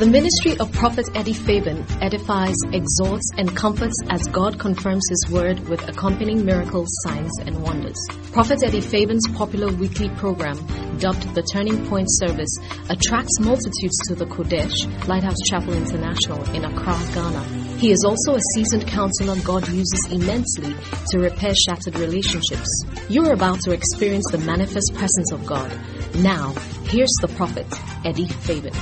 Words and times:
The 0.00 0.06
ministry 0.06 0.58
of 0.58 0.72
Prophet 0.72 1.08
Eddie 1.14 1.32
Fabian 1.32 1.84
edifies, 2.02 2.56
exhorts, 2.72 3.32
and 3.38 3.54
comforts 3.56 3.96
as 4.10 4.26
God 4.28 4.58
confirms 4.58 5.02
His 5.08 5.30
word 5.30 5.58
with 5.68 5.88
accompanying 5.88 6.44
miracles, 6.44 6.88
signs, 7.02 7.30
and 7.46 7.62
wonders. 7.62 7.96
Prophet 8.32 8.62
Eddie 8.62 8.82
Fabian's 8.82 9.26
popular 9.28 9.72
weekly 9.72 10.10
program, 10.16 10.56
dubbed 10.98 11.34
the 11.34 11.42
Turning 11.52 11.86
Point 11.86 12.08
Service, 12.10 12.54
attracts 12.90 13.40
multitudes 13.40 13.96
to 14.08 14.14
the 14.14 14.26
Kodesh 14.26 15.06
Lighthouse 15.08 15.40
Chapel 15.48 15.72
International 15.72 16.42
in 16.54 16.64
Accra, 16.64 16.98
Ghana. 17.14 17.44
He 17.78 17.90
is 17.90 18.04
also 18.04 18.36
a 18.36 18.40
seasoned 18.54 18.86
counselor 18.86 19.36
God 19.40 19.66
uses 19.68 20.08
immensely 20.10 20.74
to 21.10 21.18
repair 21.20 21.54
shattered 21.54 21.98
relationships. 21.98 22.84
You 23.08 23.26
are 23.26 23.32
about 23.32 23.60
to 23.60 23.72
experience 23.72 24.30
the 24.30 24.38
manifest 24.38 24.92
presence 24.94 25.32
of 25.32 25.46
God. 25.46 25.70
Now, 26.16 26.52
here's 26.84 27.14
the 27.22 27.28
prophet, 27.28 27.66
Eddie 28.04 28.28
Fabian. 28.28 28.74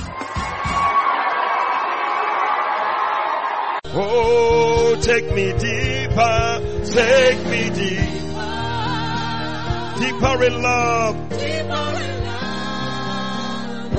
Oh, 3.91 4.95
take 5.01 5.33
me 5.33 5.51
deeper, 5.51 6.61
take 6.85 7.43
me 7.47 7.69
deeper, 7.71 8.13
deeper 9.99 10.43
in 10.43 10.61
love, 10.61 11.15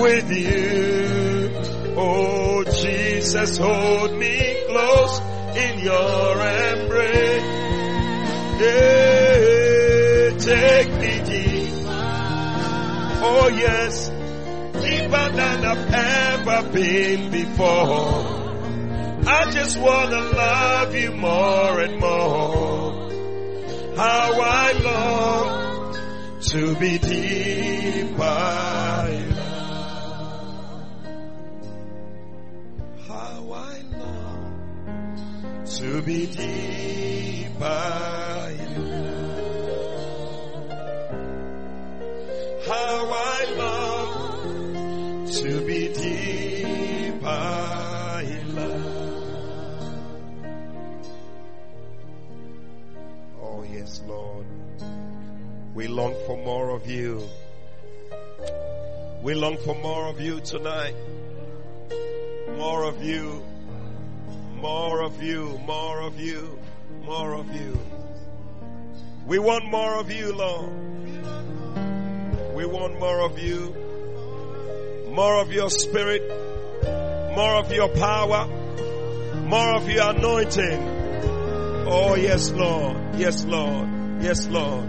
with 0.00 0.30
you. 0.30 1.50
Oh, 1.96 2.62
Jesus, 2.64 3.56
hold 3.58 4.16
me 4.16 4.62
close 4.68 5.20
in 5.56 5.80
your 5.80 6.40
embrace. 6.40 7.42
Yeah, 8.62 10.30
take 10.38 10.92
me 11.00 11.20
deeper. 11.24 11.88
Oh, 13.22 13.48
yes, 13.52 14.08
deeper 14.74 15.30
than 15.34 15.64
I've 15.64 15.92
ever 15.92 16.70
been 16.70 17.30
before. 17.32 18.39
I 19.32 19.50
just 19.52 19.78
wanna 19.78 20.20
love 20.20 20.94
you 20.94 21.12
more 21.12 21.80
and 21.80 22.00
more. 22.00 23.10
How 23.96 24.40
I 24.40 24.72
long 24.72 25.94
to 26.50 26.74
be 26.76 26.98
deeper. 26.98 28.24
in 29.18 29.36
love. 29.36 30.80
How 33.06 33.52
I 33.52 33.82
long 33.98 35.64
to 35.64 36.02
be 36.02 36.26
deeper. 36.26 37.86
in 38.58 38.72
love. 38.90 39.60
How 42.66 42.96
I 43.12 43.44
long 43.62 45.26
to 45.26 45.50
be 45.66 45.80
deeper. 45.92 46.59
Lord. 54.10 54.46
We 55.74 55.86
long 55.86 56.14
for 56.26 56.36
more 56.36 56.70
of 56.70 56.90
you. 56.90 57.22
We 59.22 59.34
long 59.34 59.56
for 59.58 59.74
more 59.76 60.08
of 60.08 60.20
you 60.20 60.40
tonight. 60.40 60.94
More 62.56 62.84
of 62.84 63.02
you. 63.02 63.44
More 64.56 65.02
of 65.02 65.22
you. 65.22 65.58
More 65.64 66.00
of 66.02 66.18
you. 66.18 66.58
More 67.02 67.34
of 67.34 67.54
you. 67.54 67.78
We 69.26 69.38
want 69.38 69.64
more 69.70 69.94
of 70.00 70.10
you, 70.10 70.32
Lord. 70.34 70.72
We 72.54 72.66
want 72.66 72.98
more 72.98 73.20
of 73.20 73.38
you. 73.38 73.76
More 75.08 75.40
of 75.40 75.52
your 75.52 75.70
spirit. 75.70 76.22
More 77.36 77.54
of 77.62 77.72
your 77.72 77.88
power. 77.88 78.48
More 79.44 79.74
of 79.76 79.88
your 79.88 80.10
anointing. 80.10 80.82
Oh, 81.86 82.16
yes, 82.16 82.50
Lord. 82.50 82.96
Yes, 83.16 83.44
Lord. 83.44 83.99
Yes, 84.22 84.46
Lord. 84.48 84.84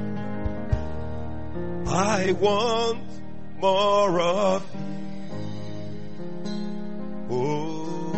I 1.88 2.33
want 2.33 3.07
more 3.59 4.19
of 4.19 4.63
you. 4.75 4.81
Oh, 7.29 8.11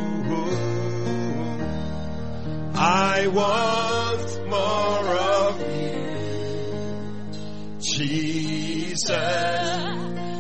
I 2.76 3.28
want 3.28 4.50
more 4.50 5.16
of 5.16 5.60
you. 5.62 6.04
Jesus, 7.80 9.06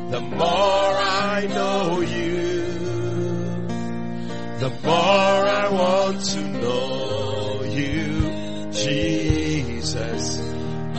the 0.09 0.21
more 0.21 0.39
I 0.41 1.47
know 1.49 2.01
you, 2.01 2.61
the 4.59 4.69
more 4.83 4.91
I 4.91 5.69
want 5.69 6.25
to 6.25 6.41
know 6.41 7.12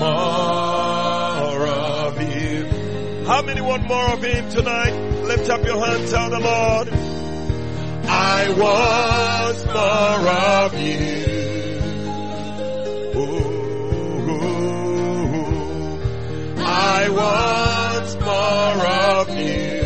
More 0.04 1.66
of 1.66 2.20
you. 2.20 3.24
How 3.26 3.40
many 3.42 3.60
want 3.60 3.86
more 3.88 4.12
of 4.12 4.22
him 4.22 4.50
tonight? 4.50 4.92
Lift 5.24 5.48
up 5.48 5.64
your 5.64 5.84
hand, 5.84 6.08
tell 6.08 6.28
the 6.30 6.40
Lord. 6.40 6.88
I 8.06 8.48
want 8.50 9.66
more 9.66 10.28
of 10.28 10.74
you. 10.78 11.24
Ooh, 13.16 14.24
I 16.58 17.08
want 17.08 18.20
more 18.20 18.86
of 18.86 19.28
you. 19.38 19.82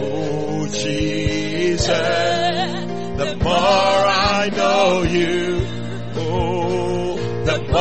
Oh, 0.00 0.66
Jesus. 0.66 1.88
The 3.16 3.36
more 3.42 3.93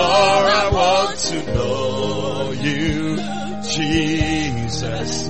I 0.06 0.70
want 0.72 1.20
to 1.20 1.54
know 1.54 2.52
you, 2.52 3.18
Jesus. 3.64 5.28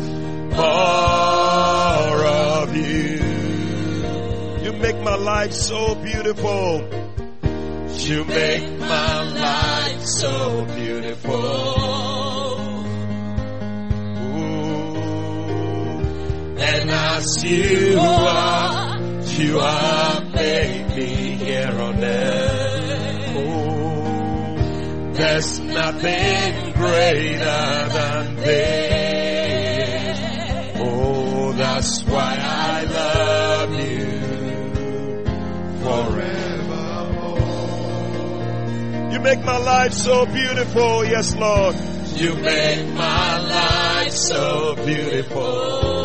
More 0.55 2.25
of 2.25 2.75
you. 2.75 3.19
You 4.63 4.73
make 4.73 4.99
my 5.01 5.15
life 5.15 5.53
so 5.53 5.95
beautiful. 5.95 6.89
You 7.97 8.25
make 8.25 8.79
my 8.79 9.23
life 9.23 10.05
so 10.05 10.65
beautiful. 10.75 11.73
And 16.59 16.89
as 16.89 17.43
you 17.43 17.99
are, 17.99 18.99
you 19.37 19.59
are 19.59 20.21
me 20.95 21.05
here 21.05 21.71
on 21.71 22.03
earth. 22.03 22.52
There's 25.33 25.59
nothing 25.61 26.73
greater 26.73 27.89
than 27.89 28.35
this. 28.35 30.19
Oh, 30.79 31.53
that's 31.53 32.03
why 32.03 32.37
I 32.39 32.83
love 32.83 33.73
you 33.81 34.11
forevermore. 35.81 37.39
You 39.11 39.19
make 39.21 39.43
my 39.43 39.57
life 39.57 39.93
so 39.93 40.27
beautiful, 40.27 41.03
yes, 41.03 41.35
Lord. 41.35 41.77
You 42.15 42.35
make 42.35 42.93
my 42.93 43.39
life 43.39 44.11
so 44.11 44.75
beautiful 44.85 46.03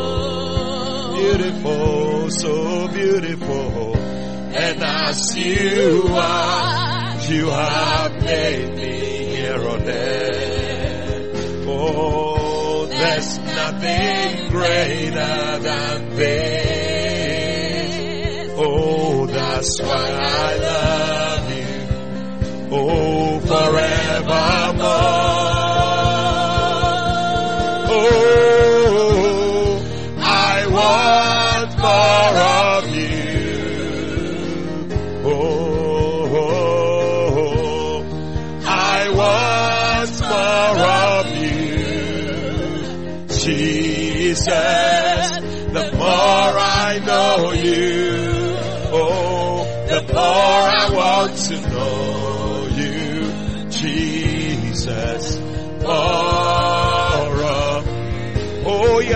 beautiful, 1.18 2.30
so 2.30 2.88
beautiful. 2.88 3.94
And 3.96 4.82
as 4.82 5.36
you 5.36 6.06
are, 6.12 7.16
you 7.28 7.50
have 7.50 8.22
made 8.24 8.74
me 8.74 8.97
here 9.48 9.68
on 9.68 9.82
earth. 9.88 11.66
Oh, 11.66 12.86
there's 12.86 13.38
nothing 13.38 14.50
greater 14.50 15.58
than 15.58 16.16
this. 16.16 16.88
Oh, 18.56 19.26
that's 19.26 19.80
why 19.80 20.10
I 20.20 20.56
love 20.56 21.50
you. 21.56 21.88
Oh, 22.70 23.40
forevermore. 23.40 24.77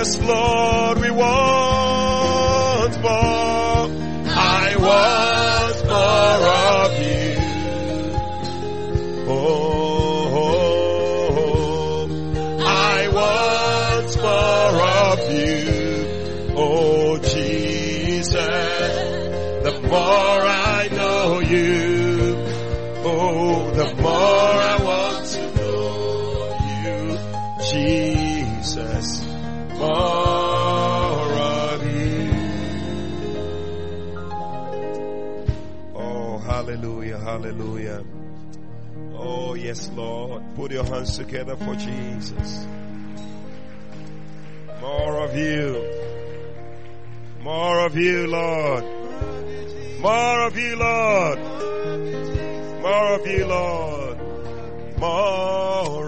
Yes, 0.03 0.19
Lord, 0.21 0.99
we 0.99 1.11
want 1.11 1.33
more. 3.03 3.89
I 4.35 4.75
want 4.87 5.77
more 5.87 6.43
of 6.75 6.91
you. 7.07 7.35
Oh, 9.29 10.41
oh, 10.43 10.59
oh, 11.39 12.09
I 12.67 13.09
want 13.19 14.11
more 14.27 14.77
of 15.07 15.21
you. 15.39 15.63
Oh, 16.57 17.19
Jesus, 17.19 18.35
the 19.63 19.75
more 19.89 20.43
I 20.43 20.89
know 20.91 21.41
you, 21.41 22.35
oh, 23.05 23.71
the 23.71 23.95
more 24.03 24.57
I 24.73 24.77
want 24.83 25.27
to 25.27 25.43
know 25.55 26.59
you, 26.83 26.99
Jesus, 27.71 29.31
you. 29.81 29.83
Oh, 35.95 36.39
hallelujah, 36.39 37.19
hallelujah. 37.19 38.05
Oh, 39.15 39.55
yes, 39.55 39.91
Lord. 39.95 40.43
Put 40.55 40.73
your 40.73 40.85
hands 40.85 41.17
together 41.17 41.57
for 41.57 41.75
Jesus. 41.77 42.67
More 44.81 45.25
of 45.25 45.37
you. 45.37 46.03
More 47.41 47.87
of 47.87 47.97
you, 47.97 48.27
Lord. 48.27 48.85
More 50.01 50.47
of 50.47 50.57
you, 50.57 50.77
Lord. 50.77 51.39
More 52.83 53.15
of 53.15 53.27
you, 53.27 53.47
Lord. 53.47 54.19
More 54.99 56.02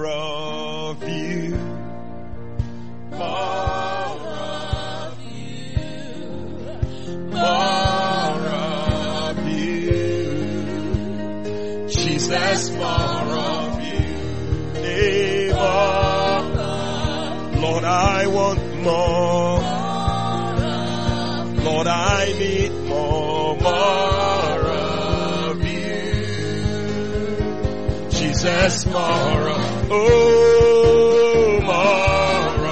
More 28.44 29.48
of, 29.48 29.88
oh, 29.90 31.60
of, 31.62 32.66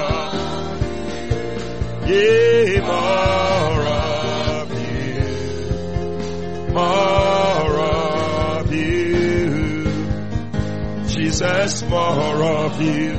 yeah, 2.07 2.79
you, 4.69 5.65
more 6.71 7.79
of 7.79 8.71
you. 8.71 9.83
Jesus, 11.07 11.81
of 12.43 12.79
you. 12.79 13.17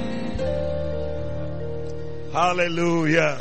Hallelujah. 2.31 3.41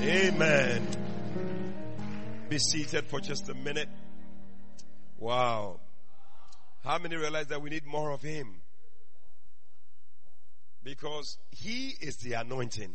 Amen. 0.00 0.88
Be 2.48 2.58
seated 2.58 3.06
for 3.06 3.20
just 3.20 3.48
a 3.50 3.54
minute. 3.54 3.88
Wow. 5.20 5.78
How 6.84 6.98
many 6.98 7.16
realize 7.16 7.46
that 7.48 7.62
we 7.62 7.70
need 7.70 7.86
more 7.86 8.10
of 8.10 8.22
Him? 8.22 8.60
Because 10.82 11.38
He 11.50 11.94
is 12.00 12.16
the 12.16 12.32
anointing. 12.34 12.94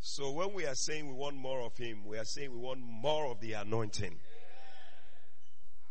So 0.00 0.30
when 0.32 0.52
we 0.52 0.66
are 0.66 0.74
saying 0.74 1.08
we 1.08 1.14
want 1.14 1.36
more 1.36 1.60
of 1.60 1.76
Him, 1.76 2.04
we 2.04 2.18
are 2.18 2.24
saying 2.24 2.52
we 2.52 2.58
want 2.58 2.80
more 2.80 3.26
of 3.26 3.40
the 3.40 3.52
anointing. 3.54 4.16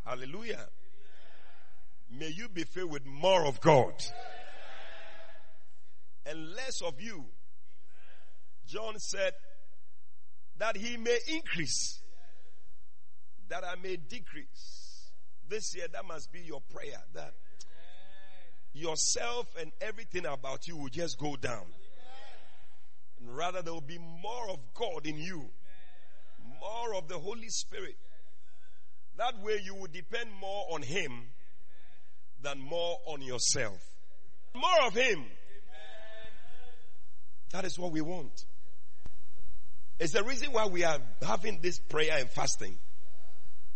Hallelujah. 0.06 0.68
May 2.10 2.30
you 2.30 2.50
be 2.50 2.64
filled 2.64 2.92
with 2.92 3.06
more 3.06 3.46
of 3.46 3.62
God 3.62 3.94
and 6.26 6.54
less 6.56 6.82
of 6.82 7.00
you. 7.00 7.26
John 8.68 9.00
said 9.00 9.34
that 10.58 10.78
he 10.78 10.98
may 10.98 11.18
increase, 11.28 12.02
that 13.50 13.64
I 13.66 13.76
may 13.82 13.98
decrease. 13.98 14.81
This 15.52 15.76
year, 15.76 15.86
that 15.92 16.08
must 16.08 16.32
be 16.32 16.40
your 16.40 16.62
prayer 16.74 17.04
that 17.14 17.34
yourself 18.72 19.48
and 19.60 19.70
everything 19.82 20.26
about 20.26 20.66
you 20.66 20.78
will 20.78 20.88
just 20.88 21.20
go 21.20 21.36
down. 21.36 21.66
And 23.20 23.36
rather, 23.36 23.62
there 23.62 23.74
will 23.74 23.82
be 23.82 23.98
more 23.98 24.50
of 24.50 24.60
God 24.74 25.06
in 25.06 25.18
you, 25.18 25.50
more 26.62 26.96
of 26.96 27.10
the 27.10 27.20
Holy 27.20 27.50
Spirit. 27.50 27.98
That 29.18 29.44
way, 29.44 29.60
you 29.62 29.76
will 29.76 29.90
depend 29.92 30.30
more 30.40 30.68
on 30.72 30.84
Him 30.84 31.12
than 32.42 32.58
more 32.62 33.00
on 33.06 33.22
yourself. 33.22 33.78
More 34.56 34.88
of 34.88 34.94
Him. 34.94 35.26
That 37.52 37.66
is 37.66 37.78
what 37.78 37.92
we 37.92 38.00
want. 38.00 38.46
It's 40.00 40.14
the 40.14 40.24
reason 40.24 40.54
why 40.54 40.68
we 40.68 40.86
are 40.86 41.00
having 41.22 41.60
this 41.62 41.78
prayer 41.78 42.20
and 42.20 42.30
fasting. 42.30 42.78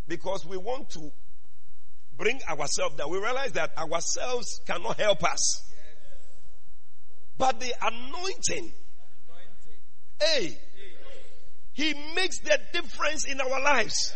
Because 0.07 0.45
we 0.45 0.55
want 0.55 0.91
to 0.91 1.11
bring 2.17 2.41
ourselves 2.49 2.95
down. 2.95 3.09
We 3.09 3.19
realize 3.19 3.53
that 3.53 3.77
ourselves 3.77 4.61
cannot 4.65 4.99
help 4.99 5.23
us. 5.23 5.63
But 7.37 7.59
the 7.59 7.73
anointing, 7.81 8.71
hey, 10.21 10.57
he 11.73 11.93
makes 12.15 12.39
the 12.39 12.57
difference 12.71 13.25
in 13.25 13.41
our 13.41 13.61
lives. 13.61 14.13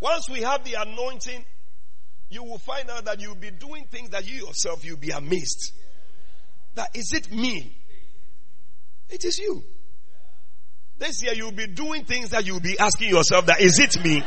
Once 0.00 0.28
we 0.30 0.40
have 0.40 0.64
the 0.64 0.74
anointing, 0.80 1.44
you 2.30 2.42
will 2.42 2.58
find 2.58 2.88
out 2.90 3.04
that 3.04 3.20
you'll 3.20 3.34
be 3.34 3.50
doing 3.50 3.84
things 3.90 4.10
that 4.10 4.26
you 4.26 4.46
yourself 4.46 4.84
you'll 4.84 4.96
be 4.96 5.10
amazed. 5.10 5.72
That 6.74 6.88
is 6.94 7.12
it 7.14 7.30
me? 7.30 7.76
It 9.10 9.24
is 9.24 9.38
you. 9.38 9.62
This 10.98 11.22
year 11.22 11.34
you'll 11.34 11.52
be 11.52 11.66
doing 11.66 12.06
things 12.06 12.30
that 12.30 12.46
you'll 12.46 12.60
be 12.60 12.78
asking 12.78 13.10
yourself 13.10 13.46
that 13.46 13.60
is 13.60 13.78
it 13.78 14.02
me? 14.02 14.24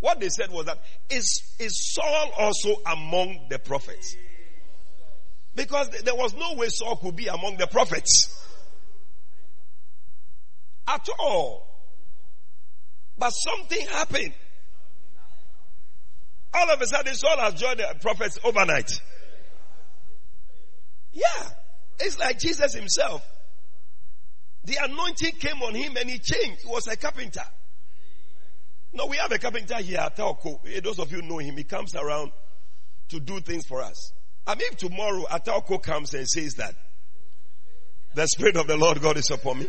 What 0.00 0.18
they 0.18 0.28
said 0.30 0.50
was 0.50 0.66
that 0.66 0.78
is, 1.10 1.54
is 1.58 1.94
Saul 1.94 2.30
also 2.38 2.74
among 2.90 3.46
the 3.50 3.58
prophets? 3.58 4.16
Because 5.54 5.90
there 6.04 6.14
was 6.14 6.34
no 6.34 6.54
way 6.54 6.68
Saul 6.68 6.96
could 6.96 7.16
be 7.16 7.26
among 7.26 7.58
the 7.58 7.66
prophets. 7.66 8.46
At 10.88 11.06
all. 11.18 11.66
But 13.18 13.30
something 13.30 13.86
happened. 13.88 14.32
All 16.54 16.70
of 16.70 16.80
a 16.80 16.86
sudden 16.86 17.14
Saul 17.14 17.38
has 17.38 17.54
joined 17.54 17.80
the 17.80 17.94
prophets 18.00 18.38
overnight. 18.42 18.90
Yeah. 21.12 21.50
It's 21.98 22.18
like 22.18 22.38
Jesus 22.38 22.74
himself. 22.74 23.22
The 24.64 24.78
anointing 24.82 25.32
came 25.38 25.62
on 25.62 25.74
him 25.74 25.96
and 25.96 26.08
he 26.08 26.18
changed. 26.18 26.62
He 26.62 26.68
was 26.68 26.86
a 26.86 26.96
carpenter. 26.96 27.44
No, 28.92 29.06
we 29.06 29.16
have 29.16 29.30
a 29.30 29.38
carpenter 29.38 29.76
here 29.76 29.98
at 29.98 30.16
Ataoko. 30.16 30.82
Those 30.82 30.98
of 30.98 31.12
you 31.12 31.22
know 31.22 31.38
him. 31.38 31.56
He 31.56 31.64
comes 31.64 31.94
around 31.94 32.32
to 33.08 33.20
do 33.20 33.40
things 33.40 33.66
for 33.66 33.82
us. 33.82 34.12
I 34.46 34.54
mean, 34.54 34.66
if 34.72 34.78
tomorrow 34.78 35.24
Ataoko 35.30 35.82
comes 35.82 36.14
and 36.14 36.28
says 36.28 36.54
that 36.54 36.74
the 38.14 38.26
Spirit 38.26 38.56
of 38.56 38.66
the 38.66 38.76
Lord 38.76 39.00
God 39.00 39.16
is 39.16 39.30
upon 39.30 39.60
me. 39.60 39.68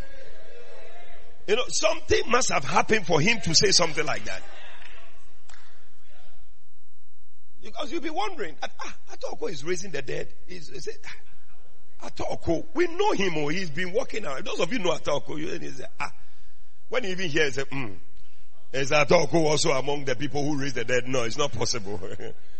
You 1.47 1.55
know, 1.55 1.63
something 1.67 2.21
must 2.27 2.51
have 2.51 2.63
happened 2.63 3.05
for 3.05 3.19
him 3.19 3.39
to 3.41 3.53
say 3.53 3.71
something 3.71 4.05
like 4.05 4.23
that. 4.25 4.41
Because 7.61 7.91
you'll 7.91 8.01
be 8.01 8.09
wondering, 8.09 8.55
ah, 8.63 8.95
Ataoko 9.11 9.49
is 9.51 9.63
raising 9.63 9.91
the 9.91 10.01
dead. 10.01 10.29
Is, 10.47 10.69
is 10.69 10.87
it? 10.87 11.05
Ataoko, 12.01 12.65
we 12.73 12.87
know 12.87 13.11
him. 13.11 13.33
Oh, 13.37 13.49
he's 13.49 13.69
been 13.69 13.93
walking 13.93 14.25
out. 14.25 14.43
Those 14.43 14.59
of 14.59 14.73
you 14.73 14.79
know 14.79 14.91
Ataoko. 14.91 15.37
You 15.37 15.71
say, 15.71 15.85
ah, 15.99 16.11
when 16.89 17.03
you 17.03 17.11
even 17.11 17.29
hear, 17.29 17.45
you 17.45 17.51
say, 17.51 17.63
hmm, 17.71 17.93
is 18.73 18.91
Ataoko 18.91 19.35
also 19.35 19.71
among 19.71 20.05
the 20.05 20.15
people 20.15 20.43
who 20.43 20.59
raise 20.59 20.73
the 20.73 20.85
dead? 20.85 21.07
No, 21.07 21.23
it's 21.23 21.37
not 21.37 21.51
possible. 21.51 21.99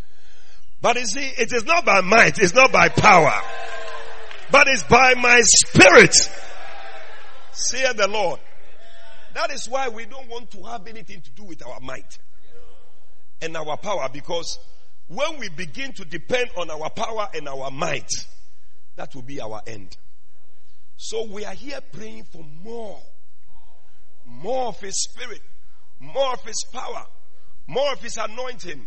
but 0.82 0.96
you 0.98 1.06
see, 1.06 1.26
it 1.38 1.54
is 1.54 1.66
not 1.66 1.86
by 1.86 2.02
might, 2.02 2.40
it's 2.40 2.54
not 2.54 2.72
by 2.72 2.90
power, 2.90 3.34
but 4.52 4.68
it's 4.68 4.84
by 4.84 5.14
my 5.16 5.42
spirit. 5.44 6.16
Say 7.54 7.92
the 7.94 8.08
Lord. 8.08 8.40
That 9.34 9.52
is 9.52 9.68
why 9.70 9.90
we 9.90 10.06
don't 10.06 10.28
want 10.28 10.52
to 10.52 10.64
have 10.64 10.88
anything 10.88 11.22
to 11.22 11.32
do 11.32 11.44
with 11.44 11.66
our 11.66 11.80
might 11.80 12.18
and 13.42 13.56
our 13.56 13.78
power 13.78 14.10
because 14.12 14.60
when 15.08 15.40
we 15.40 15.50
begin 15.50 15.94
to 15.94 16.06
depend 16.06 16.50
on 16.58 16.70
our 16.70 16.90
power 16.90 17.28
and 17.34 17.48
our 17.48 17.72
might, 17.72 18.10
that 18.96 19.14
will 19.16 19.22
be 19.22 19.42
our 19.42 19.62
end. 19.68 19.98
So 20.98 21.26
we 21.26 21.46
are 21.46 21.54
here 21.54 21.80
praying 21.92 22.26
for 22.26 22.46
more. 22.64 23.00
More 24.26 24.68
of 24.68 24.80
His 24.80 25.02
Spirit. 25.02 25.42
More 26.02 26.34
of 26.34 26.44
His 26.44 26.66
power. 26.74 27.06
More 27.68 27.94
of 27.94 28.02
His 28.02 28.18
anointing. 28.18 28.86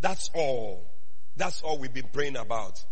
That's 0.00 0.30
all. 0.34 0.88
That's 1.36 1.60
all 1.62 1.78
we've 1.78 1.92
been 1.92 2.08
praying 2.12 2.36
about. 2.36 2.82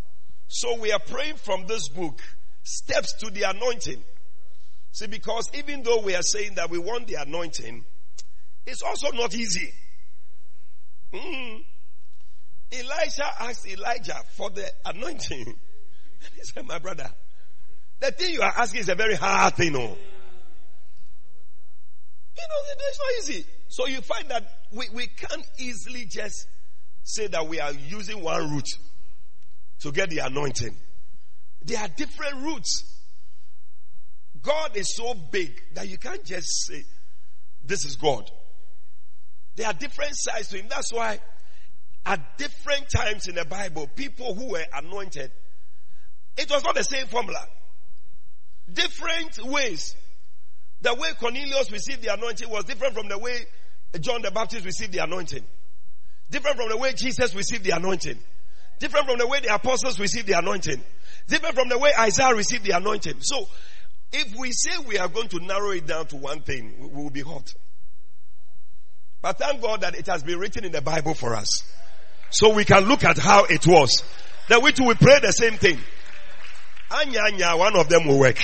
So 0.49 0.78
we 0.78 0.92
are 0.92 0.99
praying 0.99 1.37
from 1.37 1.66
this 1.66 1.88
book, 1.88 2.21
Steps 2.64 3.14
to 3.21 3.31
the 3.31 3.49
Anointing. 3.49 4.02
See, 4.90 5.07
because 5.07 5.49
even 5.54 5.83
though 5.83 6.02
we 6.02 6.14
are 6.14 6.23
saying 6.23 6.57
that 6.57 6.69
we 6.69 6.78
want 6.78 7.07
the 7.07 7.14
anointing, 7.14 7.85
it's 8.66 8.83
also 8.83 9.11
not 9.12 9.35
easy. 9.35 9.73
Mm. 11.14 11.64
Elisha 12.73 13.25
asked 13.40 13.66
Elijah 13.66 14.21
for 14.35 14.50
the 14.50 14.69
anointing. 14.85 15.54
He 16.37 16.42
said, 16.42 16.66
My 16.66 16.78
brother, 16.78 17.11
the 17.99 18.12
thing 18.12 18.35
you 18.35 18.42
are 18.42 18.52
asking 18.57 18.83
is 18.83 18.88
a 18.88 18.95
very 18.95 19.16
hard 19.16 19.54
thing, 19.54 19.73
no? 19.73 19.97
You 22.37 22.43
know, 22.43 22.85
it's 22.89 22.99
not 22.99 23.35
easy. 23.35 23.47
So 23.69 23.87
you 23.87 24.01
find 24.01 24.29
that 24.31 24.49
we, 24.73 24.89
we 24.93 25.07
can't 25.07 25.47
easily 25.59 26.07
just 26.07 26.47
say 27.03 27.27
that 27.27 27.47
we 27.49 27.61
are 27.61 27.73
using 27.73 28.23
one 28.23 28.51
route 28.51 28.69
to 29.81 29.93
get 29.93 30.11
the 30.11 30.19
anointing. 30.19 30.77
There 31.65 31.79
are 31.79 31.89
different 31.89 32.43
routes. 32.43 32.85
God 34.43 34.77
is 34.77 34.97
so 34.97 35.15
big 35.15 35.61
that 35.75 35.89
you 35.89 35.99
can't 35.99 36.25
just 36.25 36.67
say, 36.67 36.85
this 37.65 37.85
is 37.85 37.97
God. 37.97 38.31
There 39.55 39.67
are 39.67 39.73
different 39.75 40.12
sides 40.15 40.49
to 40.49 40.59
him. 40.59 40.67
That's 40.69 40.93
why 40.93 41.21
at 42.05 42.39
different 42.39 42.89
times 42.91 43.29
in 43.29 43.37
the 43.37 43.45
Bible, 43.45 43.89
people 43.95 44.35
who 44.35 44.53
were 44.53 44.65
anointed, 44.75 45.31
it 46.37 46.51
was 46.51 46.65
not 46.65 46.75
the 46.75 46.83
same 46.83 47.07
formula. 47.07 47.47
Different 48.73 49.39
ways. 49.45 49.95
The 50.83 50.95
way 50.95 51.12
Cornelius 51.19 51.71
received 51.71 52.03
the 52.03 52.12
anointing 52.12 52.51
was 52.51 52.65
different 52.65 52.95
from 52.95 53.09
the 53.09 53.19
way 53.19 53.39
John 54.01 54.23
the 54.23 54.31
Baptist 54.31 54.65
received 54.65 54.93
the 54.93 55.03
anointing. 55.03 55.45
Different 56.31 56.57
from 56.57 56.69
the 56.69 56.77
way 56.77 56.93
Jesus 56.93 57.35
received 57.35 57.65
the 57.65 57.77
anointing. 57.77 58.19
Different 58.79 59.07
from 59.07 59.19
the 59.19 59.27
way 59.27 59.41
the 59.41 59.55
apostles 59.55 60.01
received 60.01 60.27
the 60.27 60.37
anointing. 60.39 60.83
Different 61.29 61.55
from 61.55 61.69
the 61.69 61.79
way 61.79 61.93
Isaiah 61.97 62.35
received 62.35 62.65
the 62.65 62.77
anointing. 62.77 63.21
So, 63.21 63.47
if 64.12 64.35
we 64.37 64.51
say 64.53 64.71
we 64.87 64.99
are 64.99 65.09
going 65.09 65.29
to 65.29 65.39
narrow 65.39 65.71
it 65.71 65.87
down 65.87 66.07
to 66.07 66.17
one 66.17 66.43
thing, 66.43 66.75
we 66.79 67.03
will 67.03 67.11
be 67.11 67.21
hot. 67.21 67.55
But 69.23 69.39
thank 69.39 69.62
God 69.62 69.83
that 69.83 69.95
it 69.95 70.07
has 70.07 70.25
been 70.25 70.39
written 70.39 70.65
in 70.65 70.73
the 70.73 70.83
Bible 70.83 71.15
for 71.15 71.35
us. 71.35 71.62
So 72.31 72.53
we 72.53 72.65
can 72.65 72.85
look 72.85 73.05
at 73.05 73.19
how 73.19 73.45
it 73.45 73.67
was. 73.67 74.03
Then 74.49 74.62
we 74.62 74.73
too 74.73 74.85
will 74.85 74.97
pray 74.97 75.21
the 75.21 75.31
same 75.31 75.59
thing. 75.59 75.79
Anya, 76.91 77.21
anya, 77.27 77.57
one 77.57 77.77
of 77.77 77.89
them 77.89 78.07
will 78.09 78.19
work. 78.19 78.39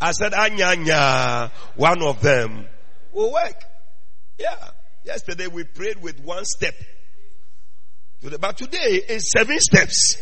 I 0.00 0.12
said, 0.12 0.34
ah, 0.34 0.44
anya, 0.44 0.66
anya, 0.66 1.52
one 1.76 2.02
of 2.02 2.20
them 2.20 2.66
will 3.12 3.32
work. 3.32 3.64
Yeah. 4.38 4.70
Yesterday 5.04 5.46
we 5.46 5.64
prayed 5.64 6.02
with 6.02 6.20
one 6.20 6.44
step. 6.44 6.74
But 8.40 8.58
today 8.58 9.02
is 9.08 9.30
seven 9.30 9.58
steps. 9.60 10.16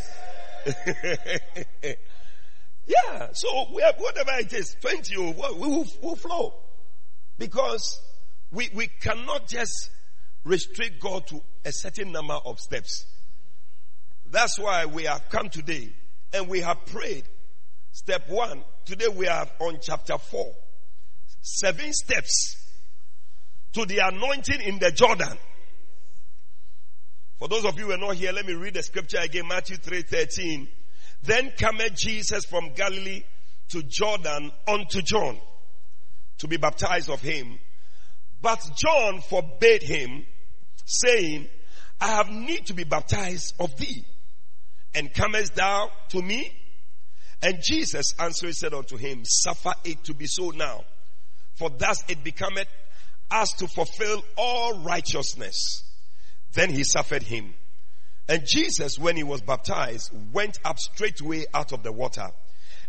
yeah. 2.86 3.28
So 3.32 3.66
we 3.74 3.82
have, 3.82 3.96
whatever 3.98 4.32
it 4.38 4.52
is, 4.52 4.76
20 4.80 5.16
or 5.16 5.32
what, 5.32 5.56
we 5.56 5.68
will, 5.68 5.86
will 6.02 6.16
flow. 6.16 6.54
Because 7.38 8.00
we, 8.52 8.70
we 8.74 8.86
cannot 9.00 9.48
just 9.48 9.90
restrict 10.44 11.00
God 11.00 11.26
to 11.28 11.40
a 11.64 11.72
certain 11.72 12.12
number 12.12 12.34
of 12.44 12.60
steps. 12.60 13.06
That's 14.30 14.58
why 14.58 14.86
we 14.86 15.04
have 15.04 15.28
come 15.30 15.48
today 15.48 15.92
and 16.32 16.48
we 16.48 16.60
have 16.60 16.84
prayed. 16.86 17.24
Step 17.94 18.28
one. 18.28 18.64
Today 18.84 19.06
we 19.06 19.28
are 19.28 19.46
on 19.60 19.78
chapter 19.80 20.18
four. 20.18 20.52
Seven 21.40 21.92
steps 21.92 22.56
to 23.72 23.86
the 23.86 23.98
anointing 23.98 24.60
in 24.62 24.80
the 24.80 24.90
Jordan. 24.90 25.38
For 27.38 27.46
those 27.46 27.64
of 27.64 27.78
you 27.78 27.84
who 27.86 27.92
are 27.92 27.98
not 27.98 28.16
here, 28.16 28.32
let 28.32 28.46
me 28.46 28.54
read 28.54 28.74
the 28.74 28.82
scripture 28.82 29.20
again. 29.20 29.46
Matthew 29.46 29.76
3:13. 29.76 30.66
Then 31.22 31.52
cometh 31.56 31.94
Jesus 31.94 32.44
from 32.46 32.72
Galilee 32.74 33.22
to 33.68 33.84
Jordan 33.84 34.50
unto 34.66 35.00
John 35.00 35.38
to 36.38 36.48
be 36.48 36.56
baptized 36.56 37.08
of 37.08 37.20
him. 37.20 37.60
But 38.42 38.58
John 38.74 39.20
forbade 39.20 39.84
him, 39.84 40.26
saying, 40.84 41.48
I 42.00 42.08
have 42.08 42.28
need 42.28 42.66
to 42.66 42.74
be 42.74 42.82
baptized 42.82 43.54
of 43.60 43.76
thee. 43.76 44.04
And 44.96 45.14
comest 45.14 45.54
thou 45.54 45.92
to 46.08 46.20
me? 46.20 46.52
And 47.44 47.62
Jesus 47.62 48.14
answered 48.18 48.54
said 48.54 48.72
unto 48.72 48.96
him, 48.96 49.22
Suffer 49.24 49.74
it 49.84 50.02
to 50.04 50.14
be 50.14 50.24
so 50.26 50.48
now. 50.48 50.82
For 51.56 51.68
thus 51.68 52.02
it 52.08 52.24
becometh 52.24 52.68
us 53.30 53.50
to 53.58 53.68
fulfill 53.68 54.24
all 54.38 54.82
righteousness. 54.82 55.84
Then 56.54 56.70
he 56.70 56.84
suffered 56.84 57.22
him. 57.22 57.52
And 58.30 58.46
Jesus, 58.46 58.98
when 58.98 59.16
he 59.16 59.24
was 59.24 59.42
baptized, 59.42 60.10
went 60.32 60.58
up 60.64 60.78
straightway 60.78 61.44
out 61.52 61.72
of 61.72 61.82
the 61.82 61.92
water. 61.92 62.28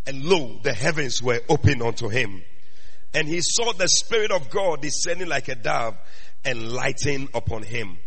And 0.07 0.24
lo, 0.24 0.59
the 0.63 0.74
heavens 0.74 1.21
were 1.21 1.41
opened 1.50 1.81
unto 1.81 2.07
him. 2.07 2.41
And 3.13 3.27
he 3.27 3.41
saw 3.41 3.74
the 3.74 3.89
Spirit 3.89 4.31
of 4.31 4.50
God 4.50 4.81
descending 4.81 5.27
like 5.27 5.50
a 5.50 5.55
dove 5.55 5.97
and 6.45 6.71
lighting 6.71 7.27
upon 7.33 7.63
him. 7.63 7.97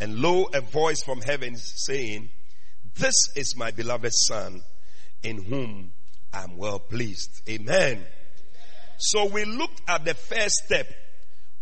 And 0.00 0.16
lo, 0.16 0.50
a 0.52 0.60
voice 0.60 1.02
from 1.02 1.22
heaven 1.22 1.56
saying, 1.56 2.28
This 2.94 3.14
is 3.36 3.56
my 3.56 3.70
beloved 3.70 4.12
Son, 4.12 4.60
in 5.22 5.42
whom 5.42 5.92
I 6.32 6.44
am 6.44 6.56
well 6.56 6.78
pleased. 6.78 7.42
Amen. 7.48 8.04
So 8.98 9.26
we 9.26 9.44
looked 9.44 9.82
at 9.88 10.04
the 10.04 10.14
first 10.14 10.54
step, 10.64 10.86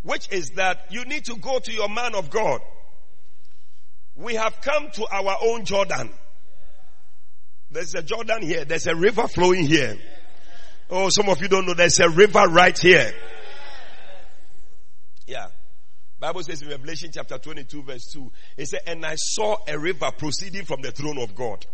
which 0.03 0.31
is 0.33 0.51
that 0.57 0.87
you 0.91 1.05
need 1.05 1.25
to 1.27 1.37
go 1.37 1.59
to 1.59 1.73
your 1.73 1.89
man 1.89 2.15
of 2.15 2.31
God 2.31 2.61
we 4.21 4.35
have 4.35 4.61
come 4.61 4.91
to 4.93 5.07
our 5.11 5.37
own 5.43 5.65
Jordan. 5.65 6.11
There's 7.71 7.95
a 7.95 8.03
Jordan 8.03 8.43
here. 8.43 8.65
There's 8.65 8.87
a 8.87 8.95
river 8.95 9.27
flowing 9.29 9.67
here. 9.67 9.97
Oh, 10.91 11.09
some 11.09 11.29
of 11.29 11.41
you 11.41 11.49
don't 11.49 11.67
know 11.67 11.75
there's 11.75 12.01
a 12.01 12.09
river 12.09 12.47
right 12.49 12.77
here. 12.77 13.13
Yeah. 15.27 15.47
Bible 16.19 16.43
says 16.43 16.61
in 16.61 16.69
Revelation 16.69 17.11
chapter 17.15 17.39
22 17.39 17.83
verse 17.83 18.11
2, 18.13 18.31
it 18.59 18.67
said, 18.67 18.81
and 18.87 19.07
I 19.07 19.15
saw 19.15 19.57
a 19.67 19.79
river 19.79 20.11
proceeding 20.19 20.65
from 20.65 20.83
the 20.83 20.91
throne 20.91 21.19
of 21.19 21.35
God. 21.35 21.65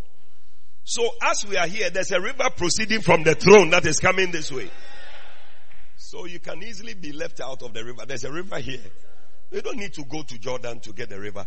So 0.86 1.02
as 1.22 1.44
we 1.46 1.58
are 1.58 1.66
here, 1.66 1.90
there's 1.90 2.12
a 2.12 2.20
river 2.20 2.48
proceeding 2.56 3.02
from 3.02 3.22
the 3.22 3.34
throne 3.34 3.68
that 3.70 3.84
is 3.84 3.98
coming 3.98 4.30
this 4.30 4.50
way. 4.50 4.70
So 5.96 6.24
you 6.24 6.38
can 6.38 6.62
easily 6.62 6.94
be 6.94 7.12
left 7.12 7.40
out 7.40 7.62
of 7.62 7.74
the 7.74 7.84
river. 7.84 8.06
There's 8.06 8.24
a 8.24 8.32
river 8.32 8.58
here. 8.58 8.80
You 9.50 9.60
don't 9.60 9.76
need 9.76 9.92
to 9.94 10.04
go 10.04 10.22
to 10.22 10.38
Jordan 10.38 10.80
to 10.80 10.92
get 10.92 11.10
the 11.10 11.20
river 11.20 11.44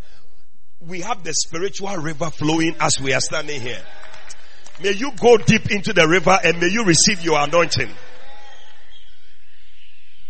we 0.82 1.02
have 1.02 1.24
the 1.24 1.34
spiritual 1.34 1.96
river 1.98 2.30
flowing 2.30 2.76
as 2.80 3.00
we 3.02 3.14
are 3.14 3.20
standing 3.20 3.60
here. 3.60 3.82
May 4.82 4.92
you 4.92 5.12
go 5.20 5.38
deep 5.38 5.72
into 5.72 5.92
the 5.92 6.08
river 6.08 6.38
and 6.42 6.60
may 6.60 6.68
you 6.68 6.86
receive 6.86 7.22
your 7.22 7.40
anointing. 7.40 7.90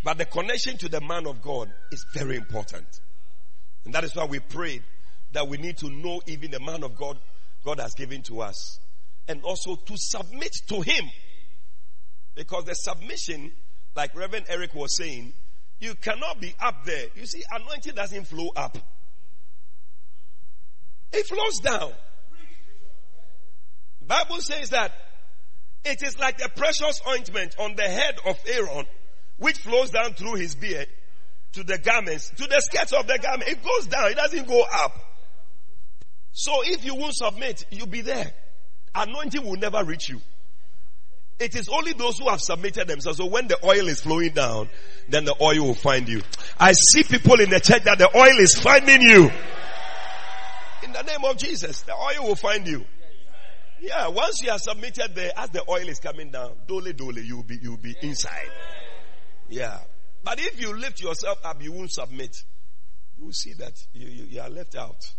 But 0.03 0.17
the 0.17 0.25
connection 0.25 0.77
to 0.77 0.89
the 0.89 1.01
man 1.01 1.27
of 1.27 1.41
God 1.41 1.71
is 1.91 2.03
very 2.13 2.35
important. 2.35 2.87
And 3.85 3.93
that 3.93 4.03
is 4.03 4.15
why 4.15 4.25
we 4.25 4.39
prayed 4.39 4.83
that 5.33 5.47
we 5.47 5.57
need 5.57 5.77
to 5.77 5.89
know 5.89 6.21
even 6.25 6.49
the 6.49 6.59
man 6.59 6.83
of 6.83 6.95
God 6.95 7.17
God 7.63 7.79
has 7.79 7.93
given 7.93 8.23
to 8.23 8.41
us. 8.41 8.79
And 9.29 9.41
also 9.43 9.75
to 9.75 9.93
submit 9.95 10.53
to 10.67 10.81
him. 10.81 11.05
Because 12.35 12.65
the 12.65 12.73
submission, 12.73 13.53
like 13.95 14.13
Reverend 14.15 14.47
Eric 14.49 14.73
was 14.75 14.97
saying, 14.97 15.33
you 15.79 15.95
cannot 15.95 16.41
be 16.41 16.53
up 16.59 16.83
there. 16.83 17.05
You 17.15 17.25
see, 17.25 17.43
anointing 17.49 17.95
doesn't 17.95 18.27
flow 18.27 18.49
up. 18.55 18.77
It 21.13 21.25
flows 21.25 21.59
down. 21.59 21.93
Bible 24.05 24.41
says 24.41 24.71
that 24.71 24.91
it 25.85 26.01
is 26.01 26.17
like 26.17 26.39
the 26.39 26.49
precious 26.55 26.99
ointment 27.07 27.55
on 27.59 27.75
the 27.75 27.83
head 27.83 28.15
of 28.25 28.37
Aaron, 28.47 28.85
which 29.37 29.59
flows 29.59 29.91
down 29.91 30.13
through 30.15 30.35
his 30.35 30.55
beard 30.55 30.87
to 31.53 31.63
the 31.63 31.77
garments, 31.77 32.31
to 32.31 32.47
the 32.47 32.59
skirts 32.59 32.91
of 32.91 33.05
the 33.07 33.19
garment. 33.19 33.49
It 33.49 33.63
goes 33.63 33.85
down. 33.85 34.11
It 34.11 34.15
doesn't 34.15 34.47
go 34.47 34.65
up. 34.73 34.97
So 36.31 36.51
if 36.65 36.83
you 36.83 36.95
won't 36.95 37.15
submit, 37.15 37.65
you'll 37.71 37.87
be 37.87 38.01
there. 38.01 38.33
Anointing 38.95 39.45
will 39.45 39.57
never 39.57 39.83
reach 39.83 40.09
you. 40.09 40.21
It 41.39 41.55
is 41.55 41.69
only 41.69 41.93
those 41.93 42.17
who 42.19 42.27
have 42.27 42.41
submitted 42.41 42.87
themselves. 42.87 43.17
So 43.17 43.25
when 43.25 43.47
the 43.47 43.57
oil 43.65 43.87
is 43.87 44.01
flowing 44.01 44.33
down, 44.33 44.69
then 45.07 45.23
the 45.23 45.35
oil 45.41 45.67
will 45.67 45.73
find 45.73 46.07
you. 46.07 46.21
I 46.59 46.73
see 46.73 47.03
people 47.03 47.39
in 47.39 47.49
the 47.49 47.61
church 47.61 47.83
that 47.83 47.97
the 47.97 48.09
oil 48.15 48.39
is 48.39 48.55
finding 48.55 49.01
you. 49.01 49.31
In 50.83 50.91
the 50.91 51.01
name 51.03 51.23
of 51.23 51.37
Jesus, 51.37 51.81
the 51.83 51.93
oil 51.93 52.27
will 52.27 52.35
find 52.35 52.67
you. 52.67 52.83
Yeah, 53.81 54.09
once 54.09 54.41
you 54.43 54.51
are 54.51 54.59
submitted 54.59 55.15
there, 55.15 55.31
as 55.37 55.49
the 55.51 55.63
oil 55.69 55.87
is 55.87 55.99
coming 55.99 56.31
down, 56.31 56.51
dole 56.67 56.91
dole, 56.91 57.17
you'll 57.17 57.43
be, 57.43 57.57
you'll 57.61 57.77
be 57.77 57.95
inside. 58.01 58.49
Yeah. 59.47 59.79
But 60.23 60.39
if 60.39 60.59
you 60.59 60.75
lift 60.77 61.01
yourself 61.01 61.39
up, 61.45 61.63
you 61.63 61.71
won't 61.71 61.91
submit. 61.91 62.35
You 63.17 63.25
will 63.25 63.33
see 63.33 63.53
that 63.53 63.73
you, 63.93 64.07
you, 64.07 64.23
you 64.25 64.41
are 64.41 64.49
left 64.49 64.75
out. 64.75 65.09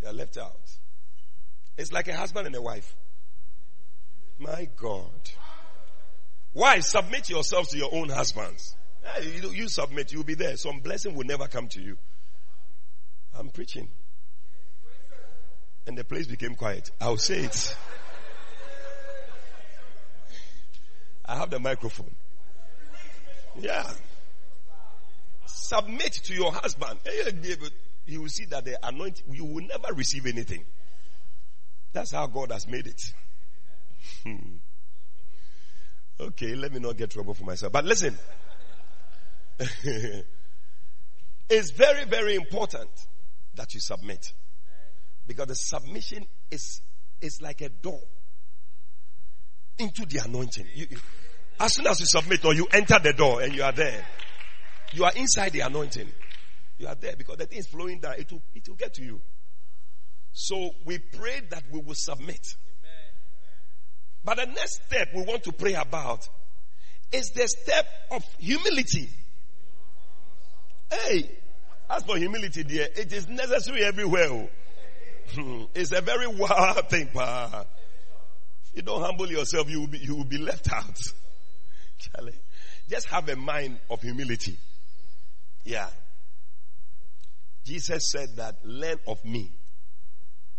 You 0.00 0.08
are 0.08 0.14
left 0.14 0.38
out. 0.38 0.60
It's 1.76 1.92
like 1.92 2.08
a 2.08 2.16
husband 2.16 2.46
and 2.46 2.54
a 2.56 2.62
wife. 2.62 2.94
My 4.38 4.68
God. 4.76 5.30
Why? 6.52 6.80
Submit 6.80 7.30
yourself 7.30 7.68
to 7.70 7.78
your 7.78 7.94
own 7.94 8.08
husbands. 8.08 8.76
You, 9.22 9.50
you 9.50 9.68
submit, 9.68 10.12
you'll 10.12 10.24
be 10.24 10.34
there. 10.34 10.56
Some 10.56 10.80
blessing 10.80 11.14
will 11.14 11.24
never 11.26 11.48
come 11.48 11.68
to 11.68 11.80
you. 11.80 11.96
I'm 13.36 13.48
preaching. 13.48 13.88
And 15.86 15.96
the 15.98 16.04
place 16.04 16.26
became 16.26 16.54
quiet. 16.54 16.90
I'll 17.00 17.16
say 17.16 17.40
it. 17.40 17.76
I 21.24 21.36
have 21.36 21.50
the 21.50 21.58
microphone. 21.58 22.14
Yeah. 23.58 23.90
Submit 25.46 26.12
to 26.24 26.34
your 26.34 26.52
husband. 26.52 27.00
You 28.06 28.20
will 28.20 28.28
see 28.28 28.44
that 28.46 28.64
the 28.64 28.78
anointing, 28.86 29.24
you 29.32 29.44
will 29.44 29.64
never 29.64 29.94
receive 29.94 30.26
anything. 30.26 30.64
That's 31.92 32.12
how 32.12 32.26
God 32.26 32.52
has 32.52 32.66
made 32.66 32.86
it. 32.86 33.00
Hmm. 34.24 34.56
okay, 36.18 36.54
let 36.54 36.72
me 36.72 36.80
not 36.80 36.96
get 36.96 37.10
trouble 37.10 37.34
for 37.34 37.44
myself. 37.44 37.72
But 37.72 37.84
listen. 37.84 38.18
it's 41.48 41.70
very, 41.70 42.04
very 42.04 42.34
important 42.34 42.90
that 43.54 43.74
you 43.74 43.80
submit. 43.80 44.32
Because 45.26 45.46
the 45.46 45.54
submission 45.54 46.26
is, 46.50 46.80
is 47.20 47.40
like 47.42 47.60
a 47.60 47.68
door 47.68 48.00
into 49.78 50.04
the 50.06 50.18
anointing. 50.24 50.66
You, 50.74 50.86
as 51.60 51.74
soon 51.74 51.86
as 51.86 52.00
you 52.00 52.06
submit 52.06 52.44
or 52.44 52.54
you 52.54 52.66
enter 52.72 52.98
the 52.98 53.12
door 53.12 53.42
and 53.42 53.54
you 53.54 53.62
are 53.62 53.72
there, 53.72 54.04
you 54.92 55.04
are 55.04 55.12
inside 55.14 55.52
the 55.52 55.60
anointing. 55.60 56.08
You 56.78 56.88
are 56.88 56.94
there 56.94 57.14
because 57.16 57.36
the 57.36 57.46
thing 57.46 57.58
is 57.58 57.66
flowing 57.68 58.00
down. 58.00 58.14
It 58.18 58.32
will, 58.32 58.42
it 58.54 58.68
will 58.68 58.76
get 58.76 58.94
to 58.94 59.02
you. 59.04 59.20
So 60.32 60.70
we 60.84 60.98
pray 60.98 61.42
that 61.50 61.64
we 61.70 61.80
will 61.80 61.94
submit. 61.94 62.56
But 64.24 64.36
the 64.36 64.46
next 64.46 64.84
step 64.86 65.08
we 65.14 65.22
want 65.22 65.44
to 65.44 65.52
pray 65.52 65.74
about 65.74 66.28
is 67.10 67.30
the 67.34 67.46
step 67.48 67.86
of 68.10 68.24
humility. 68.38 69.10
Hey, 70.90 71.30
as 71.90 72.04
for 72.04 72.16
humility, 72.16 72.64
dear, 72.64 72.88
it 72.94 73.12
is 73.12 73.28
necessary 73.28 73.84
everywhere. 73.84 74.28
Oh. 74.30 74.48
it's 75.74 75.92
a 75.92 76.00
very 76.00 76.26
wild 76.26 76.88
thing, 76.88 77.08
pa. 77.12 77.64
If 78.64 78.76
you 78.76 78.82
don't 78.82 79.02
humble 79.02 79.30
yourself, 79.30 79.68
you 79.68 79.80
will 79.80 79.86
be, 79.88 79.98
you 79.98 80.16
will 80.16 80.24
be 80.24 80.38
left 80.38 80.72
out. 80.72 80.98
Charlie, 81.98 82.38
just 82.88 83.08
have 83.08 83.28
a 83.28 83.36
mind 83.36 83.78
of 83.90 84.00
humility. 84.00 84.56
Yeah. 85.64 85.88
Jesus 87.64 88.10
said 88.10 88.36
that, 88.36 88.56
learn 88.64 88.96
of 89.06 89.24
me. 89.24 89.50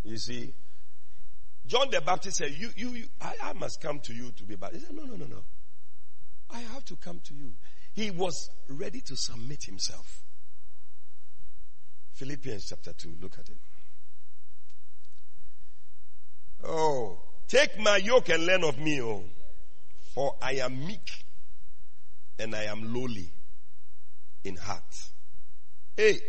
You 0.04 0.18
see, 0.18 0.54
John 1.66 1.90
the 1.90 2.02
Baptist 2.02 2.38
said, 2.38 2.52
you, 2.52 2.70
you, 2.76 2.90
you 2.90 3.06
I, 3.22 3.34
I, 3.42 3.54
must 3.54 3.82
come 3.82 4.00
to 4.02 4.14
you 4.14 4.32
to 4.32 4.44
be 4.44 4.56
baptized. 4.56 4.82
He 4.82 4.88
said, 4.88 4.96
no, 4.96 5.06
no, 5.06 5.16
no, 5.16 5.26
no. 5.26 5.44
I 6.52 6.60
have 6.60 6.84
to 6.86 6.96
come 6.98 7.22
to 7.26 7.34
you. 7.34 7.54
He 7.94 8.12
was 8.12 8.50
ready 8.68 9.02
to 9.02 9.16
submit 9.16 9.64
himself. 9.64 10.24
Philippians 12.14 12.68
chapter 12.70 12.94
2, 12.94 13.16
look 13.22 13.40
at 13.40 13.50
it. 13.50 13.58
Oh, 16.66 17.20
take 17.48 17.80
my 17.80 17.98
yoke 17.98 18.30
and 18.30 18.46
learn 18.46 18.64
of 18.64 18.78
me, 18.78 19.02
oh, 19.02 19.24
for 20.14 20.36
I 20.42 20.54
am 20.54 20.86
meek 20.86 21.10
and 22.40 22.56
I 22.56 22.64
am 22.64 22.94
lowly 22.94 23.30
in 24.44 24.58
heart. 24.58 24.84
Hey, 25.96 26.20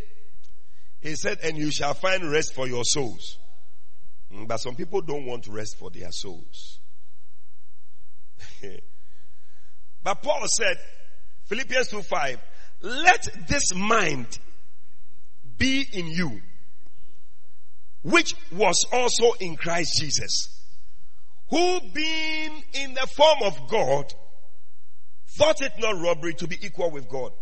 he 1.00 1.14
said, 1.16 1.38
and 1.42 1.56
you 1.56 1.70
shall 1.70 1.94
find 1.94 2.30
rest 2.30 2.54
for 2.54 2.66
your 2.66 2.84
souls. 2.84 3.38
Mm, 4.32 4.48
but 4.48 4.58
some 4.58 4.74
people 4.74 5.00
don't 5.00 5.26
want 5.26 5.46
rest 5.46 5.78
for 5.78 5.90
their 5.90 6.10
souls. 6.10 6.78
but 10.02 10.22
Paul 10.22 10.44
said, 10.56 10.76
Philippians 11.46 11.88
2 11.88 12.02
5, 12.02 12.38
let 12.82 13.28
this 13.48 13.74
mind 13.74 14.38
be 15.56 15.86
in 15.92 16.06
you, 16.06 16.40
which 18.02 18.34
was 18.52 18.84
also 18.92 19.32
in 19.40 19.56
Christ 19.56 19.98
Jesus, 20.00 20.62
who 21.48 21.80
being 21.92 22.62
in 22.72 22.94
the 22.94 23.06
form 23.16 23.38
of 23.42 23.68
God, 23.68 24.12
thought 25.38 25.60
it 25.60 25.72
not 25.78 26.00
robbery 26.00 26.34
to 26.34 26.46
be 26.46 26.58
equal 26.64 26.90
with 26.90 27.08
God. 27.08 27.32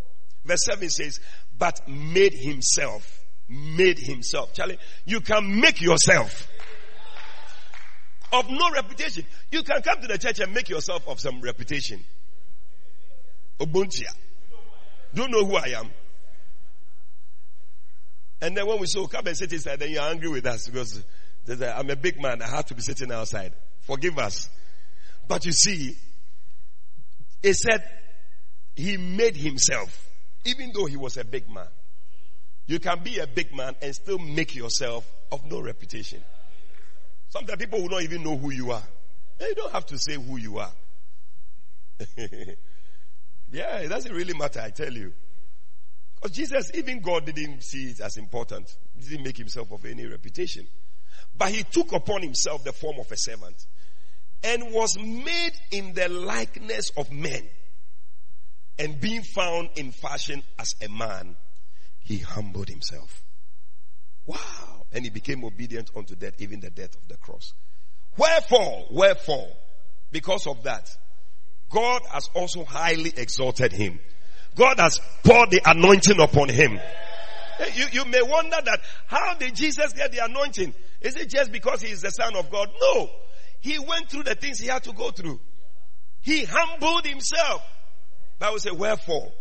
Verse 0.45 0.65
7 0.65 0.89
says, 0.91 1.21
but 1.59 1.80
made 1.89 2.35
himself. 2.35 3.21
Made 3.49 3.99
himself. 3.99 4.52
Charlie, 4.54 4.78
you 5.04 5.21
can 5.21 5.61
make 5.61 5.80
yourself 5.80 6.49
of 8.32 8.49
no 8.50 8.71
reputation. 8.71 9.25
You 9.50 9.62
can 9.62 9.82
come 9.82 10.00
to 10.00 10.08
the 10.08 10.18
church 10.18 10.40
and 10.40 10.52
make 10.54 10.68
yourself 10.68 11.06
of 11.06 11.21
some 11.21 11.40
reputation. 11.40 12.02
Ubuntia. 13.60 14.12
Don't 15.14 15.30
know 15.30 15.45
who 15.45 15.56
I 15.56 15.75
am. 15.78 15.90
And 18.40 18.56
then 18.56 18.66
when 18.66 18.80
we 18.80 18.86
say, 18.86 19.04
come 19.06 19.26
and 19.26 19.36
sit 19.36 19.52
inside, 19.52 19.78
then 19.78 19.90
you're 19.90 20.02
angry 20.02 20.28
with 20.28 20.47
us 20.47 20.66
because 20.66 21.04
I'm 21.49 21.90
a 21.90 21.97
big 21.97 22.21
man. 22.21 22.42
I 22.42 22.49
have 22.49 22.66
to 22.66 22.75
be 22.75 22.80
sitting 22.80 23.12
outside. 23.12 23.52
Forgive 23.82 24.18
us. 24.18 24.49
But 25.28 25.45
you 25.45 25.52
see, 25.52 25.97
he 27.42 27.52
said 27.52 27.84
he 28.75 28.97
made 28.97 29.36
himself, 29.36 30.08
even 30.45 30.73
though 30.75 30.86
he 30.86 30.97
was 30.97 31.16
a 31.18 31.25
big 31.25 31.49
man. 31.49 31.68
You 32.66 32.80
can 32.80 33.02
be 33.02 33.18
a 33.18 33.26
big 33.26 33.54
man 33.54 33.75
and 33.82 33.95
still 33.95 34.18
make 34.18 34.54
yourself 34.54 35.06
of 35.30 35.45
no 35.45 35.60
reputation. 35.60 36.25
Sometimes 37.32 37.58
people 37.58 37.80
will 37.80 37.88
not 37.88 38.02
even 38.02 38.23
know 38.23 38.36
who 38.36 38.50
you 38.50 38.73
are. 38.73 38.82
You 39.40 39.54
don't 39.54 39.73
have 39.73 39.86
to 39.86 39.99
say 39.99 40.16
who 40.16 40.36
you 40.36 40.58
are. 40.58 40.73
yeah, 43.50 43.78
it 43.78 43.88
doesn't 43.88 44.12
really 44.12 44.34
matter, 44.34 44.60
I 44.60 44.68
tell 44.68 44.92
you. 44.92 45.14
Because 46.14 46.36
Jesus, 46.36 46.71
even 46.75 47.00
God 47.00 47.25
didn't 47.25 47.62
see 47.62 47.84
it 47.88 48.00
as 48.00 48.18
important. 48.18 48.76
He 48.95 49.08
didn't 49.08 49.25
make 49.25 49.38
himself 49.38 49.73
of 49.73 49.82
any 49.86 50.04
reputation. 50.04 50.66
But 51.34 51.52
he 51.52 51.62
took 51.62 51.92
upon 51.92 52.21
himself 52.21 52.64
the 52.64 52.73
form 52.73 53.00
of 53.00 53.10
a 53.10 53.16
servant 53.16 53.66
and 54.45 54.71
was 54.71 54.99
made 54.99 55.52
in 55.71 55.95
the 55.95 56.10
likeness 56.10 56.90
of 56.99 57.10
men. 57.10 57.49
And 58.78 59.00
being 59.00 59.23
found 59.23 59.71
in 59.76 59.90
fashion 59.92 60.42
as 60.58 60.75
a 60.82 60.88
man, 60.90 61.36
he 62.00 62.18
humbled 62.18 62.68
himself. 62.68 63.25
Wow. 64.26 64.72
And 64.93 65.05
he 65.05 65.11
became 65.11 65.45
obedient 65.45 65.91
unto 65.97 66.15
death, 66.15 66.35
even 66.39 66.61
the 66.61 66.71
death 66.71 66.95
of 66.95 67.09
the 67.09 67.17
cross. 67.17 67.55
Wherefore, 68.17 68.87
wherefore, 68.91 69.49
because 70.11 70.47
of 70.47 70.63
that, 70.65 70.89
God 71.71 72.02
has 72.13 72.28
also 72.35 72.65
highly 72.65 73.13
exalted 73.17 73.73
him. 73.73 73.99
God 74.55 74.78
has 74.78 75.00
poured 75.25 75.50
the 75.50 75.63
anointing 75.65 76.21
upon 76.21 76.50
him. 76.50 76.78
You, 77.75 77.87
you 77.93 78.05
may 78.05 78.21
wonder 78.23 78.59
that 78.65 78.81
how 79.07 79.35
did 79.35 79.55
Jesus 79.55 79.93
get 79.93 80.13
the 80.13 80.25
anointing? 80.25 80.75
Is 81.00 81.17
it 81.17 81.31
just 81.31 81.52
because 81.52 81.81
he 81.81 81.91
is 81.91 82.02
the 82.02 82.11
son 82.11 82.37
of 82.37 82.50
God? 82.50 82.69
No. 82.81 83.11
He 83.61 83.78
went 83.78 84.11
through 84.11 84.25
the 84.25 84.35
things 84.35 84.59
he 84.59 84.67
had 84.67 84.83
to 84.85 84.93
go 84.93 85.11
through. 85.11 85.41
He 86.21 86.45
humbled 86.45 87.07
himself. 87.07 87.63
Bible 88.39 88.59
say 88.59 88.71
wherefore. 88.71 89.33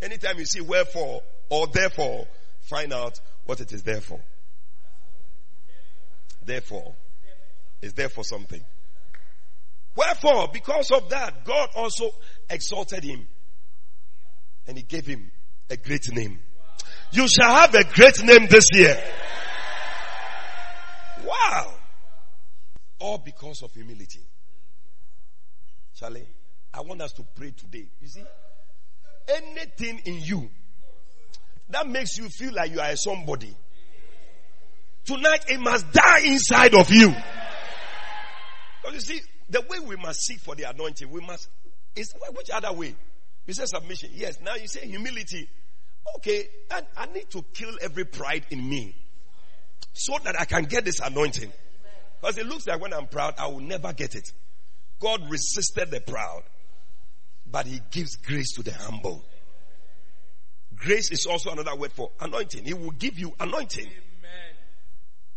Anytime 0.00 0.38
you 0.38 0.44
see 0.44 0.60
wherefore 0.60 1.22
or 1.48 1.66
therefore, 1.68 2.26
find 2.60 2.92
out 2.92 3.18
what 3.46 3.60
it 3.60 3.72
is 3.72 3.82
there 3.82 4.00
for. 4.00 4.20
Therefore, 6.46 6.94
is 7.82 7.92
there 7.92 8.08
for 8.08 8.24
something. 8.24 8.64
Wherefore, 9.96 10.48
because 10.52 10.90
of 10.92 11.08
that, 11.10 11.44
God 11.44 11.70
also 11.74 12.10
exalted 12.48 13.02
him 13.02 13.26
and 14.66 14.76
he 14.76 14.82
gave 14.82 15.06
him 15.06 15.30
a 15.68 15.76
great 15.76 16.12
name. 16.12 16.38
You 17.12 17.26
shall 17.28 17.54
have 17.54 17.74
a 17.74 17.84
great 17.84 18.22
name 18.22 18.46
this 18.48 18.66
year. 18.72 18.96
Wow. 21.24 21.74
All 23.00 23.18
because 23.18 23.62
of 23.62 23.72
humility. 23.72 24.20
Charlie, 25.94 26.28
I 26.72 26.82
want 26.82 27.00
us 27.00 27.12
to 27.14 27.24
pray 27.34 27.52
today. 27.52 27.88
You 28.00 28.08
see, 28.08 28.24
anything 29.28 30.02
in 30.04 30.20
you 30.20 30.50
that 31.70 31.88
makes 31.88 32.18
you 32.18 32.28
feel 32.28 32.52
like 32.52 32.70
you 32.70 32.80
are 32.80 32.94
somebody, 32.96 33.54
Tonight 35.06 35.44
it 35.48 35.60
must 35.60 35.90
die 35.92 36.20
inside 36.24 36.74
of 36.74 36.90
you. 36.90 37.14
Because 38.82 38.94
you 38.94 39.00
see, 39.16 39.20
the 39.48 39.60
way 39.62 39.78
we 39.78 39.96
must 39.96 40.20
seek 40.20 40.40
for 40.40 40.54
the 40.54 40.64
anointing, 40.64 41.08
we 41.10 41.20
must, 41.20 41.48
is 41.94 42.12
which 42.34 42.50
other 42.50 42.72
way? 42.72 42.94
You 43.46 43.54
say 43.54 43.64
submission. 43.66 44.10
Yes. 44.12 44.40
Now 44.40 44.56
you 44.56 44.66
say 44.66 44.86
humility. 44.86 45.48
Okay. 46.16 46.48
And 46.72 46.86
I 46.96 47.06
need 47.06 47.30
to 47.30 47.42
kill 47.54 47.76
every 47.80 48.04
pride 48.04 48.46
in 48.50 48.68
me 48.68 48.94
so 49.92 50.14
that 50.24 50.38
I 50.40 50.44
can 50.44 50.64
get 50.64 50.84
this 50.84 51.00
anointing. 51.00 51.52
Because 52.20 52.38
it 52.38 52.46
looks 52.46 52.66
like 52.66 52.80
when 52.80 52.92
I'm 52.92 53.06
proud, 53.06 53.34
I 53.38 53.46
will 53.46 53.60
never 53.60 53.92
get 53.92 54.14
it. 54.16 54.32
God 54.98 55.30
resisted 55.30 55.90
the 55.90 56.00
proud, 56.00 56.42
but 57.50 57.66
he 57.66 57.80
gives 57.90 58.16
grace 58.16 58.52
to 58.54 58.62
the 58.62 58.72
humble. 58.72 59.24
Grace 60.74 61.10
is 61.10 61.26
also 61.26 61.50
another 61.50 61.76
word 61.76 61.92
for 61.92 62.10
anointing. 62.20 62.64
He 62.64 62.74
will 62.74 62.90
give 62.90 63.18
you 63.18 63.34
anointing. 63.38 63.88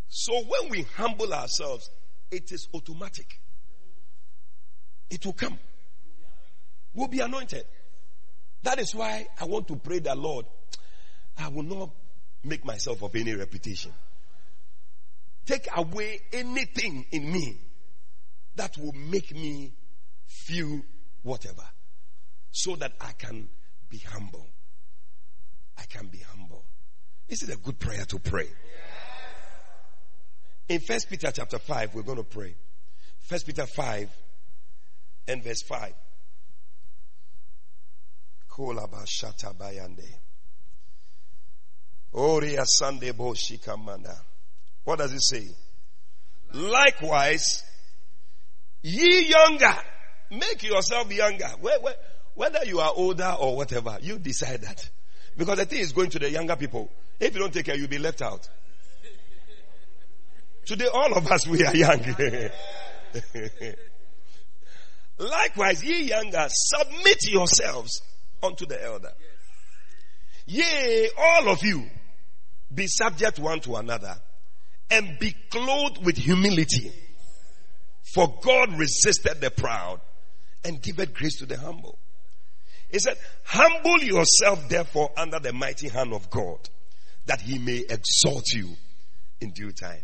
So 0.09 0.33
when 0.41 0.69
we 0.69 0.81
humble 0.97 1.33
ourselves, 1.33 1.89
it 2.31 2.51
is 2.51 2.67
automatic. 2.73 3.39
It 5.09 5.25
will 5.25 5.33
come. 5.33 5.57
We'll 6.93 7.07
be 7.07 7.19
anointed. 7.19 7.63
That 8.63 8.79
is 8.79 8.93
why 8.93 9.27
I 9.39 9.45
want 9.45 9.67
to 9.69 9.75
pray 9.75 9.99
that 9.99 10.17
Lord, 10.17 10.45
I 11.37 11.47
will 11.47 11.63
not 11.63 11.91
make 12.43 12.65
myself 12.65 13.01
of 13.03 13.15
any 13.15 13.33
reputation. 13.35 13.91
Take 15.45 15.67
away 15.75 16.21
anything 16.33 17.05
in 17.11 17.31
me 17.31 17.59
that 18.55 18.77
will 18.77 18.93
make 18.93 19.33
me 19.33 19.73
feel 20.25 20.81
whatever, 21.23 21.63
so 22.51 22.75
that 22.75 22.93
I 22.99 23.13
can 23.13 23.47
be 23.89 23.99
humble. 23.99 24.47
I 25.77 25.85
can 25.85 26.07
be 26.07 26.19
humble. 26.19 26.65
Is 27.27 27.43
it 27.43 27.53
a 27.53 27.57
good 27.57 27.79
prayer 27.79 28.05
to 28.05 28.19
pray? 28.19 28.47
In 30.69 30.79
First 30.81 31.09
Peter 31.09 31.31
chapter 31.31 31.57
5, 31.57 31.95
we're 31.95 32.03
going 32.03 32.19
to 32.19 32.23
pray. 32.23 32.53
First 33.21 33.47
Peter 33.47 33.65
5 33.65 34.09
and 35.27 35.43
verse 35.43 35.63
5. 35.63 35.93
What 44.83 44.99
does 44.99 45.13
it 45.13 45.23
say? 45.23 45.47
Likewise, 46.53 47.63
ye 48.83 49.27
younger, 49.27 49.75
make 50.31 50.61
yourself 50.63 51.11
younger. 51.11 51.49
Whether 52.35 52.65
you 52.65 52.79
are 52.79 52.93
older 52.95 53.35
or 53.39 53.55
whatever, 53.55 53.97
you 54.01 54.19
decide 54.19 54.61
that. 54.61 54.87
Because 55.35 55.57
the 55.57 55.65
thing 55.65 55.79
is 55.79 55.93
going 55.93 56.11
to 56.11 56.19
the 56.19 56.29
younger 56.29 56.55
people. 56.55 56.91
If 57.19 57.33
you 57.33 57.39
don't 57.39 57.53
take 57.53 57.65
care, 57.65 57.75
you'll 57.75 57.87
be 57.87 57.97
left 57.97 58.21
out. 58.21 58.47
Today, 60.65 60.87
all 60.93 61.17
of 61.17 61.31
us, 61.31 61.47
we 61.47 61.63
are 61.63 61.75
young. 61.75 62.03
Likewise, 65.17 65.83
ye 65.83 66.03
younger, 66.03 66.47
submit 66.49 67.17
yourselves 67.29 68.01
unto 68.41 68.65
the 68.65 68.81
elder. 68.83 69.11
Yea, 70.45 71.09
all 71.17 71.49
of 71.49 71.63
you, 71.63 71.85
be 72.73 72.87
subject 72.87 73.39
one 73.39 73.59
to 73.61 73.75
another 73.75 74.15
and 74.89 75.19
be 75.19 75.35
clothed 75.49 76.03
with 76.03 76.17
humility. 76.17 76.91
For 78.13 78.33
God 78.41 78.77
resisted 78.77 79.41
the 79.41 79.51
proud 79.51 80.01
and 80.63 80.81
giveth 80.81 81.13
grace 81.13 81.37
to 81.39 81.45
the 81.45 81.57
humble. 81.57 81.99
He 82.89 82.99
said, 82.99 83.17
humble 83.43 83.99
yourself 83.99 84.67
therefore 84.67 85.11
under 85.15 85.39
the 85.39 85.53
mighty 85.53 85.89
hand 85.89 86.13
of 86.13 86.29
God 86.29 86.57
that 87.27 87.41
he 87.41 87.59
may 87.59 87.83
exalt 87.87 88.45
you 88.53 88.69
in 89.39 89.51
due 89.51 89.71
time. 89.71 90.01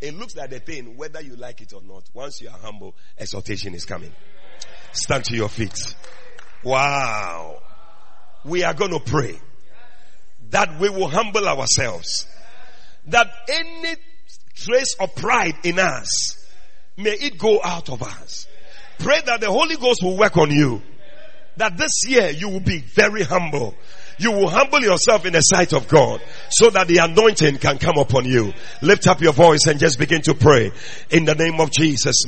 It 0.00 0.14
looks 0.14 0.36
like 0.36 0.50
the 0.50 0.60
thing, 0.60 0.96
whether 0.96 1.22
you 1.22 1.36
like 1.36 1.60
it 1.62 1.72
or 1.72 1.82
not. 1.82 2.04
Once 2.12 2.40
you 2.40 2.48
are 2.48 2.58
humble, 2.58 2.94
exhortation 3.18 3.74
is 3.74 3.84
coming. 3.84 4.12
Stand 4.92 5.24
to 5.26 5.36
your 5.36 5.48
feet. 5.48 5.94
Wow. 6.62 7.60
We 8.44 8.62
are 8.62 8.74
going 8.74 8.92
to 8.92 9.00
pray 9.00 9.38
that 10.50 10.78
we 10.78 10.90
will 10.90 11.08
humble 11.08 11.48
ourselves. 11.48 12.26
That 13.06 13.30
any 13.48 13.96
trace 14.54 14.96
of 15.00 15.14
pride 15.14 15.54
in 15.64 15.78
us, 15.78 16.44
may 16.96 17.12
it 17.12 17.38
go 17.38 17.60
out 17.62 17.88
of 17.88 18.02
us. 18.02 18.46
Pray 18.98 19.20
that 19.24 19.40
the 19.40 19.50
Holy 19.50 19.76
Ghost 19.76 20.02
will 20.02 20.16
work 20.16 20.36
on 20.36 20.50
you. 20.50 20.82
That 21.56 21.76
this 21.78 22.06
year 22.06 22.30
you 22.30 22.50
will 22.50 22.60
be 22.60 22.80
very 22.80 23.22
humble 23.22 23.74
you 24.18 24.32
will 24.32 24.48
humble 24.48 24.80
yourself 24.80 25.26
in 25.26 25.32
the 25.32 25.40
sight 25.40 25.72
of 25.72 25.88
God 25.88 26.20
so 26.50 26.70
that 26.70 26.88
the 26.88 26.98
anointing 26.98 27.58
can 27.58 27.78
come 27.78 27.98
upon 27.98 28.24
you. 28.24 28.52
Lift 28.82 29.06
up 29.06 29.20
your 29.20 29.32
voice 29.32 29.66
and 29.66 29.78
just 29.78 29.98
begin 29.98 30.22
to 30.22 30.34
pray 30.34 30.70
in 31.10 31.24
the 31.24 31.34
name 31.34 31.60
of 31.60 31.70
Jesus. 31.70 32.24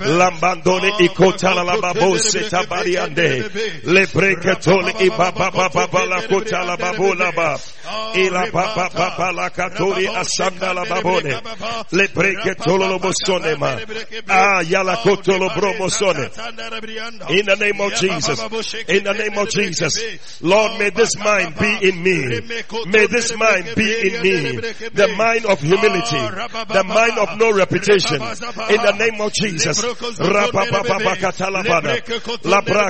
Lambandone 0.00 0.90
ikotala 0.98 1.64
tabari 2.50 2.99
ande 3.00 3.28
le 3.84 4.06
prekatol 4.06 4.92
iba 5.00 5.32
ba 5.32 5.50
ba 5.50 5.68
ba 5.74 5.86
ba 5.86 6.04
la 6.04 6.20
kota 6.26 6.64
la 6.64 6.76
babola 6.76 7.32
ba 7.32 7.58
ila 8.14 8.50
ba 8.52 8.72
ba 8.74 8.90
ba 8.94 9.14
ba 9.16 9.32
la 9.32 9.50
katori 9.50 10.06
asanda 10.06 10.72
la 10.74 10.84
babone 10.84 11.40
le 11.92 12.08
prekatol 12.08 12.80
lo 12.88 12.98
bosone 12.98 13.56
ma 13.56 13.78
ah 14.28 14.62
yala 14.62 14.96
koto 15.02 15.38
lo 15.38 15.48
bromosone 15.48 16.30
in 17.30 17.46
the 17.46 17.56
name 17.56 17.80
of 17.80 17.94
Jesus 17.94 18.38
in 18.88 19.04
the 19.04 19.14
name 19.14 19.38
of 19.38 19.48
Jesus 19.48 19.92
Lord 20.40 20.78
may 20.78 20.90
this 20.90 21.16
mind 21.16 21.54
be 21.56 21.88
in 21.88 22.02
me 22.02 22.40
may 22.86 23.06
this 23.06 23.36
mind 23.36 23.74
be 23.74 23.88
in 24.08 24.22
me 24.22 24.56
the 24.92 25.08
mind 25.16 25.46
of 25.46 25.60
humility 25.60 26.20
the 26.68 26.84
mind 26.84 27.18
of 27.18 27.38
no 27.38 27.52
reputation 27.52 28.20
in 28.70 28.80
the 28.82 28.94
name 28.98 29.20
of 29.20 29.32
Jesus 29.32 29.82
la 30.18 31.14
katala 31.16 31.62
la 32.44 32.60
babu 32.60 32.89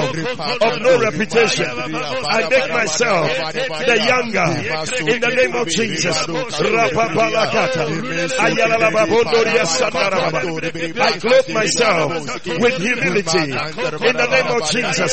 myself 0.00 0.62
of 0.62 0.80
no 0.82 0.98
reputation. 1.00 1.66
I 1.66 2.48
make 2.50 2.70
myself 2.72 3.30
the 3.86 3.96
younger 4.06 4.48
in 5.10 5.20
the 5.20 5.32
name 5.34 5.54
of 5.54 5.68
Jesus. 5.68 6.16
I 10.96 11.18
clothe 11.20 11.48
myself 11.54 12.12
with 12.60 12.76
humility 12.78 13.52
in 14.08 14.16
the 14.16 14.28
name 14.30 14.50
of 14.56 14.62
Jesus. 14.70 15.12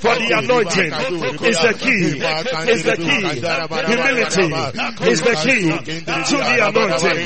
For 0.00 0.14
the 0.16 0.28
anointing 0.36 0.92
is 1.46 1.58
the 1.60 1.74
key, 1.78 2.20
is 2.70 2.82
the 2.84 2.96
key. 2.96 3.40
Humility 3.86 4.48
is 5.10 5.20
the 5.22 5.34
key 5.42 5.66
to 6.06 6.36
the 6.36 6.56
anointing. 6.68 7.20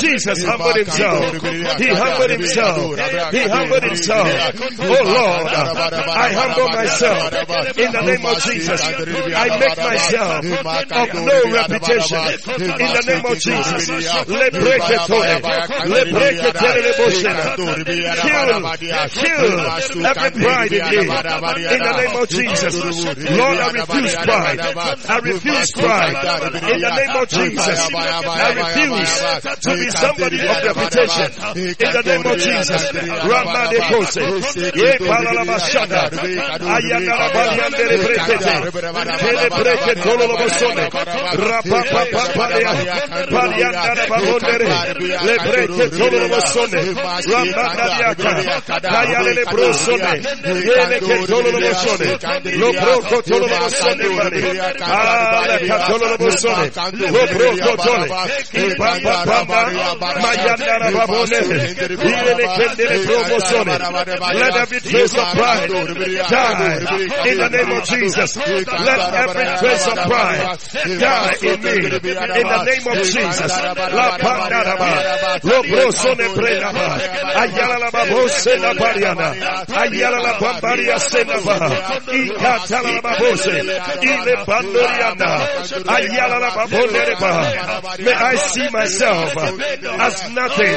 Jesus 0.00 0.44
humbled 0.44 0.76
himself. 0.76 1.32
He 1.78 1.88
humbled 1.88 2.30
himself. 2.30 2.79
He 3.30 3.42
humbled 3.48 3.82
himself. 3.82 4.28
Oh 4.80 5.02
Lord, 5.04 5.46
I 5.50 6.32
humble 6.32 6.68
myself 6.68 7.32
in 7.76 7.92
the 7.92 8.02
name 8.02 8.24
of 8.26 8.42
Jesus. 8.42 8.80
I 8.80 9.48
make 9.58 9.76
myself 9.76 10.44
of 10.44 11.14
no 11.14 11.36
reputation 11.52 12.24
in 12.60 12.70
the 12.70 13.04
name 13.06 13.24
of 13.26 13.38
Jesus. 13.38 13.88
Let 14.28 14.52
break 14.52 14.82
it 14.90 15.00
Let 15.90 16.06
break 16.10 16.38
it 16.40 16.56
Kill, 18.20 18.62
kill 19.08 20.06
every 20.06 20.30
pride 20.42 20.72
in 20.72 20.84
me 20.90 21.06
in 21.70 21.80
the 21.80 21.92
name 21.96 22.16
of 22.16 22.28
Jesus. 22.28 22.74
Lord, 22.74 23.58
I 23.58 23.70
refuse 23.70 24.14
pride. 24.16 24.60
I 24.60 25.18
refuse 25.18 25.72
pride 25.72 26.16
in 26.70 26.80
the 26.80 26.90
name 26.90 27.16
of 27.16 27.28
Jesus. 27.28 27.78
I 28.30 28.52
refuse 28.60 29.12
to 29.60 29.70
be 29.76 29.90
somebody 29.90 30.38
of 30.40 30.64
reputation 30.64 31.30
in 31.56 31.92
the 31.92 32.02
name 32.04 32.26
of 32.26 32.36
Jesus. 32.38 32.69
Ramade 32.74 33.78
Kose, 33.90 34.20
Ye 34.74 34.90
Palalabashada, 34.98 36.00
Ayana 36.10 37.14
Baliandere 37.34 37.96
Brekete, 38.04 38.54
Tele 39.18 39.48
Breket 39.50 39.98
Tolobosone, 40.04 40.84
Rapa 41.48 41.80
Papa 41.90 42.22
Palia, 42.36 42.72
Palianda 43.30 43.92
Babondere, 44.08 44.68
Le 45.24 45.34
Breket 45.38 45.90
Tolobosone, 45.98 46.80
Ramadiaka, 47.56 48.30
Kayale 48.80 49.44
Brosone, 49.50 50.12
Yele 50.66 50.98
Ketolobosone, 51.00 52.08
Lo 52.58 52.70
Broco 52.72 53.16
Tolobosone 53.22 54.06
Mani, 54.16 54.42
Ala 54.80 55.56
Katolobosone, 55.58 56.66
Lo 57.10 57.22
Broco 57.26 57.72
Tole, 57.82 58.06
Papa 58.76 59.14
Papa, 59.24 59.60
Mayandara 60.20 60.88
babone. 60.90 61.38
Ile 61.40 61.74
kendele 61.74 62.36
promosone. 62.36 62.49
Let 62.58 62.80
every 64.56 64.80
trace 64.80 65.14
of 65.14 65.26
pride 65.36 65.68
die 66.30 66.76
in 67.26 67.36
the 67.38 67.48
name 67.50 67.70
of 67.72 67.84
Jesus. 67.84 68.36
Let 68.36 69.00
every 69.14 69.46
trace 69.60 69.86
of 69.86 69.98
pride 70.10 70.58
die 70.98 71.34
in 71.42 71.60
me 71.62 71.76
in 71.80 72.46
the 72.48 72.62
name 72.64 72.86
of 72.86 72.96
Jesus. 73.04 73.52
La 73.92 74.18
pandaraba. 74.18 74.90
Lo 75.44 75.62
brosone 75.62 76.26
prenaba. 76.34 76.98
Ayala 77.36 77.78
la 77.78 77.90
babose 77.90 78.56
la 78.58 78.72
pariana. 78.74 79.28
Ayala 79.68 80.18
la 80.22 80.32
bambaria 80.40 80.98
senaba. 80.98 81.56
Ikatala 82.12 82.90
la 82.92 83.00
babose. 83.00 83.50
Ile 84.02 84.34
bandoriana. 84.46 85.30
Ayala 85.88 86.38
la 86.40 86.50
babonereba. 86.50 87.32
May 88.00 88.12
I 88.12 88.34
see 88.36 88.68
myself 88.70 89.36
as 89.36 90.30
nothing. 90.30 90.76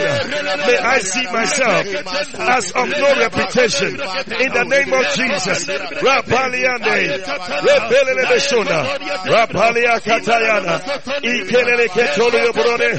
May 0.68 0.78
I 0.78 1.00
see 1.00 1.26
myself 1.32 1.63
as 1.64 2.72
of 2.72 2.90
no 2.90 3.10
reputation. 3.20 3.90
In 3.90 4.50
the 4.54 4.66
name 4.68 4.94
of 4.94 5.06
Jesus. 5.16 5.68
Rapaliande. 6.02 7.20
Rebelele 7.64 8.26
beshona. 8.32 8.80
Rapalia 9.26 10.00
katayana. 10.00 10.80
Ikelele 11.22 11.88
ketolo 11.90 12.54
brone. 12.54 12.90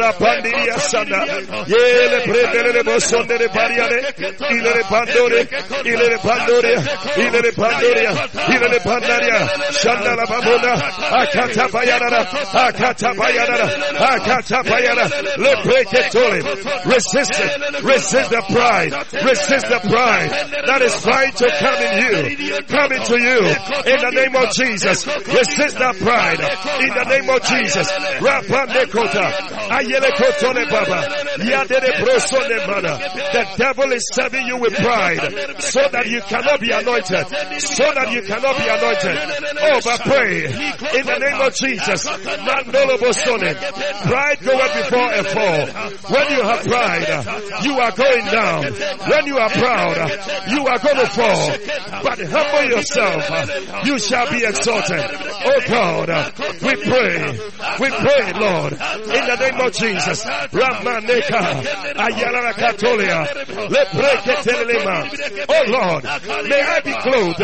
Rapandiria 0.00 0.78
sana. 0.78 1.24
Yele 1.66 2.82
bosonde 2.84 3.38
de 3.38 3.48
pariane. 3.48 4.02
Pandore. 4.88 5.44
Pandoria. 7.56 8.12
Pandaria. 8.84 9.40
Shanda 9.72 10.16
la 10.16 10.24
babona. 10.26 10.72
Akata 11.20 11.68
bayana. 11.68 12.20
Akata 12.52 13.14
bayana. 13.14 13.66
Akata 13.98 14.62
bayana. 14.62 15.04
Le 15.36 15.52
preketole. 15.62 16.42
Resist 16.84 17.40
it. 17.40 17.84
Resist 17.98 18.30
the 18.30 18.42
pride. 18.54 18.92
Resist 19.26 19.66
the 19.66 19.80
pride 19.90 20.30
that 20.66 20.82
is 20.82 20.94
trying 21.02 21.32
to 21.34 21.46
come 21.58 21.78
in 21.82 21.98
you. 21.98 22.14
Come 22.70 22.92
into 22.94 23.18
you. 23.18 23.42
In 23.90 23.98
the 24.06 24.12
name 24.14 24.36
of 24.38 24.54
Jesus. 24.54 25.02
Resist 25.06 25.78
that 25.82 25.98
pride. 25.98 26.38
In 26.78 26.94
the 26.94 27.04
name 27.10 27.28
of 27.28 27.42
Jesus. 27.42 27.90
Rapandekota. 28.22 29.34
Ayele 29.74 30.10
kotone 30.14 30.62
baba. 30.70 31.02
The 33.32 33.46
devil 33.58 33.92
is 33.92 34.06
serving 34.12 34.46
you 34.46 34.56
with 34.58 34.74
pride 34.76 35.20
so 35.58 35.82
that 35.90 36.06
you 36.06 36.20
cannot 36.22 36.60
be 36.60 36.70
anointed. 36.70 37.26
So 37.60 37.84
that 37.94 38.12
you 38.12 38.22
cannot 38.22 38.56
be 38.58 38.68
anointed. 38.68 39.18
Oh, 39.60 39.80
but 39.84 40.00
pray 40.06 40.44
in 40.46 41.04
the 41.06 41.18
name 41.18 41.40
of 41.42 41.54
Jesus. 41.54 42.06
Pride 44.06 44.38
goeth 44.40 44.74
before 44.74 45.10
a 45.12 45.24
fall. 45.24 45.66
When 46.14 46.26
you 46.30 46.42
have 46.42 46.62
pride, 46.64 47.08
you 47.64 47.78
are 47.78 47.87
going 47.92 48.24
down. 48.26 48.64
When 49.08 49.26
you 49.26 49.38
are 49.38 49.50
proud, 49.50 49.96
you 50.50 50.66
are 50.66 50.78
going 50.78 50.96
to 50.96 51.06
fall. 51.06 51.50
But 52.02 52.18
humble 52.20 52.64
yourself. 52.70 53.86
You 53.86 53.98
shall 53.98 54.30
be 54.30 54.44
exalted. 54.44 55.04
Oh 55.44 55.60
God, 55.68 56.08
we 56.62 56.74
pray. 56.76 57.38
We 57.80 57.88
pray, 57.90 58.32
Lord, 58.38 58.72
in 58.72 59.24
the 59.26 59.36
name 59.40 59.60
of 59.60 59.72
Jesus. 59.72 60.24
Ramaneka. 60.24 61.64
Ayala 61.98 62.52
Katolia. 62.54 63.26
Oh 65.50 65.64
Lord, 65.68 66.04
may 66.48 66.60
I 66.62 66.80
be 66.80 66.92
clothed 66.92 67.40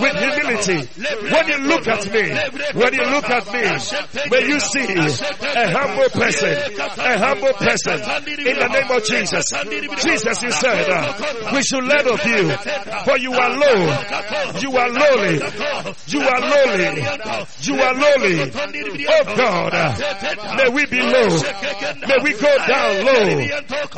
with 0.00 0.14
humility. 0.16 0.88
When 1.30 1.48
you 1.48 1.58
look 1.68 1.86
at 1.88 2.12
me, 2.12 2.30
when 2.78 2.94
you 2.94 3.04
look 3.04 3.28
at 3.30 3.46
me, 3.52 4.30
may 4.30 4.46
you 4.48 4.60
see 4.60 4.86
a 4.94 5.70
humble 5.70 6.08
person, 6.10 6.56
a 6.98 7.18
humble 7.18 7.52
person 7.54 8.00
in 8.46 8.58
the 8.58 8.68
name 8.68 8.90
of 8.90 9.04
Jesus. 9.04 9.44
Jesus, 9.80 10.42
you 10.42 10.50
said, 10.50 10.88
uh, 10.90 11.50
we 11.54 11.62
should 11.62 11.84
learn 11.84 12.06
of 12.08 12.24
you, 12.26 12.50
for 13.04 13.18
you 13.18 13.32
are 13.32 13.50
low, 13.50 13.78
you 14.60 14.70
are 14.76 14.90
lowly, 14.90 15.36
you 16.06 16.20
are 16.20 16.40
lowly, 16.40 16.86
you 17.62 17.74
are 17.80 17.94
lowly. 17.94 18.52
Oh 19.08 19.36
God, 19.36 19.74
uh, 19.74 20.56
may 20.56 20.68
we 20.72 20.86
be 20.86 21.00
low, 21.00 21.28
may 22.06 22.18
we 22.22 22.32
go 22.34 22.56
down 22.66 23.04
low 23.04 23.28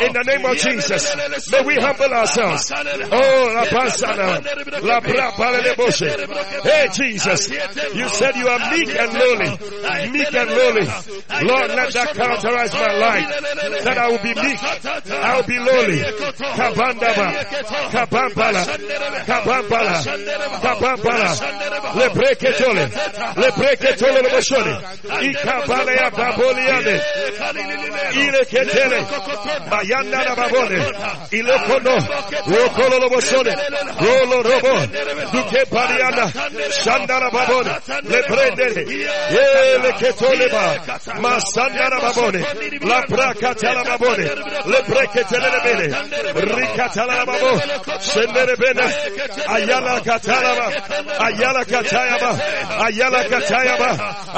in 0.00 0.12
the 0.12 0.24
name 0.26 0.44
of 0.44 0.56
Jesus. 0.56 1.16
May 1.50 1.62
we 1.64 1.74
humble 1.76 2.12
ourselves. 2.12 2.70
Oh, 2.72 3.52
la 3.54 3.64
pasana, 3.66 4.42
la 4.82 5.00
brapa 5.00 5.48
Hey 6.62 6.88
Jesus, 6.92 7.50
you 7.94 8.08
said 8.08 8.36
you 8.36 8.48
are 8.48 8.70
meek 8.72 8.88
and 8.88 9.12
lowly, 9.12 10.10
meek 10.10 10.34
and 10.34 10.50
lowly. 10.50 10.86
Lord, 11.46 11.70
let 11.70 11.92
that 11.92 12.14
characterize 12.14 12.72
my 12.74 12.92
life. 12.98 13.84
That 13.84 13.98
I 13.98 14.08
will 14.10 14.22
be 14.22 14.34
meek, 14.34 14.62
I 15.12 15.36
will 15.36 15.46
be 15.46 15.58
lowly. 15.68 15.98
Kabandaba, 16.56 17.26
kabambala, 17.92 18.62
kabambala, 19.26 19.96
kabambala. 20.62 21.30
Le 21.98 22.08
breketole, 22.10 22.84
le 23.36 23.50
breketole 23.56 24.22
le 24.22 24.28
boshone. 24.28 24.74
Ikabale 25.22 25.92
ya 25.96 26.10
baboliane. 26.10 27.00
Ile 28.14 28.44
ketele, 28.44 28.98
bayanda 29.70 30.24
na 30.24 30.34
babone. 30.34 30.78
Ile 31.32 31.58
kono, 31.66 31.96
rokolo 32.46 32.98
lo 32.98 33.08
boshone. 33.08 33.54
Rolo 34.00 34.42
robo, 34.42 34.86
duke 35.32 35.64
pariana. 35.70 36.26
Shanda 36.82 37.20
na 37.20 37.30
babone. 37.30 37.70
Le 38.10 38.22
prendele. 38.22 38.82
Ele 39.30 39.92
ketole 40.00 40.48
ba. 40.48 40.74
Masanda 41.20 41.88
na 41.88 42.00
babone. 42.00 42.40
La 42.82 43.02
prakatala 43.02 43.84
babone. 43.84 44.24
Le 44.66 44.82
breketele 44.88 45.48
le 45.50 45.57
بابو 45.58 46.40
ریکا 46.56 46.88
چلا 46.94 47.24
بابو 47.24 47.60
سندر 48.00 48.54
بین 48.54 48.80
ایالا 49.56 50.00
کا 50.00 50.18
چلا 50.18 50.54
با 50.54 50.72
ایالا 51.26 51.64
کا 51.64 51.82
چایا 51.82 52.16
با 52.18 52.30
ایالا 52.86 53.22
کا 53.22 53.40
چایا 53.40 53.76
با 53.76 53.90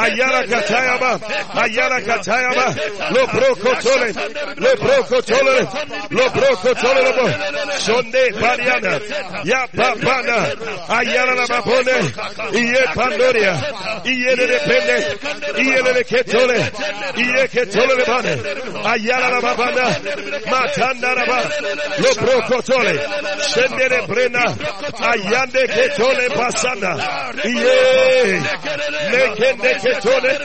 ایالا 0.04 0.42
کا 0.46 0.60
چایا 0.60 0.96
با 0.96 1.20
ایالا 1.62 2.00
کا 2.00 2.18
چایا 2.18 2.48
با 2.48 2.66
لو 3.10 3.26
برو 3.26 3.54
کو 3.54 3.74
چولے 3.74 4.12
لو 4.56 4.74
برو 4.82 5.02
کو 5.02 5.20
چولے 5.20 5.60
لو 6.10 6.28
برو 6.28 6.54
کو 6.56 6.74
چولے 6.74 7.02
بابو 7.10 7.28
سندے 7.78 8.24
باریانا 8.40 8.94
یا 9.44 9.64
بابانا 9.74 10.38
ایالا 10.98 11.44
بابو 11.50 11.80
نے 11.86 11.98
یہ 12.58 12.94
پاندوریا 12.94 13.54
یہ 14.04 14.34
نے 14.38 14.58
پینے 14.66 14.98
یہ 15.62 15.92
نے 15.94 16.02
کھے 16.02 16.22
چولے 16.32 16.58
یہ 17.16 17.46
کھے 17.52 17.64
چولے 17.64 18.04
بانے 18.08 18.34
ایالا 18.92 19.40
بابانا 19.40 19.88
ما 20.50 20.66
چاندہ 20.74 21.09
brena. 24.06 24.44
Ayande 25.00 25.66
ketole. 25.66 26.28
Iye. 27.44 28.40
Nekende 29.10 29.74
ketole. 29.82 30.38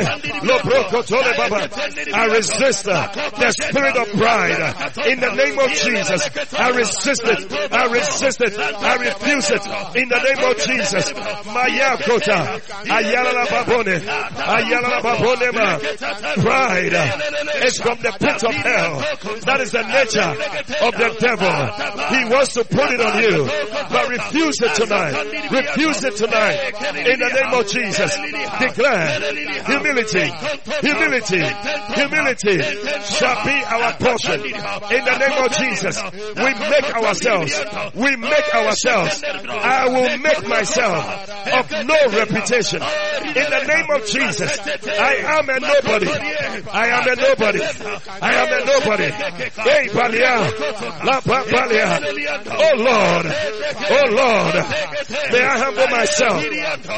Baba. 1.37 1.69
I 2.15 2.25
resist 2.27 2.85
the 2.85 3.51
spirit 3.53 3.97
of 3.97 4.09
pride. 4.13 4.75
In 5.07 5.21
the 5.21 5.31
name 5.35 5.59
of 5.59 5.71
Jesus. 5.71 6.29
I 6.59 6.69
resist 6.71 7.23
it. 7.25 7.53
I 7.73 7.87
resist 7.87 8.41
it. 8.41 8.59
I 8.59 8.97
refuse 8.97 9.51
it. 9.51 9.67
In 9.97 10.09
the 10.09 10.19
name 10.23 10.42
of 10.43 10.59
Jesus. 10.59 11.13
Maya 11.47 11.97
kota. 11.99 12.61
Ayala 12.91 13.33
la 13.33 13.47
babone. 13.47 14.01
Ayala 14.03 14.89
la 14.89 15.01
babone. 15.01 15.53
Pride 16.43 17.65
is 17.65 17.79
from 17.79 17.99
the 18.03 18.13
pit 18.19 18.43
of 18.45 18.55
hell. 18.55 18.99
That 19.47 19.61
is 19.61 19.71
the 19.73 19.83
nature 19.83 20.33
of 20.87 20.93
the 20.95 21.09
devil. 21.21 21.53
He 22.17 22.25
wants 22.33 22.55
to 22.55 22.65
put 22.65 22.91
it 22.93 23.01
on 23.01 23.23
you. 23.23 23.47
But 23.91 24.09
refuse 24.09 24.61
it 24.63 24.75
tonight. 24.75 25.15
Refuse 25.51 26.05
it 26.05 26.17
tonight. 26.17 26.59
In 27.07 27.19
the 27.21 27.29
name 27.29 27.53
of 27.55 27.67
Jesus. 27.69 28.17
Declare 28.59 29.21
humility. 29.67 30.31
Humility. 30.81 31.43
Humility 31.95 32.59
shall 33.05 33.45
be 33.45 33.57
our 33.65 33.93
portion. 33.95 34.41
In 34.43 35.05
the 35.05 35.17
name 35.19 35.45
of 35.45 35.53
Jesus. 35.53 36.01
We 36.37 36.51
make 36.55 36.95
ourselves. 36.95 37.53
We 37.95 38.17
make 38.17 38.55
ourselves. 38.55 39.23
I 39.25 39.89
will 39.89 40.19
make 40.19 40.32
myself 40.49 41.29
of 41.53 41.71
no 41.87 41.97
reputation. 42.19 42.83
In 42.83 43.35
the 43.35 43.65
name 43.67 43.89
of 43.91 44.07
Jesus. 44.07 44.59
I 44.89 45.15
am 45.39 45.49
a 45.49 45.61
nobody. 45.61 46.09
I 46.71 46.87
am 46.89 47.09
a 47.09 47.17
nobody. 47.17 47.61
I 48.21 48.33
am 48.35 48.49
a 48.53 48.65
nobody. 48.67 49.09
Hey, 49.11 49.89
Balia. 49.93 50.51
La 51.05 51.21
Balia. 51.21 52.01
Oh 52.51 52.73
Lord. 52.77 53.27
Oh 53.91 54.07
Lord. 54.11 54.55
May 55.33 55.43
I 55.43 55.59
humble 55.59 55.89
myself 55.89 56.43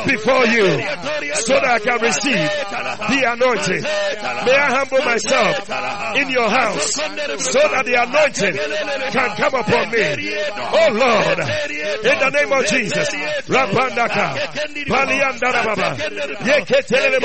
before 0.07 0.47
you 0.47 0.67
so 1.35 1.55
that 1.55 1.65
I 1.65 1.79
can 1.79 2.01
receive 2.01 2.51
the 3.11 3.33
anointing. 3.33 3.83
May 3.83 4.57
I 4.57 4.71
humble 4.75 5.05
myself 5.05 5.71
in 6.17 6.31
your 6.31 6.49
house 6.49 6.93
so 6.95 7.61
that 7.61 7.85
the 7.87 7.95
anointing 7.95 8.55
can 9.13 9.31
come 9.37 9.55
upon 9.55 9.91
me. 9.91 10.35
Oh 10.57 10.89
Lord. 10.93 11.39
In 12.05 12.19
the 12.19 12.31
name 12.31 12.53
of 12.53 12.67
Jesus. 12.67 13.09
یہ 16.47 16.81
چلونے 16.89 17.19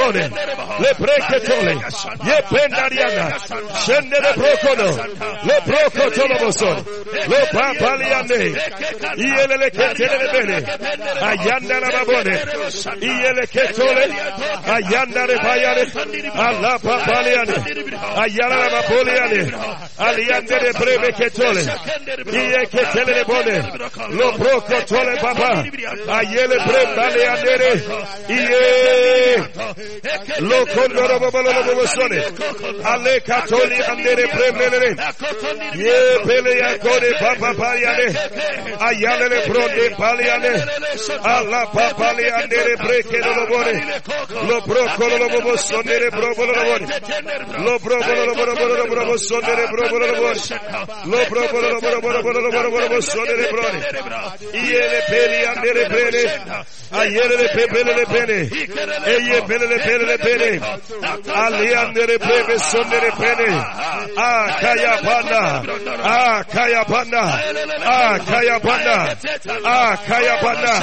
لو 24.10 24.32
بو 24.38 24.60
چولہے 24.86 25.16
بابا 25.24 25.50
لوکھنڈ 30.42 31.00
brene. 55.88 56.66
Ayere 56.92 57.38
le 57.38 57.48
pepele 57.50 57.94
le 57.94 58.06
pene. 58.06 58.50
Eye 59.06 59.42
pele 59.46 59.68
le 59.68 59.78
pele 59.80 60.06
le 60.06 60.18
pene. 60.18 60.60
Ali 61.34 61.74
andere 61.74 62.18
brebe 62.18 62.58
sonne 62.60 63.00
re 63.00 63.12
pene. 63.12 63.50
Ah 64.18 64.58
kaya 64.60 64.98
panda. 65.04 65.64
Ah 66.04 66.44
kaya 66.44 66.84
panda. 66.86 67.24
Ah 67.86 68.18
kaya 68.26 68.60
panda. 68.60 69.18
Ah 69.64 69.98
kaya 70.08 70.38
panda. 70.42 70.74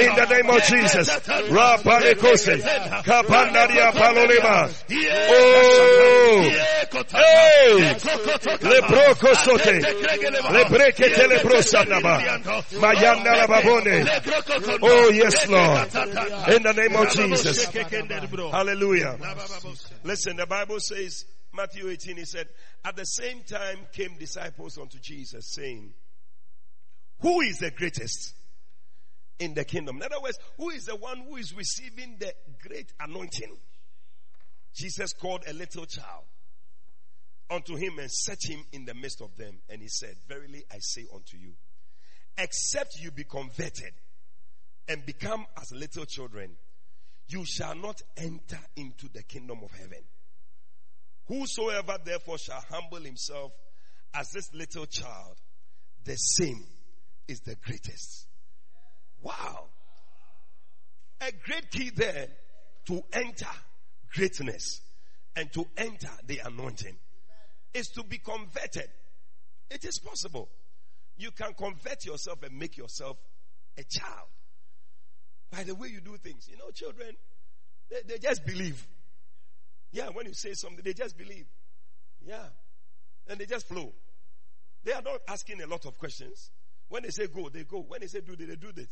In 0.00 0.14
the 0.14 0.26
name 0.30 0.50
of 0.50 0.62
Jesus. 0.64 1.08
Rapale 1.50 2.14
kose. 2.16 2.56
Kapanda 3.04 3.66
dia 3.68 3.92
palolema. 3.92 4.70
Oh. 5.28 6.50
Hey. 7.12 7.94
Le 8.62 8.80
broko 8.82 9.34
sote. 9.44 9.80
Le 10.52 10.64
breke 10.64 11.12
tele 11.14 11.38
brosanaba. 11.44 12.18
Mayanda 12.80 13.36
la 13.36 13.46
babone. 13.46 14.04
Oh 14.26 15.10
yes 15.10 15.48
Lord. 15.48 15.88
In 16.54 16.62
the 16.62 16.72
name 16.72 16.96
of 16.96 17.10
Jesus. 17.10 17.64
Hallelujah. 18.50 19.18
Listen, 20.02 20.36
the 20.36 20.46
Bible 20.46 20.80
says, 20.80 21.24
Matthew 21.52 21.88
18, 21.88 22.16
he 22.16 22.24
said, 22.24 22.48
at 22.84 22.96
the 22.96 23.04
same 23.04 23.42
time 23.42 23.78
came 23.92 24.16
disciples 24.18 24.78
unto 24.78 24.98
Jesus 24.98 25.52
saying, 25.52 25.94
who 27.20 27.40
is 27.40 27.58
the 27.58 27.70
greatest 27.70 28.34
in 29.38 29.54
the 29.54 29.64
kingdom? 29.64 29.96
In 29.96 30.02
other 30.02 30.20
words, 30.22 30.38
who 30.58 30.70
is 30.70 30.84
the 30.84 30.96
one 30.96 31.18
who 31.28 31.36
is 31.36 31.54
receiving 31.54 32.16
the 32.18 32.34
great 32.66 32.92
anointing? 33.00 33.56
Jesus 34.74 35.12
called 35.12 35.44
a 35.48 35.52
little 35.52 35.86
child 35.86 36.24
unto 37.50 37.76
him 37.76 37.98
and 37.98 38.10
set 38.10 38.38
him 38.44 38.64
in 38.72 38.84
the 38.84 38.94
midst 38.94 39.22
of 39.22 39.36
them. 39.36 39.58
And 39.68 39.80
he 39.80 39.88
said, 39.88 40.16
Verily 40.28 40.64
I 40.72 40.78
say 40.80 41.06
unto 41.14 41.36
you, 41.36 41.52
except 42.36 42.96
you 43.00 43.10
be 43.10 43.24
converted 43.24 43.92
and 44.88 45.04
become 45.06 45.46
as 45.60 45.72
little 45.72 46.04
children, 46.04 46.56
you 47.28 47.44
shall 47.44 47.74
not 47.74 48.02
enter 48.16 48.58
into 48.76 49.08
the 49.12 49.22
kingdom 49.22 49.60
of 49.62 49.70
heaven. 49.72 50.02
Whosoever 51.26 51.96
therefore 52.04 52.38
shall 52.38 52.62
humble 52.70 53.00
himself 53.00 53.52
as 54.12 54.30
this 54.30 54.52
little 54.52 54.86
child, 54.86 55.36
the 56.04 56.16
same 56.16 56.64
is 57.26 57.40
the 57.40 57.56
greatest. 57.56 58.26
Wow. 59.22 59.68
A 61.22 61.32
great 61.44 61.70
key 61.70 61.90
there 61.90 62.28
to 62.86 63.02
enter 63.12 63.48
greatness 64.12 64.82
and 65.34 65.50
to 65.52 65.66
enter 65.78 66.10
the 66.26 66.40
anointing 66.44 66.96
is 67.72 67.88
to 67.88 68.04
be 68.04 68.18
converted. 68.18 68.88
It 69.70 69.84
is 69.84 69.98
possible. 69.98 70.50
You 71.16 71.30
can 71.30 71.54
convert 71.54 72.04
yourself 72.04 72.42
and 72.42 72.58
make 72.58 72.76
yourself 72.76 73.16
a 73.78 73.84
child 73.84 74.28
by 75.50 75.62
the 75.62 75.74
way 75.74 75.88
you 75.88 76.00
do 76.00 76.16
things. 76.16 76.48
You 76.50 76.56
know, 76.56 76.70
children, 76.70 77.14
they, 77.90 78.00
they 78.06 78.18
just 78.18 78.44
believe. 78.44 78.84
Yeah, 79.92 80.08
when 80.08 80.26
you 80.26 80.34
say 80.34 80.54
something, 80.54 80.82
they 80.84 80.92
just 80.92 81.16
believe. 81.16 81.46
Yeah. 82.26 82.46
And 83.28 83.38
they 83.38 83.46
just 83.46 83.68
flow. 83.68 83.92
They 84.84 84.92
are 84.92 85.02
not 85.02 85.20
asking 85.28 85.62
a 85.62 85.66
lot 85.66 85.86
of 85.86 85.98
questions. 85.98 86.50
When 86.88 87.02
they 87.02 87.10
say 87.10 87.26
go, 87.28 87.48
they 87.48 87.64
go. 87.64 87.84
When 87.86 88.00
they 88.00 88.06
say 88.06 88.20
do, 88.20 88.36
they, 88.36 88.44
they 88.44 88.56
do 88.56 88.72
this. 88.72 88.88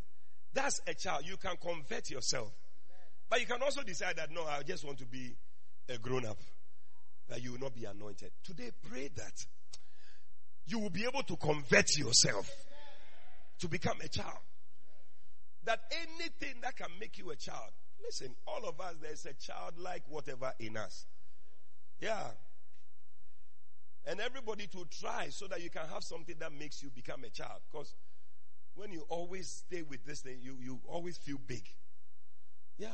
That's 0.55 0.81
a 0.87 0.95
child. 0.95 1.23
You 1.25 1.37
can 1.37 1.57
convert 1.57 2.11
yourself. 2.11 2.53
But 3.29 3.41
you 3.41 3.47
can 3.47 3.63
also 3.63 3.83
decide 3.83 4.17
that 4.17 4.31
no, 4.31 4.45
I 4.45 4.63
just 4.63 4.85
want 4.85 4.99
to 4.99 5.07
be 5.07 5.35
a 5.89 5.99
grown 5.99 6.27
up. 6.27 6.39
That 7.29 7.43
you 7.43 7.53
will 7.53 7.61
not 7.61 7.75
be 7.75 7.85
anointed. 7.85 8.31
Today, 8.45 8.71
pray 8.91 9.09
that 9.17 9.47
you 10.67 10.79
will 10.79 10.91
be 10.91 11.05
able 11.05 11.23
to 11.23 11.37
convert 11.37 11.97
yourself 11.97 12.51
to 13.61 13.69
become 13.69 14.01
a 14.03 14.09
child. 14.09 14.39
That 15.65 15.81
anything 15.91 16.61
that 16.63 16.77
can 16.77 16.89
make 16.99 17.19
you 17.19 17.31
a 17.31 17.37
child, 17.37 17.71
listen, 18.05 18.35
all 18.47 18.69
of 18.69 18.81
us, 18.81 18.95
there's 19.01 19.27
a 19.27 19.35
childlike 19.35 20.03
whatever 20.09 20.53
in 20.59 20.77
us. 20.77 21.07
Yeah. 22.01 22.31
And 24.07 24.21
everybody 24.21 24.67
to 24.69 24.87
try 25.01 25.29
so 25.31 25.47
that 25.47 25.63
you 25.63 25.71
can 25.71 25.87
have 25.93 26.03
something 26.03 26.35
that 26.41 26.53
makes 26.53 26.83
you 26.83 26.91
become 26.91 27.23
a 27.25 27.31
child. 27.31 27.61
Because 27.71 27.95
when 28.75 28.91
you 28.91 29.05
always 29.09 29.49
stay 29.49 29.83
with 29.83 30.05
this 30.05 30.21
thing, 30.21 30.39
you, 30.43 30.57
you 30.61 30.81
always 30.89 31.17
feel 31.19 31.39
big. 31.47 31.63
Yeah. 32.79 32.89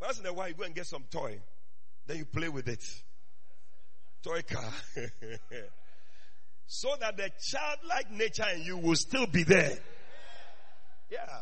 Once 0.00 0.18
in 0.18 0.26
a 0.26 0.32
while, 0.32 0.48
you 0.48 0.54
go 0.54 0.64
and 0.64 0.74
get 0.74 0.86
some 0.86 1.04
toy. 1.10 1.38
Then 2.06 2.18
you 2.18 2.24
play 2.26 2.48
with 2.48 2.68
it. 2.68 2.84
Toy 4.22 4.42
car. 4.42 4.72
so 6.66 6.88
that 7.00 7.16
the 7.16 7.30
childlike 7.40 8.10
nature 8.10 8.44
in 8.54 8.62
you 8.62 8.76
will 8.76 8.96
still 8.96 9.26
be 9.26 9.44
there. 9.44 9.78
Yeah. 11.12 11.40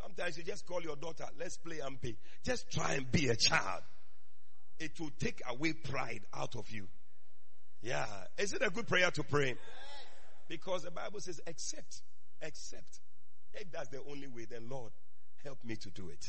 Sometimes 0.00 0.38
you 0.38 0.44
just 0.44 0.64
call 0.64 0.80
your 0.80 0.96
daughter, 0.96 1.26
let's 1.38 1.56
play 1.56 1.80
and 1.84 2.00
pay. 2.00 2.16
Just 2.44 2.70
try 2.70 2.94
and 2.94 3.10
be 3.10 3.28
a 3.28 3.36
child. 3.36 3.82
It 4.78 4.98
will 5.00 5.10
take 5.18 5.42
away 5.48 5.72
pride 5.72 6.22
out 6.32 6.54
of 6.56 6.70
you. 6.70 6.86
Yeah. 7.82 8.06
Is 8.38 8.52
it 8.52 8.62
a 8.62 8.70
good 8.70 8.86
prayer 8.86 9.10
to 9.10 9.22
pray? 9.24 9.56
Because 10.48 10.82
the 10.84 10.90
Bible 10.90 11.20
says, 11.20 11.40
accept, 11.46 12.02
accept. 12.42 13.00
If 13.54 13.70
that's 13.72 13.88
the 13.88 14.00
only 14.08 14.28
way, 14.28 14.46
then 14.48 14.68
Lord, 14.68 14.92
help 15.44 15.58
me 15.64 15.76
to 15.76 15.90
do 15.90 16.08
it. 16.08 16.24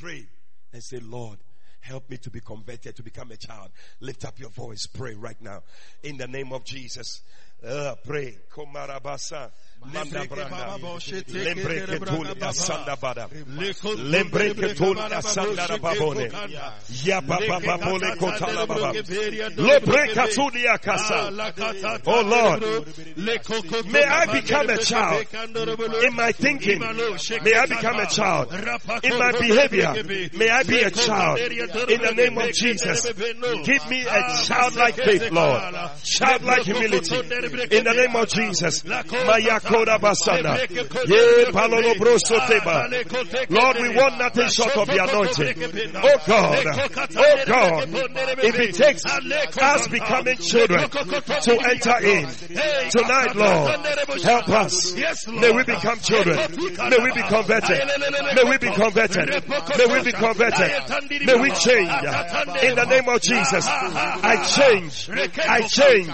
Pray 0.00 0.26
and 0.72 0.82
say, 0.82 1.00
Lord, 1.00 1.38
help 1.80 2.08
me 2.10 2.16
to 2.18 2.30
be 2.30 2.40
converted, 2.40 2.96
to 2.96 3.02
become 3.02 3.30
a 3.32 3.36
child. 3.36 3.70
Lift 4.00 4.24
up 4.24 4.38
your 4.38 4.50
voice. 4.50 4.86
Pray 4.86 5.14
right 5.14 5.40
now. 5.40 5.62
In 6.02 6.16
the 6.16 6.26
name 6.26 6.52
of 6.52 6.64
Jesus. 6.64 7.22
Uh, 7.64 7.94
pray. 8.06 8.36
Komarabasa. 8.54 9.50
Manda 9.80 10.24
branda. 10.26 10.78
Lembre 11.28 11.86
ke 11.86 11.98
tuli 12.04 12.34
asanda 12.42 12.96
bada. 12.96 13.28
Lembre 14.10 14.54
ke 14.54 14.74
tuli 14.74 15.00
asanda 15.00 15.78
babone. 15.78 16.30
Ya 17.04 17.20
baba 17.20 17.60
babole 17.60 18.16
kotala 18.18 18.66
baba. 18.66 18.92
Lobre 19.56 20.08
katuli. 20.14 20.64
Oh 22.06 22.22
Lord, 22.22 22.62
may 23.86 24.02
I 24.04 24.26
become 24.40 24.68
a 24.70 24.78
child 24.78 25.26
in 26.04 26.14
my 26.14 26.32
thinking. 26.32 26.80
May 26.80 27.54
I 27.54 27.66
become 27.66 28.00
a 28.00 28.06
child 28.06 28.52
in 29.04 29.18
my 29.18 29.32
behavior. 29.38 29.94
May 30.36 30.48
I 30.50 30.62
be 30.64 30.82
a 30.82 30.90
child 30.90 31.38
in 31.38 32.02
the 32.02 32.12
name 32.16 32.36
of 32.38 32.52
Jesus. 32.52 33.06
Give 33.64 33.88
me 33.88 34.06
a 34.06 34.42
childlike 34.44 34.96
faith, 34.96 35.30
Lord. 35.30 35.62
Childlike 36.02 36.62
humility. 36.64 37.16
In 37.48 37.84
the 37.84 37.94
name 37.94 38.14
of 38.16 38.28
Jesus. 38.28 38.84
Lord, 43.50 43.76
we 43.80 43.88
want 43.96 44.18
nothing 44.18 44.48
short 44.48 44.76
of 44.76 44.86
the 44.86 44.98
anointing. 45.02 45.56
Oh 45.96 46.18
God. 46.26 46.66
Oh 47.16 47.44
God. 47.46 47.88
If 48.44 48.58
it 48.58 48.74
takes 48.74 49.04
us 49.04 49.88
becoming 49.88 50.36
children 50.36 50.88
to 50.90 51.52
enter 51.70 51.98
in. 52.04 52.28
Tonight, 52.90 53.34
Lord, 53.34 54.22
help 54.22 54.48
us. 54.48 54.94
May 55.28 55.50
we 55.52 55.64
become 55.64 55.98
children. 56.00 56.38
May 56.58 56.98
we 57.02 57.12
be 57.12 57.22
converted. 57.22 57.78
May 58.34 58.44
we 58.44 58.58
be 58.58 58.70
converted. 58.72 59.28
May 59.78 59.86
we 59.86 60.02
be 60.02 60.12
converted. 60.12 60.70
May 61.26 61.34
we 61.40 61.50
change. 61.52 61.90
In 62.62 62.74
the 62.76 62.86
name 62.88 63.08
of 63.08 63.20
Jesus. 63.22 63.66
I 63.68 64.42
change. 64.44 65.08
I 65.48 65.60
change. 65.62 66.08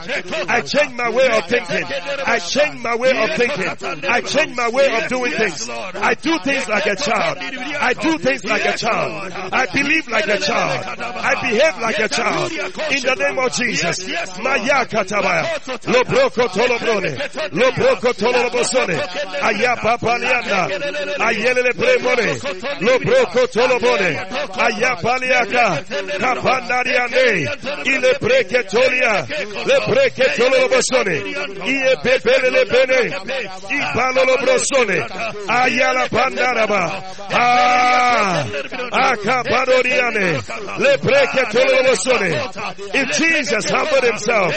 I 0.48 0.60
change 0.62 0.92
my 0.94 1.10
way 1.10 1.23
of 1.30 1.46
thinking. 1.46 1.84
I 2.26 2.38
change 2.38 2.82
my 2.82 2.96
way 2.96 3.10
of 3.10 3.30
thinking. 3.36 4.04
I 4.08 4.20
change 4.20 4.56
my 4.56 4.68
way 4.68 4.86
of 4.96 5.08
doing 5.08 5.32
things. 5.32 5.68
I 5.68 6.14
do 6.14 6.38
things 6.40 6.68
like 6.68 6.86
a 6.86 6.96
child. 6.96 7.38
I 7.38 7.92
do 7.94 8.18
things 8.18 8.44
like 8.44 8.64
a 8.64 8.76
child. 8.76 9.32
I 9.52 9.66
believe 9.72 10.08
like 10.08 10.26
a 10.26 10.38
child. 10.38 10.84
I 10.98 11.34
behave 11.40 11.78
like 11.80 11.98
a 11.98 12.08
child. 12.08 12.52
In 12.52 13.02
the 13.02 13.14
name 13.18 13.38
of 13.38 13.52
Jesus. 13.52 14.08
Maya 14.42 14.84
katabaya. 14.86 15.44
Lo 15.86 16.02
tolobrone. 16.48 17.12
Lo 17.52 17.70
tolobosone. 18.12 18.96
Aya 19.42 19.76
papaliana. 19.76 20.68
Ayele 21.18 21.72
premone. 21.72 22.38
Lo 22.80 22.98
tolobone. 23.46 24.16
Aya 24.56 24.96
paliaka. 25.02 25.84
Kapandariane. 26.18 27.46
Ile 27.86 28.14
breke 28.20 28.62
tolia. 28.64 29.26
Le 29.66 29.80
breke 29.86 30.26
tolobosone. 30.36 31.13
Ie 31.66 31.96
pepele 32.02 32.50
le 32.50 32.64
bene. 32.64 33.00
I 33.70 33.78
palolo 33.94 34.36
brosone. 34.42 34.98
Ayala 35.48 36.08
pandaraba. 36.08 37.02
Ah. 37.32 38.44
Akapadoriane. 38.92 40.40
Le 40.78 40.96
breke 40.98 41.44
tolobosone. 41.52 42.30
If 42.94 43.16
Jesus 43.18 43.70
humbled 43.70 44.04
himself, 44.04 44.54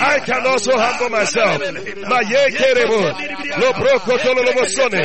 I 0.00 0.20
can 0.24 0.46
also 0.46 0.72
humble 0.76 1.10
myself. 1.10 1.58
Maye 2.08 2.50
kerebo. 2.58 3.02
Lo 3.60 3.72
broko 3.72 4.18
tolobosone. 4.18 5.02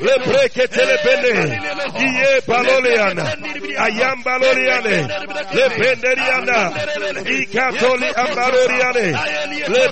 Le 0.00 0.18
breke 0.26 0.66
telebene. 0.68 1.60
Iye 1.98 2.40
paloliana. 2.46 3.24
Ayam 3.78 4.22
baloriane. 4.22 5.08
Le 5.54 5.68
penderiana. 5.78 6.72
Ikatoli 7.24 8.08
ambaroriane. 8.14 9.06
Le 9.68 9.88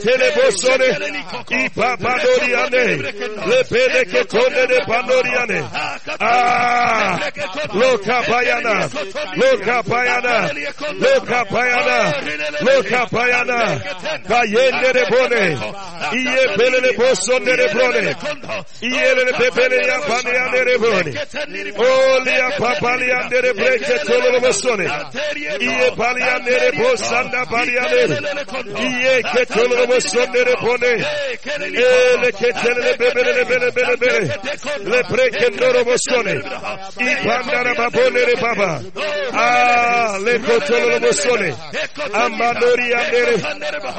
breke 0.00 0.18
telebosone. 0.18 0.88
Ipapadoriane. 1.50 2.96
Le 3.46 3.64
pede 3.64 4.04
che 4.06 4.24
tonne 4.26 4.66
de 4.66 4.84
pandoriane. 4.86 5.68
Ah. 6.20 7.18
Lo 7.72 7.98
kapayana. 7.98 8.88
Lo 9.34 9.58
kapayana. 9.58 10.52
Lo 10.98 11.20
kapayana. 11.20 12.14
Lo 12.60 12.82
kapayana. 12.82 13.80
Kayende 14.28 14.92
de 14.92 15.04
bone. 15.10 15.58
Iye 16.12 16.48
pele 16.56 16.80
de 16.80 16.92
bosone 16.96 17.56
de 17.56 17.68
bone. 17.74 18.16
Iye 18.82 19.14
le 19.14 19.32
pepele 19.32 19.86
ya 19.86 20.00
paniane 20.00 20.64
de 20.64 20.78
bone. 20.78 21.12
Olia 21.76 22.50
papaliande 22.58 23.42
de 23.42 23.52
breke 23.54 23.98
tolo 24.04 24.32
de 24.32 24.40
bosone. 24.40 24.86
Iye 25.60 25.90
paliande 25.96 26.58
de 26.58 26.70
bosanda 26.78 27.44
paliane. 27.46 28.18
Iye 28.78 29.22
ke 29.22 29.46
tolo 29.46 29.86
de 29.90 29.96
bosone 29.96 30.44
de 30.44 30.54
bone. 30.60 30.92
Ele 31.60 32.32
ke 32.32 32.52
tele 32.62 32.82
de 32.82 32.96
bebele 32.96 33.32
de 33.34 33.44
bele 33.44 33.70
bele 33.70 33.96
bele. 33.96 34.20
Le 34.84 35.02
breke 35.10 35.50
noro 35.58 35.84
bosone. 35.84 36.34
I 36.98 37.14
pandara 37.24 37.74
babone 37.74 38.24
de 38.26 38.36
baba. 38.40 38.80
Ah, 39.32 40.18
le 40.20 40.38
kotolo 40.38 40.98
de 40.98 41.00
bosone. 41.00 41.56
Amanori 42.12 42.94
andere. 42.94 43.34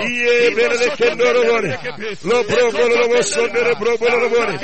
Iye 0.08 0.52
bele 0.56 0.78
de 0.78 0.90
ke 0.98 1.16
noro 1.16 1.44
bone. 1.44 1.78
Lo 2.24 2.44
probolo 2.44 2.96
de 3.02 3.08
bosone 3.08 3.64
de 3.64 3.76
probolo 3.76 4.20
de 4.22 4.30
bone. 4.36 4.60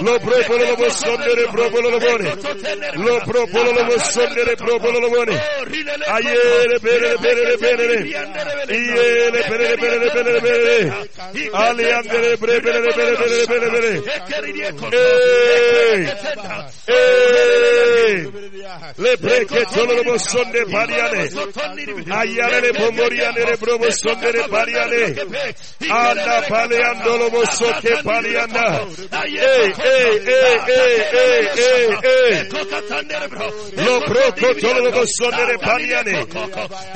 Lo 0.00 0.18
probolo 0.18 0.64
de 0.64 0.76
bosone 0.76 1.34
de 1.34 1.46
probolo 1.52 1.90
de 1.90 1.98
bone. 2.06 2.26
Lo 2.94 3.18
probolo 3.20 3.72
de 3.72 3.84
bosone 3.84 4.44
de 4.44 4.56
probolo 4.56 5.00
de 5.00 5.08
bone. 5.14 5.34
Aye 6.08 6.34
le 6.70 6.78
bele 6.78 7.16
bele 7.22 7.44
de 7.50 7.56
bele. 7.56 7.96
Iye 8.68 9.30
le 9.30 9.42
bele 10.56 10.90
bele 10.90 11.08
bele 11.12 11.42
bele. 11.42 11.52
Ali 11.52 11.92
andere 11.92 12.36
bre 12.36 12.60
bele 12.60 12.80
bele 12.80 13.16
bele 13.16 13.46
bele 13.46 13.68
bele. 13.74 13.92
Hey! 16.88 17.95
Hey! 18.06 18.30
Le 18.98 19.16
breke 19.16 19.64
tolo 19.72 19.94
le 19.94 20.02
bosonde 20.04 20.64
pariane. 20.70 21.28
Ayale 22.08 22.60
le 22.60 22.72
bomboriane 22.72 23.44
le 23.44 23.56
brobo 23.56 23.90
sonde 23.90 24.30
le 24.32 24.48
pariane. 24.48 25.14
Anda 25.88 26.42
paleando 26.48 27.16
lo 27.16 27.30
bosoke 27.30 28.02
parianda. 28.04 28.86
Hey, 29.10 29.36
hey, 29.36 30.20
hey, 30.24 30.60
hey, 30.66 30.98
hey, 31.12 31.48
hey, 31.56 31.96
hey. 32.02 32.48
Lo 33.84 34.00
broco 34.00 34.54
tolo 34.54 34.80
le 34.84 34.90
bosonde 34.90 35.44
le 35.46 35.58
pariane. 35.58 36.26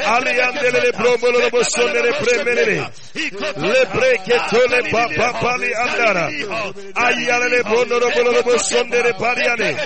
Aliande 0.05 0.71
le 0.71 0.93
brobo 0.93 1.31
le 1.31 1.51
bosonde 1.51 2.03
le 2.03 2.13
premene. 2.23 2.93
Le 3.57 3.87
breke 3.93 4.37
tole 4.49 4.83
papa 4.91 5.39
pali 5.41 5.73
andara. 5.75 6.29
Ayale 6.95 7.49
le 7.49 7.63
bono 7.63 7.99
lo 7.99 8.11
bono 8.11 8.31
lo 8.31 8.43
bosonde 8.43 9.03
le 9.03 9.15
pariane. 9.15 9.77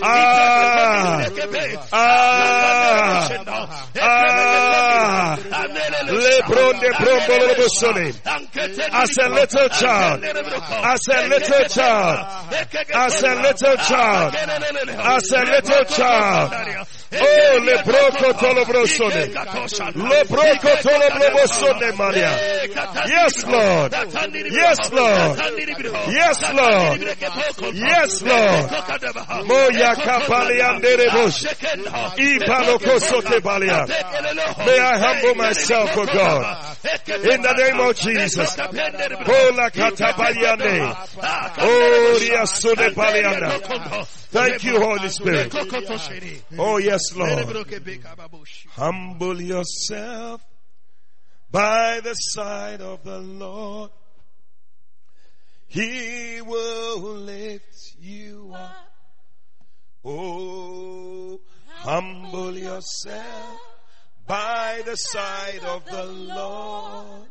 Ah! 0.00 0.51
Ah! 1.92 3.28
Ah! 4.00 4.52
Bosone. 7.62 8.14
As 8.92 9.16
a 9.18 9.28
little 9.28 9.68
child. 9.68 10.24
As 10.24 11.08
a 11.08 11.28
little 11.28 11.68
child. 11.68 12.24
As 12.92 13.22
a 13.22 13.34
little 13.34 13.76
child. 13.76 14.34
As 14.34 15.30
a 15.30 15.42
little 15.44 15.84
child. 15.84 16.86
Oh, 17.14 17.58
le 17.58 17.82
broco 17.84 18.32
tolo 18.32 18.64
brosone. 18.64 19.26
Le 19.94 20.24
broco 20.24 20.76
tolo 20.80 21.08
brosone, 21.10 21.92
Maria. 21.96 22.30
Yes, 23.06 23.44
Lord. 23.44 23.92
Yes, 24.50 24.90
Lord. 24.92 25.38
Yes, 26.08 26.52
Lord. 26.52 27.00
Yes, 27.74 28.22
Lord. 28.22 28.70
Moya 29.46 29.94
kapali 29.96 30.41
May 34.66 34.78
I 34.78 34.98
humble 34.98 35.34
myself, 35.34 35.90
for 35.92 36.06
God. 36.06 36.76
In 37.34 37.42
the 37.42 37.52
name 37.52 37.80
of 37.80 37.96
Jesus. 37.96 38.56
Thank 44.32 44.64
you, 44.64 44.80
Holy 44.80 45.08
Spirit. 45.08 45.52
Oh, 46.58 46.78
yes, 46.78 47.00
Lord. 47.14 47.46
Humble 48.76 49.40
yourself 49.42 50.40
by 51.50 52.00
the 52.02 52.14
side 52.14 52.80
of 52.80 53.04
the 53.04 53.18
Lord. 53.18 53.90
He 55.68 56.40
will 56.42 56.98
lift 57.14 57.94
you 57.98 58.52
up. 58.54 58.91
Oh, 60.04 61.40
humble 61.68 62.58
yourself 62.58 63.60
by 64.26 64.82
the 64.84 64.96
side 64.96 65.60
of 65.64 65.84
the 65.84 66.04
Lord. 66.04 67.28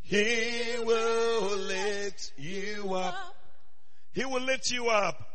He 0.00 0.76
will 0.82 1.56
lift 1.56 2.32
you 2.38 2.94
up. 2.94 3.36
He 4.12 4.24
will 4.24 4.42
lift 4.42 4.70
you 4.70 4.88
up. 4.88 5.28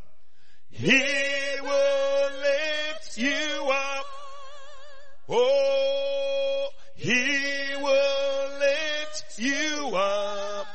He 0.72 1.04
will 1.62 2.32
lift 2.42 3.18
you 3.18 3.70
up. 3.72 4.06
Oh, 5.28 6.70
He 6.96 7.76
will 7.80 8.60
lift 8.60 9.38
you 9.38 9.96
up. 9.96 10.68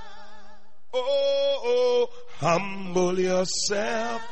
Oh, 0.93 1.61
oh 1.65 2.09
humble 2.39 3.19
yourself 3.19 4.23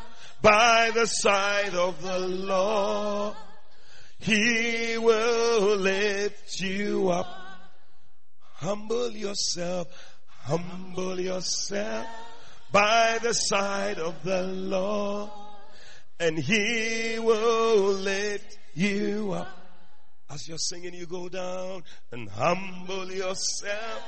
by 0.43 0.91
the 0.93 1.07
side 1.07 1.75
of 1.75 2.03
the 2.03 2.19
Lord. 2.19 3.35
He 4.19 4.99
will 4.99 5.77
lift 5.77 6.61
you 6.61 7.09
up. 7.09 7.27
Humble 8.55 9.11
yourself, 9.11 9.89
humble 10.29 11.19
yourself 11.19 12.07
by 12.71 13.19
the 13.23 13.33
side 13.33 13.99
of 13.99 14.23
the 14.23 14.43
Lord 14.43 15.31
and 16.23 16.39
he 16.39 17.19
will 17.19 17.93
lift 17.95 18.57
you 18.75 19.33
up. 19.33 19.49
As 20.31 20.47
you're 20.47 20.57
singing, 20.57 20.95
you 20.95 21.05
go 21.05 21.29
down 21.29 21.83
and 22.13 22.29
humble 22.29 23.11
yourself 23.11 24.03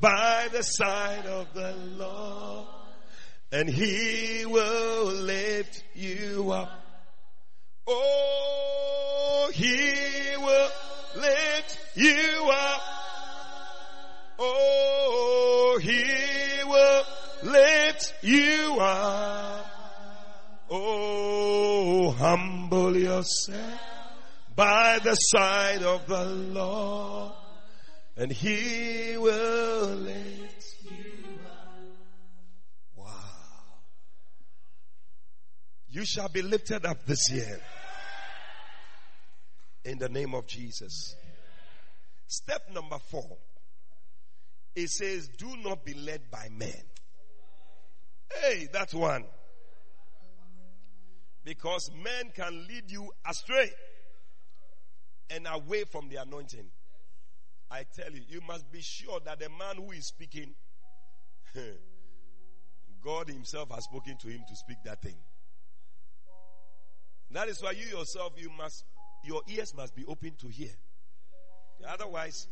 by 0.00 0.48
the 0.52 0.62
side 0.62 1.26
of 1.26 1.52
the 1.54 1.74
Lord, 1.96 2.66
and 3.50 3.68
He 3.68 4.44
will 4.46 5.06
lift 5.06 5.82
you 5.94 6.50
up. 6.52 6.70
Oh, 7.86 9.50
He 9.54 10.36
will 10.36 10.70
lift 11.16 11.78
you 11.94 12.50
up. 12.52 12.82
Oh, 14.38 15.78
He 15.82 16.64
will 16.64 17.04
lift 17.42 18.14
you 18.22 18.76
up. 18.80 19.66
Oh, 20.70 22.10
humble 22.10 22.96
yourself 22.96 23.80
by 24.54 24.98
the 25.02 25.14
side 25.14 25.82
of 25.82 26.06
the 26.06 26.24
Lord 26.24 27.32
and 28.18 28.32
he 28.32 29.16
will 29.16 29.86
lift 29.94 30.57
You 35.90 36.04
shall 36.04 36.28
be 36.28 36.42
lifted 36.42 36.84
up 36.84 37.04
this 37.06 37.30
year. 37.30 37.60
In 39.84 39.98
the 39.98 40.08
name 40.08 40.34
of 40.34 40.46
Jesus. 40.46 41.16
Step 42.26 42.70
number 42.72 42.98
four. 42.98 43.38
It 44.76 44.90
says, 44.90 45.28
do 45.28 45.56
not 45.64 45.84
be 45.84 45.94
led 45.94 46.30
by 46.30 46.48
men. 46.50 46.82
Hey, 48.42 48.68
that's 48.72 48.92
one. 48.92 49.24
Because 51.44 51.90
men 52.02 52.32
can 52.34 52.66
lead 52.68 52.90
you 52.90 53.10
astray 53.26 53.70
and 55.30 55.46
away 55.50 55.84
from 55.84 56.08
the 56.10 56.16
anointing. 56.16 56.66
I 57.70 57.84
tell 57.94 58.12
you, 58.12 58.22
you 58.28 58.40
must 58.46 58.70
be 58.70 58.82
sure 58.82 59.20
that 59.24 59.40
the 59.40 59.48
man 59.48 59.76
who 59.76 59.92
is 59.92 60.06
speaking, 60.06 60.54
God 63.04 63.28
Himself 63.28 63.70
has 63.70 63.84
spoken 63.84 64.16
to 64.18 64.28
him 64.28 64.40
to 64.48 64.56
speak 64.56 64.78
that 64.84 65.02
thing. 65.02 65.16
That 67.30 67.48
is 67.48 67.62
why 67.62 67.72
you 67.72 67.86
yourself, 67.86 68.32
you 68.36 68.50
must, 68.50 68.84
your 69.24 69.42
ears 69.48 69.74
must 69.74 69.94
be 69.94 70.04
open 70.06 70.32
to 70.40 70.48
hear. 70.48 70.70
Otherwise, 71.86 72.48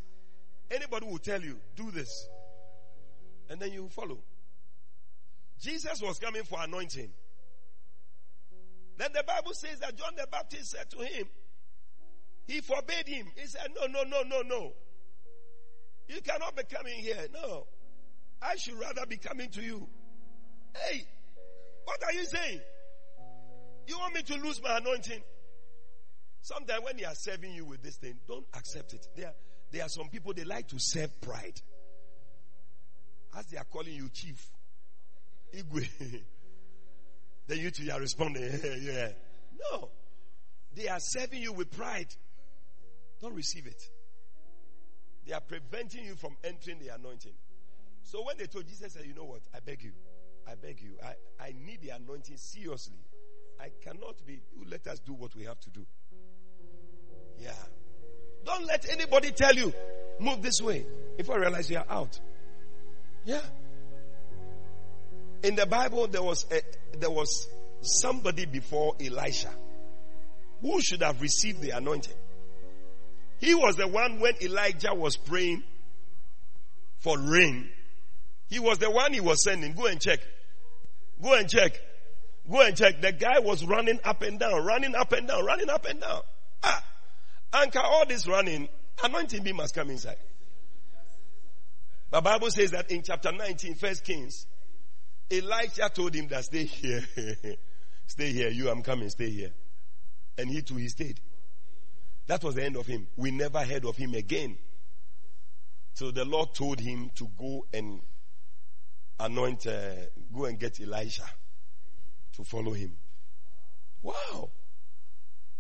anybody 0.70 1.07
will 1.07 1.18
tell 1.18 1.41
you, 1.41 1.59
do 1.74 1.91
this. 1.91 2.29
And 3.49 3.61
then 3.61 3.72
you 3.72 3.89
follow. 3.89 4.18
Jesus 5.61 6.03
was 6.03 6.18
coming 6.18 6.45
for 6.45 6.59
anointing. 6.62 7.11
Then 8.99 9.09
the 9.14 9.22
Bible 9.22 9.53
says 9.53 9.79
that 9.81 9.97
John 9.97 10.12
the 10.16 10.27
Baptist 10.31 10.70
said 10.70 10.91
to 10.91 10.99
him, 10.99 11.27
he 12.47 12.61
forbade 12.61 13.09
him. 13.09 13.27
He 13.37 13.47
said, 13.47 13.68
No, 13.74 13.87
no, 13.87 14.03
no, 14.05 14.22
no, 14.22 14.43
no. 14.43 14.72
You 16.09 16.20
cannot 16.20 16.57
be 16.57 16.62
coming 16.62 16.95
here. 16.95 17.27
No. 17.33 17.66
I 18.41 18.57
should 18.57 18.79
rather 18.79 19.05
be 19.07 19.16
coming 19.16 19.51
to 19.51 19.62
you. 19.62 19.89
Hey, 20.74 21.07
what 21.85 22.03
are 22.05 22.12
you 22.12 22.24
saying? 22.24 22.61
You 23.97 24.03
want 24.03 24.14
me 24.14 24.22
to 24.22 24.36
lose 24.36 24.62
my 24.62 24.76
anointing? 24.76 25.22
Sometimes 26.42 26.84
when 26.84 26.99
they 26.99 27.05
are 27.05 27.14
serving 27.14 27.55
you 27.55 27.64
with 27.64 27.82
this 27.82 27.97
thing, 27.97 28.18
don't 28.28 28.44
accept 28.55 28.92
it. 28.92 29.07
There, 29.16 29.32
there 29.72 29.82
are 29.84 29.88
some 29.88 30.11
people 30.11 30.34
they 30.34 30.44
like 30.44 30.68
to 30.68 30.76
serve 30.78 31.18
pride. 31.22 31.59
As 33.38 33.47
they 33.47 33.57
are 33.57 33.64
calling 33.64 33.94
you 33.94 34.11
chief. 34.11 34.51
Igwe. 35.57 35.88
then 37.47 37.59
you 37.59 37.70
two 37.70 37.90
are 37.90 37.99
responding. 37.99 38.42
yeah. 38.82 39.09
No. 39.72 39.88
They 40.74 40.88
are 40.88 41.01
serving 41.01 41.40
you 41.40 41.55
with 41.55 41.74
pride. 41.74 42.14
Don't 43.22 43.34
receive 43.34 43.66
it. 43.66 43.82
They 45.26 45.32
are 45.32 45.40
preventing 45.40 46.05
you 46.05 46.16
from 46.16 46.36
entering 46.44 46.80
the 46.80 46.94
anointing. 46.94 47.32
So 48.03 48.24
when 48.26 48.36
they 48.36 48.44
told 48.44 48.68
Jesus, 48.68 48.92
said, 48.92 49.07
you 49.07 49.14
know 49.14 49.24
what? 49.24 49.40
I 49.55 49.61
beg 49.61 49.82
you. 49.82 49.92
I 50.47 50.55
beg 50.55 50.82
you. 50.82 50.99
I, 51.03 51.14
I 51.42 51.55
need 51.64 51.80
the 51.80 51.97
anointing 51.97 52.36
seriously. 52.36 52.99
I 53.61 53.70
cannot 53.82 54.14
be. 54.26 54.40
Let 54.68 54.86
us 54.86 55.00
do 55.00 55.12
what 55.12 55.34
we 55.34 55.44
have 55.44 55.59
to 55.61 55.70
do. 55.70 55.86
Yeah. 57.40 57.52
Don't 58.44 58.66
let 58.66 58.88
anybody 58.90 59.32
tell 59.32 59.54
you, 59.54 59.72
move 60.20 60.42
this 60.42 60.61
way. 60.62 60.86
If 61.18 61.30
I 61.30 61.36
realize 61.36 61.70
you 61.70 61.78
are 61.78 61.86
out. 61.88 62.20
Yeah. 63.24 63.40
In 65.42 65.57
the 65.57 65.66
Bible, 65.66 66.07
there 66.07 66.22
was 66.22 66.46
a, 66.50 66.61
there 66.98 67.11
was 67.11 67.48
somebody 67.80 68.46
before 68.46 68.94
Elisha 69.00 69.50
who 70.61 70.80
should 70.80 71.02
have 71.02 71.20
received 71.20 71.61
the 71.61 71.70
anointing. 71.70 72.14
He 73.40 73.54
was 73.54 73.76
the 73.76 73.86
one 73.86 74.20
when 74.20 74.34
Elijah 74.40 74.94
was 74.94 75.16
praying 75.16 75.62
for 77.00 77.18
rain. 77.18 77.68
He 78.48 78.59
was 78.59 78.78
the 78.78 78.90
one 78.90 79.12
he 79.12 79.20
was 79.20 79.42
sending. 79.44 79.74
Go 79.74 79.86
and 79.86 80.00
check. 80.00 80.20
Go 81.22 81.34
and 81.34 81.48
check. 81.48 81.72
Go 82.51 82.61
and 82.61 82.76
check. 82.76 83.01
The 83.01 83.12
guy 83.12 83.40
was 83.40 83.64
running 83.64 83.99
up 84.05 84.22
and 84.22 84.38
down, 84.38 84.64
running 84.64 84.94
up 84.94 85.12
and 85.12 85.26
down, 85.26 85.44
running 85.44 85.68
up 85.68 85.84
and 85.86 86.01
down. 86.01 86.20
Ah, 86.62 86.84
anchor 87.53 87.80
all 87.80 88.07
this 88.07 88.26
running, 88.26 88.68
anointing 89.03 89.42
be 89.42 89.53
must 89.53 89.74
come 89.74 89.90
inside. 89.90 90.18
The 92.11 92.20
Bible 92.20 92.51
says 92.51 92.70
that 92.70 92.90
in 92.90 93.03
chapter 93.03 93.32
19, 93.32 93.74
first 93.74 94.05
Kings, 94.05 94.47
Elijah 95.30 95.90
told 95.92 96.14
him 96.14 96.28
that 96.28 96.44
stay 96.44 96.64
here. 96.64 97.03
stay 98.07 98.32
here. 98.32 98.49
You, 98.49 98.70
I'm 98.70 98.82
coming, 98.82 99.11
stay 99.11 99.30
here. 99.30 99.51
And 100.38 100.49
he 100.49 100.62
too, 100.62 100.76
he 100.76 100.88
stayed. 100.88 101.20
That 102.28 102.44
was 102.44 102.55
the 102.55 102.64
end 102.64 102.76
of 102.76 102.86
him. 102.86 103.09
We 103.16 103.32
never 103.32 103.64
heard 103.64 103.84
of 103.84 103.97
him 103.97 104.14
again. 104.14 104.57
So 105.94 106.11
the 106.12 106.24
Lord 106.24 106.55
told 106.55 106.78
him 106.78 107.11
to 107.16 107.28
go 107.36 107.66
and 107.72 108.01
anoint, 109.18 109.66
uh, 109.66 109.94
go 110.32 110.44
and 110.44 110.59
get 110.59 110.80
Elisha 110.80 111.24
to 112.37 112.45
follow 112.45 112.72
him. 112.72 112.93
Wow. 114.03 114.51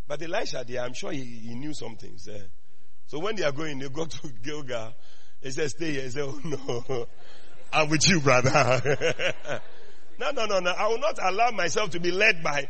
But 0.06 0.22
Elisha, 0.22 0.64
there, 0.66 0.82
I'm 0.82 0.94
sure 0.94 1.10
he, 1.10 1.24
he 1.24 1.54
knew 1.54 1.74
some 1.74 1.96
things. 1.96 2.28
Uh, 2.28 2.38
so 3.06 3.18
when 3.18 3.36
they 3.36 3.44
are 3.44 3.52
going, 3.52 3.78
they 3.78 3.88
go 3.88 4.04
to 4.04 4.28
Gilgal. 4.42 4.94
He 5.42 5.50
says, 5.50 5.72
stay 5.72 5.92
here. 5.92 6.02
He 6.02 6.10
said, 6.10 6.22
oh 6.22 6.40
no, 6.44 7.06
I'm 7.72 7.88
with 7.88 8.08
you, 8.08 8.20
brother. 8.20 8.50
no, 10.18 10.30
no, 10.30 10.46
no, 10.46 10.60
no. 10.60 10.70
I 10.70 10.88
will 10.88 10.98
not 10.98 11.18
allow 11.22 11.50
myself 11.50 11.90
to 11.90 12.00
be 12.00 12.10
led 12.10 12.42
by 12.42 12.68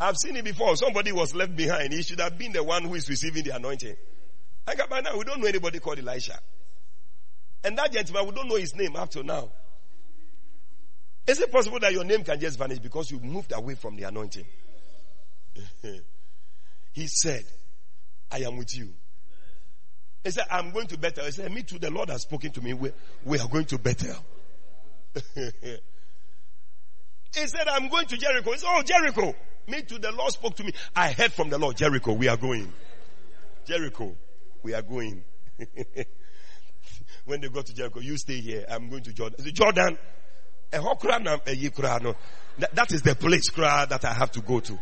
I've 0.00 0.16
seen 0.16 0.36
it 0.36 0.44
before. 0.44 0.76
Somebody 0.76 1.10
was 1.12 1.34
left 1.34 1.56
behind. 1.56 1.92
He 1.92 2.02
should 2.02 2.20
have 2.20 2.38
been 2.38 2.52
the 2.52 2.62
one 2.62 2.84
who 2.84 2.94
is 2.94 3.08
receiving 3.08 3.42
the 3.42 3.56
anointing. 3.56 3.96
And 4.66 4.82
by 4.88 5.00
now, 5.00 5.16
we 5.16 5.24
don't 5.24 5.40
know 5.40 5.48
anybody 5.48 5.80
called 5.80 5.98
Elisha. 5.98 6.38
And 7.64 7.76
that 7.78 7.92
gentleman, 7.92 8.26
we 8.26 8.32
don't 8.32 8.48
know 8.48 8.56
his 8.56 8.74
name 8.76 8.94
up 8.94 9.10
to 9.10 9.22
now. 9.24 9.50
Is 11.28 11.40
it 11.40 11.52
possible 11.52 11.78
that 11.80 11.92
your 11.92 12.04
name 12.04 12.24
can 12.24 12.40
just 12.40 12.58
vanish 12.58 12.78
because 12.78 13.10
you 13.10 13.20
moved 13.20 13.52
away 13.54 13.74
from 13.74 13.96
the 13.96 14.04
anointing? 14.04 14.46
he 16.92 17.06
said, 17.06 17.44
I 18.32 18.38
am 18.38 18.56
with 18.56 18.74
you. 18.74 18.88
He 20.24 20.30
said, 20.30 20.44
I'm 20.50 20.70
going 20.70 20.86
to 20.86 20.96
Bethel. 20.96 21.26
He 21.26 21.32
said, 21.32 21.52
Me 21.52 21.62
too, 21.62 21.78
the 21.78 21.90
Lord 21.90 22.08
has 22.08 22.22
spoken 22.22 22.50
to 22.52 22.62
me. 22.62 22.72
We, 22.72 22.92
we 23.24 23.38
are 23.38 23.46
going 23.46 23.66
to 23.66 23.78
Bethel. 23.78 24.16
he 25.34 25.50
said, 27.34 27.68
I'm 27.68 27.88
going 27.90 28.06
to 28.06 28.16
Jericho. 28.16 28.52
He 28.52 28.58
said, 28.58 28.68
Oh, 28.70 28.82
Jericho. 28.82 29.34
Me 29.66 29.82
too, 29.82 29.98
the 29.98 30.12
Lord 30.12 30.32
spoke 30.32 30.56
to 30.56 30.64
me. 30.64 30.72
I 30.96 31.12
heard 31.12 31.34
from 31.34 31.50
the 31.50 31.58
Lord, 31.58 31.76
Jericho, 31.76 32.14
we 32.14 32.28
are 32.28 32.38
going. 32.38 32.72
Jericho, 33.66 34.16
we 34.62 34.72
are 34.72 34.80
going. 34.80 35.22
when 37.26 37.42
they 37.42 37.50
got 37.50 37.66
to 37.66 37.74
Jericho, 37.74 38.00
you 38.00 38.16
stay 38.16 38.40
here. 38.40 38.64
I'm 38.70 38.88
going 38.88 39.02
to 39.02 39.12
Jordan. 39.12 39.44
Jordan? 39.52 39.98
That 42.58 42.92
is 42.92 43.02
the 43.02 43.14
place 43.14 43.50
that 43.50 44.04
I 44.04 44.12
have 44.12 44.32
to 44.32 44.40
go 44.40 44.60
to. 44.60 44.78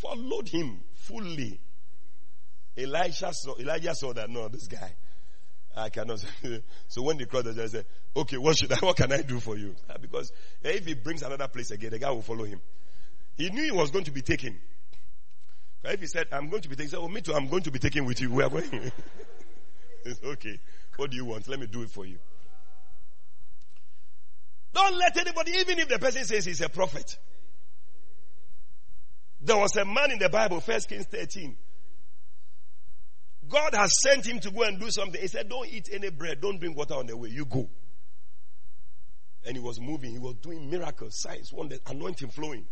Followed 0.00 0.48
him 0.48 0.80
fully. 0.94 1.60
Elijah 2.76 3.32
saw, 3.32 3.56
Elijah 3.58 3.94
saw 3.94 4.12
that, 4.12 4.30
no, 4.30 4.48
this 4.48 4.66
guy, 4.66 4.94
I 5.76 5.88
cannot. 5.90 6.24
so 6.88 7.02
when 7.02 7.18
they 7.18 7.24
crossed 7.26 7.54
the 7.54 7.68
said, 7.68 7.84
okay, 8.16 8.36
what 8.36 8.56
should 8.56 8.72
I, 8.72 8.76
what 8.76 8.96
can 8.96 9.12
I 9.12 9.22
do 9.22 9.40
for 9.40 9.56
you? 9.56 9.74
Ah, 9.90 9.96
because 10.00 10.32
if 10.62 10.86
he 10.86 10.94
brings 10.94 11.22
another 11.22 11.48
place 11.48 11.70
again, 11.70 11.90
the 11.90 11.98
guy 11.98 12.10
will 12.10 12.22
follow 12.22 12.44
him. 12.44 12.60
He 13.36 13.50
knew 13.50 13.62
he 13.62 13.70
was 13.70 13.90
going 13.90 14.04
to 14.04 14.10
be 14.10 14.22
taken. 14.22 14.58
If 15.84 16.00
he 16.00 16.06
said, 16.06 16.28
I'm 16.30 16.48
going 16.48 16.62
to 16.62 16.68
be 16.68 16.76
taken, 16.76 16.86
he 16.86 16.90
said, 16.90 17.00
Oh, 17.00 17.08
me 17.08 17.20
too, 17.20 17.34
I'm 17.34 17.48
going 17.48 17.64
to 17.64 17.70
be 17.70 17.78
taken 17.78 18.04
with 18.04 18.20
you. 18.20 18.30
We 18.30 18.42
are 18.44 18.48
going. 18.50 18.92
okay. 20.24 20.60
What 20.96 21.10
do 21.10 21.16
you 21.16 21.24
want? 21.24 21.48
Let 21.48 21.58
me 21.58 21.66
do 21.66 21.82
it 21.82 21.90
for 21.90 22.04
you. 22.04 22.18
Don't 24.72 24.96
let 24.96 25.16
anybody, 25.16 25.52
even 25.52 25.78
if 25.78 25.88
the 25.88 25.98
person 25.98 26.24
says 26.24 26.44
he's 26.44 26.60
a 26.60 26.68
prophet. 26.68 27.18
There 29.40 29.56
was 29.56 29.76
a 29.76 29.84
man 29.84 30.12
in 30.12 30.18
the 30.18 30.28
Bible, 30.28 30.60
First 30.60 30.88
Kings 30.88 31.06
13. 31.06 31.56
God 33.48 33.74
has 33.74 34.00
sent 34.00 34.24
him 34.24 34.40
to 34.40 34.50
go 34.50 34.62
and 34.62 34.80
do 34.80 34.90
something. 34.90 35.20
He 35.20 35.26
said, 35.26 35.48
Don't 35.48 35.68
eat 35.68 35.90
any 35.92 36.10
bread, 36.10 36.40
don't 36.40 36.58
drink 36.58 36.76
water 36.76 36.94
on 36.94 37.06
the 37.06 37.16
way. 37.16 37.28
You 37.28 37.44
go. 37.44 37.68
And 39.44 39.56
he 39.56 39.62
was 39.62 39.80
moving, 39.80 40.12
he 40.12 40.18
was 40.18 40.36
doing 40.36 40.70
miracles, 40.70 41.20
signs, 41.20 41.52
wonders, 41.52 41.80
anointing 41.86 42.30
flowing. 42.30 42.64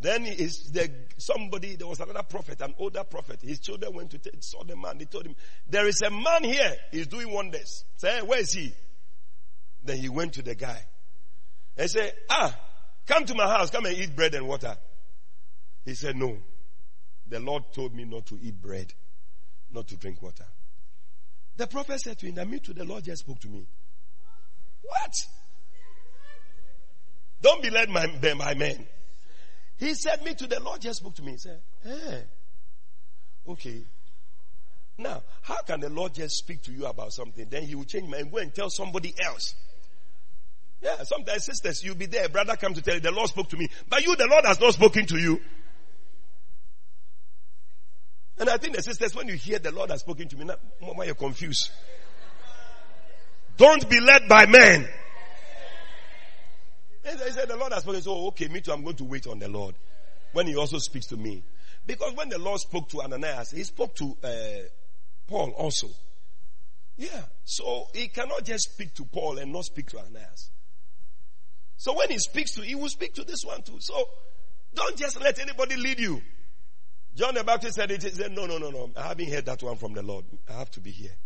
Then 0.00 0.24
is 0.26 0.70
the 0.72 0.90
somebody, 1.16 1.76
there 1.76 1.86
was 1.86 2.00
another 2.00 2.22
prophet, 2.22 2.60
an 2.60 2.74
older 2.78 3.02
prophet. 3.02 3.40
His 3.42 3.58
children 3.60 3.94
went 3.94 4.10
to 4.10 4.18
t- 4.18 4.30
saw 4.40 4.62
the 4.62 4.76
man. 4.76 4.98
They 4.98 5.06
told 5.06 5.26
him, 5.26 5.34
there 5.68 5.88
is 5.88 6.00
a 6.02 6.10
man 6.10 6.44
here. 6.44 6.76
He's 6.92 7.06
doing 7.08 7.32
wonders. 7.32 7.84
Say, 7.96 8.20
where 8.22 8.40
is 8.40 8.52
he? 8.52 8.72
Then 9.86 9.98
he 9.98 10.08
went 10.08 10.34
to 10.34 10.42
the 10.42 10.54
guy 10.54 10.82
and 11.76 11.90
said, 11.90 12.12
ah, 12.30 12.56
come 13.06 13.24
to 13.26 13.34
my 13.34 13.46
house. 13.46 13.70
Come 13.70 13.86
and 13.86 13.96
eat 13.96 14.14
bread 14.16 14.34
and 14.34 14.46
water. 14.48 14.76
He 15.84 15.94
said, 15.94 16.16
no. 16.16 16.36
The 17.28 17.40
Lord 17.40 17.64
told 17.72 17.94
me 17.94 18.04
not 18.04 18.26
to 18.26 18.38
eat 18.40 18.60
bread, 18.60 18.92
not 19.72 19.88
to 19.88 19.96
drink 19.96 20.22
water. 20.22 20.46
The 21.56 21.66
prophet 21.66 22.00
said 22.00 22.18
to 22.18 22.26
him, 22.26 22.34
that 22.34 22.48
me 22.48 22.58
to 22.60 22.72
the 22.72 22.84
Lord 22.84 23.04
just 23.04 23.20
spoke 23.24 23.40
to 23.40 23.48
me. 23.48 23.66
What? 24.82 25.12
Don't 27.42 27.62
be 27.62 27.70
led 27.70 27.92
by, 27.92 28.06
by 28.34 28.54
men. 28.54 28.86
He 29.78 29.94
said, 29.94 30.24
Me 30.24 30.34
to 30.34 30.46
the 30.46 30.60
Lord 30.60 30.80
just 30.80 31.00
spoke 31.00 31.14
to 31.16 31.22
me. 31.22 31.32
He 31.32 31.38
said, 31.38 31.60
Hey, 31.82 32.24
okay. 33.48 33.84
Now, 34.98 35.22
how 35.42 35.60
can 35.62 35.80
the 35.80 35.90
Lord 35.90 36.14
just 36.14 36.36
speak 36.36 36.62
to 36.62 36.72
you 36.72 36.86
about 36.86 37.12
something? 37.12 37.46
Then 37.50 37.64
he 37.64 37.74
will 37.74 37.84
change 37.84 38.08
my 38.08 38.18
and 38.18 38.32
go 38.32 38.38
and 38.38 38.54
tell 38.54 38.70
somebody 38.70 39.14
else. 39.22 39.54
Yeah, 40.82 41.02
sometimes 41.04 41.44
sisters, 41.44 41.82
you'll 41.82 41.96
be 41.96 42.06
there, 42.06 42.28
brother 42.28 42.56
come 42.56 42.74
to 42.74 42.82
tell 42.82 42.94
you, 42.94 43.00
the 43.00 43.10
Lord 43.10 43.28
spoke 43.28 43.48
to 43.50 43.56
me. 43.56 43.68
But 43.88 44.04
you, 44.04 44.14
the 44.14 44.26
Lord 44.26 44.44
has 44.44 44.60
not 44.60 44.74
spoken 44.74 45.06
to 45.06 45.18
you. 45.18 45.40
And 48.38 48.50
I 48.50 48.58
think 48.58 48.76
the 48.76 48.82
sisters, 48.82 49.14
when 49.14 49.28
you 49.28 49.34
hear 49.34 49.58
the 49.58 49.72
Lord 49.72 49.90
has 49.90 50.00
spoken 50.00 50.28
to 50.28 50.36
me, 50.36 50.44
now, 50.44 50.56
why 50.80 51.06
you're 51.06 51.14
confused. 51.14 51.70
Don't 53.56 53.88
be 53.88 53.98
led 54.00 54.28
by 54.28 54.44
men. 54.46 54.86
He 57.02 57.32
said, 57.32 57.48
The 57.48 57.56
Lord 57.56 57.72
has 57.72 57.82
spoken. 57.82 58.02
So, 58.02 58.26
okay, 58.28 58.48
me 58.48 58.60
too, 58.60 58.72
I'm 58.72 58.82
going 58.82 58.96
to 58.96 59.04
wait 59.04 59.26
on 59.26 59.38
the 59.38 59.48
Lord 59.48 59.74
when 60.32 60.46
he 60.46 60.56
also 60.56 60.78
speaks 60.78 61.06
to 61.06 61.16
me. 61.16 61.42
Because 61.86 62.14
when 62.14 62.28
the 62.28 62.38
Lord 62.38 62.60
spoke 62.60 62.88
to 62.90 63.00
Ananias, 63.00 63.52
he 63.52 63.62
spoke 63.62 63.94
to 63.96 64.16
uh, 64.22 64.28
Paul 65.26 65.50
also. 65.50 65.88
Yeah. 66.96 67.22
So 67.44 67.88
he 67.94 68.08
cannot 68.08 68.44
just 68.44 68.72
speak 68.72 68.92
to 68.94 69.04
Paul 69.04 69.38
and 69.38 69.52
not 69.52 69.64
speak 69.64 69.88
to 69.90 69.98
Ananias. 69.98 70.50
So 71.76 71.96
when 71.96 72.10
he 72.10 72.18
speaks 72.18 72.52
to, 72.52 72.62
he 72.62 72.74
will 72.74 72.88
speak 72.88 73.14
to 73.14 73.24
this 73.24 73.44
one 73.44 73.62
too. 73.62 73.76
So 73.80 74.08
don't 74.74 74.96
just 74.96 75.20
let 75.20 75.38
anybody 75.38 75.76
lead 75.76 75.98
you. 75.98 76.20
John 77.14 77.34
the 77.34 77.44
Baptist 77.44 77.76
said 77.76 77.90
it. 77.90 78.02
He 78.02 78.10
said, 78.10 78.32
No, 78.32 78.46
no, 78.46 78.58
no, 78.58 78.70
no. 78.70 78.90
I 78.96 79.08
haven't 79.08 79.32
heard 79.32 79.46
that 79.46 79.62
one 79.62 79.76
from 79.76 79.94
the 79.94 80.02
Lord. 80.02 80.24
I 80.48 80.54
have 80.58 80.70
to 80.72 80.80
be 80.80 80.90
here. 80.90 81.16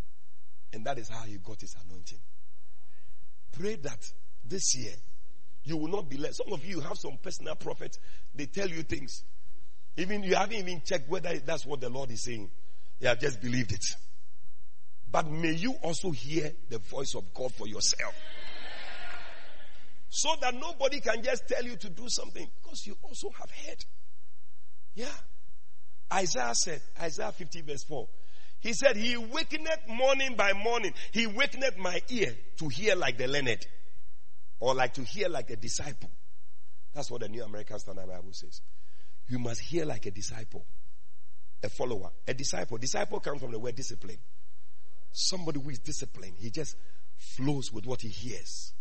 And 0.73 0.85
that 0.85 0.99
is 0.99 1.09
how 1.09 1.23
he 1.23 1.37
got 1.39 1.61
his 1.61 1.75
anointing. 1.85 2.21
Pray 3.53 3.77
that 3.77 4.13
this 4.45 4.77
year 4.77 4.93
you 5.65 5.77
will 5.77 5.89
not 5.89 6.09
be 6.09 6.17
led. 6.17 6.35
Some 6.35 6.53
of 6.53 6.65
you 6.65 6.81
have 6.81 6.97
some 6.97 7.19
personal 7.23 7.57
prophets. 7.57 7.99
They 8.35 8.47
tell 8.47 8.69
you 8.69 8.83
things. 8.83 9.25
Even 9.97 10.23
you 10.23 10.37
haven't 10.37 10.57
even 10.57 10.81
checked 10.85 11.09
whether 11.09 11.37
that's 11.39 11.67
what 11.67 11.81
the 11.81 11.91
Lord 11.91 12.11
is 12.11 12.23
saying. 12.23 12.49
You 13.01 13.09
have 13.09 13.19
just 13.19 13.41
believed 13.41 13.73
it. 13.73 13.85
But 15.11 15.29
may 15.29 15.53
you 15.53 15.73
also 15.83 16.11
hear 16.13 16.53
the 16.69 16.79
voice 16.79 17.15
of 17.17 17.35
God 17.35 17.53
for 17.53 17.67
yourself. 17.67 18.15
So 20.11 20.35
that 20.41 20.55
nobody 20.55 21.01
can 21.01 21.23
just 21.23 21.47
tell 21.49 21.63
you 21.63 21.77
to 21.77 21.89
do 21.89 22.05
something. 22.09 22.47
Because 22.63 22.85
you 22.87 22.97
also 23.03 23.31
have 23.31 23.51
heard. 23.51 23.85
Yeah. 24.95 25.07
Isaiah 26.13 26.53
said, 26.55 26.81
Isaiah 27.01 27.31
50 27.31 27.63
verse 27.63 27.85
4. 27.85 28.09
He 28.59 28.73
said, 28.75 28.97
He 28.97 29.15
wakeneth 29.15 29.87
morning 29.89 30.35
by 30.37 30.53
morning. 30.53 30.93
He 31.13 31.27
wakeneth 31.27 31.79
my 31.79 32.03
ear 32.09 32.37
to 32.59 32.69
hear 32.69 32.97
like 32.97 33.17
the 33.17 33.29
learned. 33.29 33.65
Or 34.59 34.75
like 34.75 34.95
to 34.95 35.03
hear 35.03 35.29
like 35.29 35.49
a 35.51 35.57
disciple. 35.57 36.11
That's 36.93 37.11
what 37.11 37.21
the 37.21 37.29
New 37.29 37.45
American 37.45 37.79
Standard 37.79 38.09
Bible 38.09 38.33
says. 38.33 38.61
You 39.29 39.39
must 39.39 39.61
hear 39.61 39.85
like 39.85 40.07
a 40.07 40.11
disciple, 40.11 40.67
a 41.63 41.71
follower. 41.71 42.11
A 42.27 42.35
disciple. 42.35 42.77
Disciple 42.79 43.21
comes 43.21 43.41
from 43.41 43.53
the 43.53 43.61
word 43.61 43.77
discipline. 43.77 44.19
Somebody 45.13 45.61
who 45.61 45.71
is 45.71 45.79
disciplined, 45.79 46.35
he 46.39 46.51
just 46.51 46.77
flows 47.17 47.73
with 47.73 47.87
what 47.87 48.01
he 48.03 48.09
hears. 48.09 48.73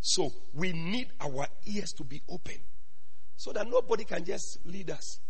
So 0.00 0.32
we 0.54 0.72
need 0.72 1.08
our 1.20 1.46
ears 1.66 1.92
to 1.98 2.04
be 2.04 2.22
open 2.28 2.56
so 3.36 3.52
that 3.52 3.66
nobody 3.68 4.04
can 4.04 4.24
just 4.24 4.58
lead 4.64 4.90
us. 4.90 5.20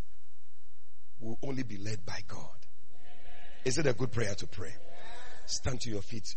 We'll 1.21 1.39
only 1.43 1.62
be 1.62 1.77
led 1.77 2.05
by 2.07 2.21
God. 2.27 2.47
Is 3.64 3.79
it 3.79 3.87
a 3.87 3.93
good 3.93 4.11
prayer 4.11 4.35
to 4.35 4.47
pray? 4.47 4.73
Stand 5.47 5.81
to 5.83 5.91
your 5.91 6.03
feet. 6.03 6.35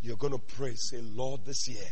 You're 0.00 0.16
going 0.16 0.32
to 0.32 0.38
pray. 0.38 0.74
Say, 0.76 1.00
Lord, 1.02 1.44
this 1.44 1.68
year, 1.68 1.84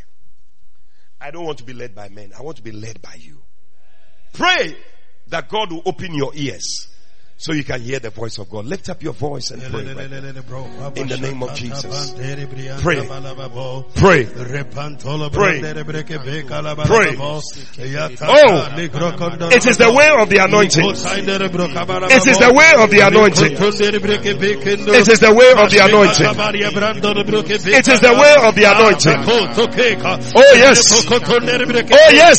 I 1.19 1.31
don't 1.31 1.45
want 1.45 1.59
to 1.59 1.63
be 1.63 1.73
led 1.73 1.93
by 1.93 2.09
men. 2.09 2.31
I 2.37 2.41
want 2.41 2.57
to 2.57 2.63
be 2.63 2.71
led 2.71 3.01
by 3.01 3.15
you. 3.19 3.41
Pray 4.33 4.75
that 5.27 5.49
God 5.49 5.71
will 5.71 5.83
open 5.85 6.13
your 6.13 6.31
ears 6.33 6.87
so 7.37 7.53
you 7.53 7.63
can 7.63 7.79
hear 7.81 7.99
the 7.99 8.09
voice 8.09 8.37
of 8.39 8.49
God. 8.49 8.65
Lift 8.65 8.89
up 8.89 9.03
your 9.03 9.13
voice 9.13 9.51
and 9.51 9.61
pray. 9.71 9.83
Right 9.93 10.09
in 10.97 11.07
the 11.07 11.17
name 11.17 11.43
of 11.43 11.53
Jesus. 11.55 12.13
Pray. 12.81 12.95
Pray. 13.95 14.25
Pray. 15.33 15.61
Pray. 16.87 17.15
Oh, 18.27 18.73
it 19.53 19.65
is 19.67 19.77
the 19.77 19.91
way 19.93 20.09
of 20.19 20.29
the 20.29 20.37
anointing. 20.43 20.83
It 22.09 22.25
is 22.27 22.37
the 22.39 22.53
way 22.53 22.73
of 22.83 22.89
the 22.89 23.01
anointing. 23.05 23.55
It 24.95 25.07
is 25.07 25.19
the 25.19 25.33
way 25.33 25.51
of 25.53 25.69
the 25.69 25.79
anointing. 25.85 26.25
It 27.77 27.87
is 27.87 27.99
the 28.01 28.13
way 28.17 28.33
of 28.47 28.55
the 28.55 28.65
anointing. 28.65 29.13
Oh 30.35 30.53
yes. 30.57 31.05
Oh 31.93 32.09
yes. 32.11 32.37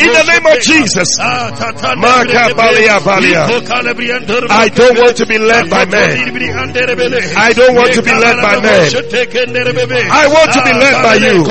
In 0.00 0.12
the 0.12 0.24
name 0.28 0.46
of 0.46 0.60
Jesus. 0.60 1.08
I 4.50 4.68
don't 4.68 4.96
want 4.98 5.16
to 5.16 5.26
be 5.26 5.38
led 5.38 5.70
by 5.70 5.84
men. 5.86 6.18
I 7.36 7.52
don't 7.52 7.74
want 7.76 7.92
to 7.94 8.02
be 8.02 8.10
led 8.12 8.36
by 8.42 8.60
men. 8.60 8.90
I 10.10 10.26
want 10.28 10.52
to 10.52 10.60
be 10.62 10.72
led 10.72 10.96
by 11.02 11.14
you. 11.16 11.44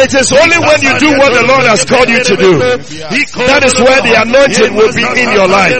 It 0.00 0.14
is 0.14 0.32
only 0.32 0.58
when 0.58 0.80
you 0.82 0.92
do 0.98 1.08
what 1.18 1.32
the 1.34 1.42
Lord 1.46 1.64
has 1.66 1.84
called 1.84 2.08
you 2.08 2.22
to 2.24 2.36
do. 2.36 2.58
That 2.60 3.62
is 3.64 3.74
where 3.80 4.00
the 4.02 4.14
anointing 4.22 4.74
will 4.74 4.92
be 4.94 5.04
in 5.20 5.28
your 5.32 5.48
life. 5.48 5.74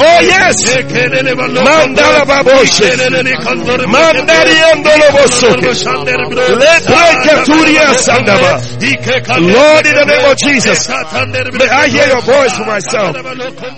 Oh 0.00 0.20
yes. 0.22 0.56
Mandala 1.64 2.24
baboshe. 2.24 2.88
Mandari 3.86 4.56
andolo 4.72 5.08
bosoke. 5.16 5.68
Letre 6.58 6.94
Lord, 9.40 9.86
in 9.86 9.94
the 9.94 10.04
name 10.04 10.30
of 10.30 10.36
Jesus, 10.38 10.88
may 10.88 11.68
I 11.68 11.88
hear 11.88 12.06
your 12.08 12.22
voice 12.22 12.56
for 12.56 12.64
myself. 12.66 13.16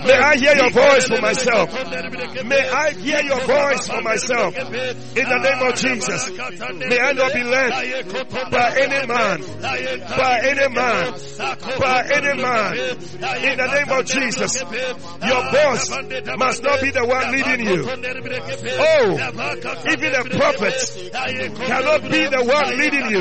May 0.07 0.19
I 0.19 0.37
hear 0.37 0.55
your 0.57 0.71
voice 0.71 1.07
for 1.09 1.21
myself. 1.21 1.71
May 2.45 2.69
I 2.69 2.93
hear 2.93 3.21
your 3.23 3.41
voice 3.47 3.87
for 3.89 4.03
myself. 4.03 4.55
In 4.57 5.29
the 5.29 5.39
name 5.39 5.63
of 5.69 5.75
Jesus, 5.77 6.31
may 6.31 6.99
I 6.99 7.13
not 7.13 7.33
be 7.33 7.43
led 7.45 7.71
by 8.51 8.75
any 8.79 9.07
man, 9.07 9.41
by 9.61 10.41
any 10.45 10.69
man, 10.75 11.15
by 11.79 12.09
any 12.15 12.43
man. 12.43 12.77
In 13.45 13.57
the 13.59 13.67
name 13.75 13.91
of 13.99 14.05
Jesus, 14.07 14.61
your 14.63 15.43
boss 15.53 15.91
must 16.39 16.63
not 16.63 16.81
be 16.81 16.91
the 16.91 17.05
one 17.07 17.33
leading 17.33 17.61
you. 17.67 17.85
Oh, 18.81 19.17
even 19.91 20.13
the 20.13 20.25
prophets 20.37 20.97
cannot 21.67 22.03
be 22.03 22.27
the 22.27 22.43
one 22.45 22.79
leading 22.79 23.11
you 23.11 23.21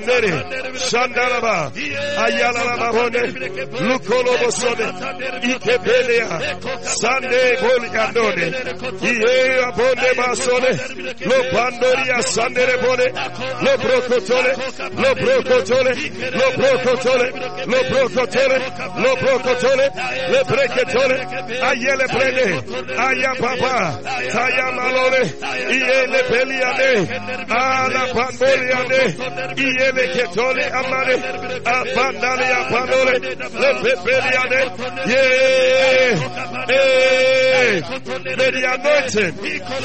Yendere, 0.00 0.32
Shandaraba, 0.78 1.72
Ayala 2.16 2.76
Babone, 2.76 3.22
Lukolo 3.80 4.36
Bosone, 4.38 4.86
Ikebelea, 5.42 6.40
Sande 6.82 7.56
Boliandone, 7.60 8.46
Iye 9.02 9.60
Abone 9.62 10.14
Basone, 10.16 10.72
Lo 11.26 11.38
Pandoria 11.52 12.22
Sandere 12.22 12.78
Bone, 12.80 13.12
Lo 13.60 13.76
Brocotole, 13.76 14.56
Lo 14.96 15.14
Brocotole, 15.14 15.92
Lo 16.32 16.50
Brocotole, 16.56 17.30
Lo 17.66 17.80
Brocotole, 17.90 18.58
Lo 18.96 19.16
Brocotole, 19.16 19.90
Le 20.30 20.44
Brecetole, 20.44 21.16
Ayele 21.60 22.06
Brene, 22.06 22.64
Aya 22.96 23.34
Papa, 23.38 24.00
Taya 24.32 24.70
Malore, 24.72 25.22
Iye 25.70 26.06
Le 26.06 26.22
Peliane, 26.24 26.90
Ala 27.48 28.06
Pandoliane, 28.14 29.02
Iye 29.56 29.89
Le 29.92 30.06
Ketole 30.14 30.62
Amare, 30.72 31.16
Apandale 31.64 32.48
Apandole, 32.60 33.16
Le 33.54 33.70
Pepeliane, 33.82 34.62
yeah, 35.06 36.14
may 38.36 38.50
the 38.50 38.64
anointing 38.74 39.34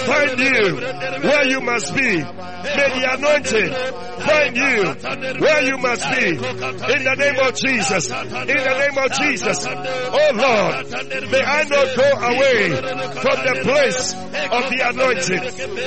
find 0.05 0.39
you 0.39 0.65
where 1.27 1.45
you 1.47 1.61
must 1.61 1.93
be. 1.95 2.17
May 2.75 2.89
the 2.99 3.13
anointing 3.13 3.71
find 4.25 4.55
you 4.57 5.39
where 5.41 5.61
you 5.63 5.77
must 5.77 6.03
be. 6.11 6.25
In 6.27 7.03
the 7.03 7.15
name 7.17 7.39
of 7.39 7.55
Jesus. 7.55 8.09
In 8.09 8.57
the 8.57 8.75
name 8.79 8.97
of 8.97 9.11
Jesus. 9.13 9.65
Oh 9.67 10.31
Lord, 10.33 11.31
may 11.31 11.43
I 11.43 11.63
not 11.63 11.95
go 11.95 12.09
away 12.25 12.75
from 13.21 13.37
the 13.45 13.55
place 13.63 14.13
of 14.13 14.69
the 14.69 14.79
anointing. 14.89 15.43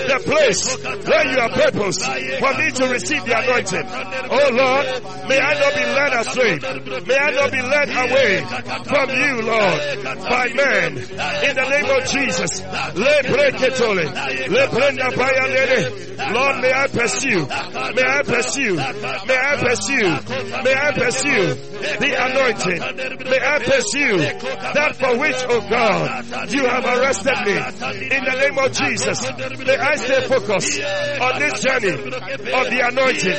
The 0.08 0.18
place 0.24 0.76
where 1.06 1.26
you 1.32 1.38
are 1.38 1.50
purposed 1.50 2.04
for 2.04 2.54
me 2.54 2.70
to 2.70 2.86
receive 2.92 3.24
the 3.24 3.34
anointing. 3.38 3.86
Oh 4.30 4.51
Lord, 4.53 5.28
may 5.28 5.38
I 5.40 5.55
not 5.59 5.74
be 5.74 5.84
led 5.84 6.12
astray. 6.14 6.59
May 7.07 7.16
I 7.16 7.30
not 7.30 7.51
be 7.53 7.62
led 7.62 7.88
away 7.88 8.44
from 8.84 9.11
you, 9.11 9.42
Lord, 9.42 10.05
by 10.28 10.49
men. 10.55 10.99
In 10.99 11.55
the 11.57 11.66
name 11.68 11.90
of 11.90 12.05
Jesus. 12.09 12.62
Lord, 16.18 16.61
may 16.61 16.72
I 16.72 16.86
pursue. 16.88 17.46
May 17.46 18.05
I 18.05 18.22
pursue. 18.22 18.76
May 18.76 19.36
I 19.36 19.57
pursue. 19.57 20.09
May 20.64 20.74
I 20.74 20.92
pursue 20.92 21.55
the 21.99 22.12
anointing. 22.18 22.80
May 23.30 23.40
I 23.40 23.59
pursue 23.61 24.18
that 24.18 24.96
for 24.96 25.16
which, 25.18 25.36
oh 25.49 25.61
God, 25.68 26.51
you 26.51 26.64
have 26.66 26.84
arrested 26.84 27.38
me. 27.46 27.57
In 28.16 28.24
the 28.24 28.36
name 28.40 28.59
of 28.59 28.72
Jesus, 28.72 29.22
may 29.64 29.76
I 29.76 29.94
stay 29.96 30.26
focused 30.26 30.80
on 31.20 31.38
this 31.38 31.61
journey 31.62 31.92
of 31.92 32.66
the 32.70 32.80
anointing. 32.84 33.38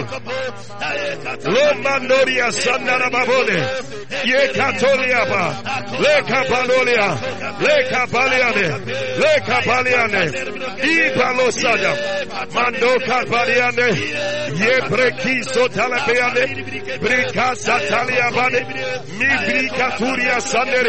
لو 1.45 1.65
مان 1.83 2.07
ڈوریا 2.07 2.49
سو 2.53 2.75
لیا 4.95 5.23
با 5.23 5.43
لکھا 5.99 6.41
پالو 6.43 6.83
لیا 6.83 7.07
رکھا 7.61 8.03
پالیا 8.11 8.49
نے 8.55 8.67
ریکھا 9.17 9.59
پالیا 9.65 10.05
نے 10.07 10.25
کی 10.77 10.91
یہ 14.55 15.43
سوچا 15.43 15.87
لکھا 15.87 16.27
نے 18.47 18.59
میبری 19.11 19.67
کا 19.77 19.89
سوریا 19.99 20.39
سانے 20.41 20.81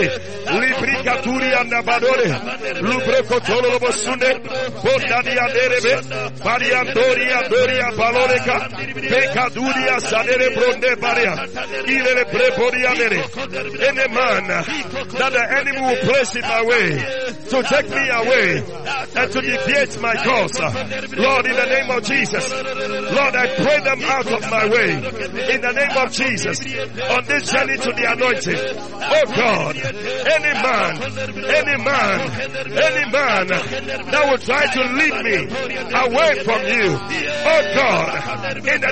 میپری 0.50 0.96
کا 1.04 1.14
توریا 1.24 1.62
نہ 1.62 1.80
بالورے 1.86 2.30
لوپرے 2.80 3.20
کو 3.28 3.38
چھوڑو 3.46 3.78
وہ 3.82 3.90
سونے 3.96 4.32
کو 4.82 4.98
pekaduria 9.08 10.00
sanere 10.00 10.54
bronde 10.54 10.92
any 13.82 14.08
man 14.14 14.46
that 14.46 15.30
the 15.32 15.44
enemy 15.58 15.80
will 15.80 15.96
place 16.08 16.34
in 16.36 16.42
my 16.42 16.62
way 16.62 16.96
to 17.50 17.62
take 17.62 17.90
me 17.90 18.08
away 18.08 18.62
and 19.16 19.32
to 19.32 19.40
deviate 19.40 20.00
my 20.00 20.14
course. 20.16 20.58
Lord, 21.16 21.46
in 21.46 21.56
the 21.56 21.66
name 21.66 21.90
of 21.90 22.02
Jesus, 22.04 22.50
Lord, 22.50 23.34
I 23.36 23.46
pray 23.56 23.80
them 23.80 24.02
out 24.04 24.26
of 24.32 24.42
my 24.50 24.66
way. 24.68 24.90
In 25.54 25.60
the 25.60 25.72
name 25.72 25.96
of 25.96 26.12
Jesus, 26.12 26.58
on 27.10 27.24
this 27.26 27.50
journey 27.50 27.76
to 27.76 27.90
the 27.92 28.04
anointing, 28.12 28.58
oh 29.02 29.26
God, 29.36 29.76
any 29.76 30.52
man, 30.62 31.02
any 31.42 31.76
man, 31.82 32.20
any 32.72 33.04
man 33.10 33.46
that 33.48 34.22
will 34.30 34.38
try 34.38 34.66
to 34.66 34.82
lead 34.96 35.16
me 35.24 35.36
away 35.92 36.32
from 36.44 36.60
you, 36.72 36.88
oh 36.96 37.62
God, 37.74 38.56
in 38.56 38.80
the 38.80 38.91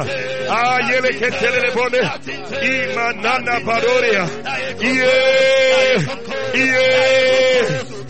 Ayele 0.00 1.10
Ketele 1.18 1.70
Bone, 1.74 2.00
Imanana 2.62 3.60
yeah, 3.64 4.28
yeah, 4.80 5.98
yeah, 6.54 8.01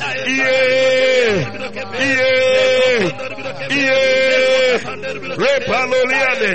Repaloliane, 5.36 6.50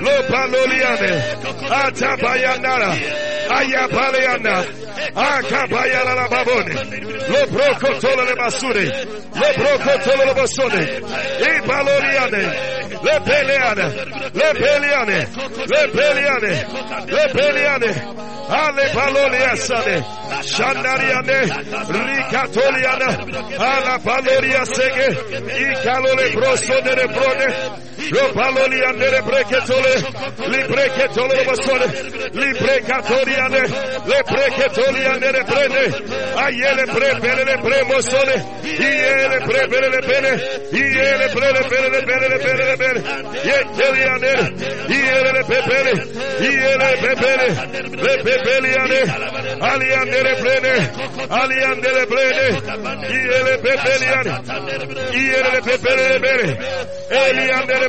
Lopaloliane, 0.00 1.12
Atabayanara, 1.70 2.90
Ayapaleana, 3.48 4.64
Akabayana 5.14 6.28
Babone, 6.28 6.74
Loprocotola 7.28 8.24
le 8.24 8.34
Basure, 8.34 8.86
Loprocotola 9.34 10.24
le 10.24 10.34
Basone, 10.34 10.82
Ipaloliane, 11.40 12.42
Le 13.02 13.20
Peleane, 13.20 13.86
Le 14.32 14.48
Peleane, 14.54 15.26
Le 15.66 15.80
Peleane, 15.92 16.52
Le 17.06 17.24
Peleane, 17.32 17.90
Ale 18.48 18.84
Palolia 18.94 19.56
بالوڑی 24.04 24.54
آس 24.56 24.70
کے 24.94 25.08
یہ 25.58 25.74
چالونی 25.84 26.28
پرو 26.34 26.56
سونے 26.56 27.06
پرو 27.06 27.32
نے 27.34 27.46
Brone, 27.96 28.10
Lopaloliane 28.10 29.10
de 29.10 29.20
Brecetole, 29.22 29.94
Li 30.48 30.62
Brecetole 30.68 31.44
Basone, 31.44 31.86
Li 32.32 32.52
Brecatoriane, 32.52 33.62
Le 34.06 34.22
Brecetoliane 34.22 35.32
de 35.32 35.42
Brene, 35.44 35.84
Ayele 36.36 36.84
Prepere 36.86 37.44
de 37.44 37.56
Premosone, 37.58 38.36
Iele 38.62 39.40
Prepere 39.46 39.88
de 39.90 40.00
Bene, 40.06 40.32
Iele 40.72 41.28
Prepere 41.28 41.90
de 41.90 42.06
Bene 42.06 42.28
de 42.28 42.38
Bene 42.44 42.64
de 42.64 42.76
Bene, 42.76 43.00
Yeteliane, 43.48 44.32
Iele 44.88 45.44
Pepere, 45.44 45.92
Iele 46.40 46.96
Pepere, 47.00 47.48
Le 47.96 48.22
Pepeliane, 48.22 49.00
Aliane 49.60 50.22
de 50.22 50.34
Brene, 50.42 50.90
Aliane 51.30 51.80
de 51.80 52.06
Brene, 52.06 52.48
Iele 53.08 53.58
Pepeliane, 53.58 54.32
Iele 55.12 55.62
Pepere 55.62 56.08
de 56.12 56.18
Bene, 56.18 56.58
Eliane 57.10 57.80
de 57.80 57.85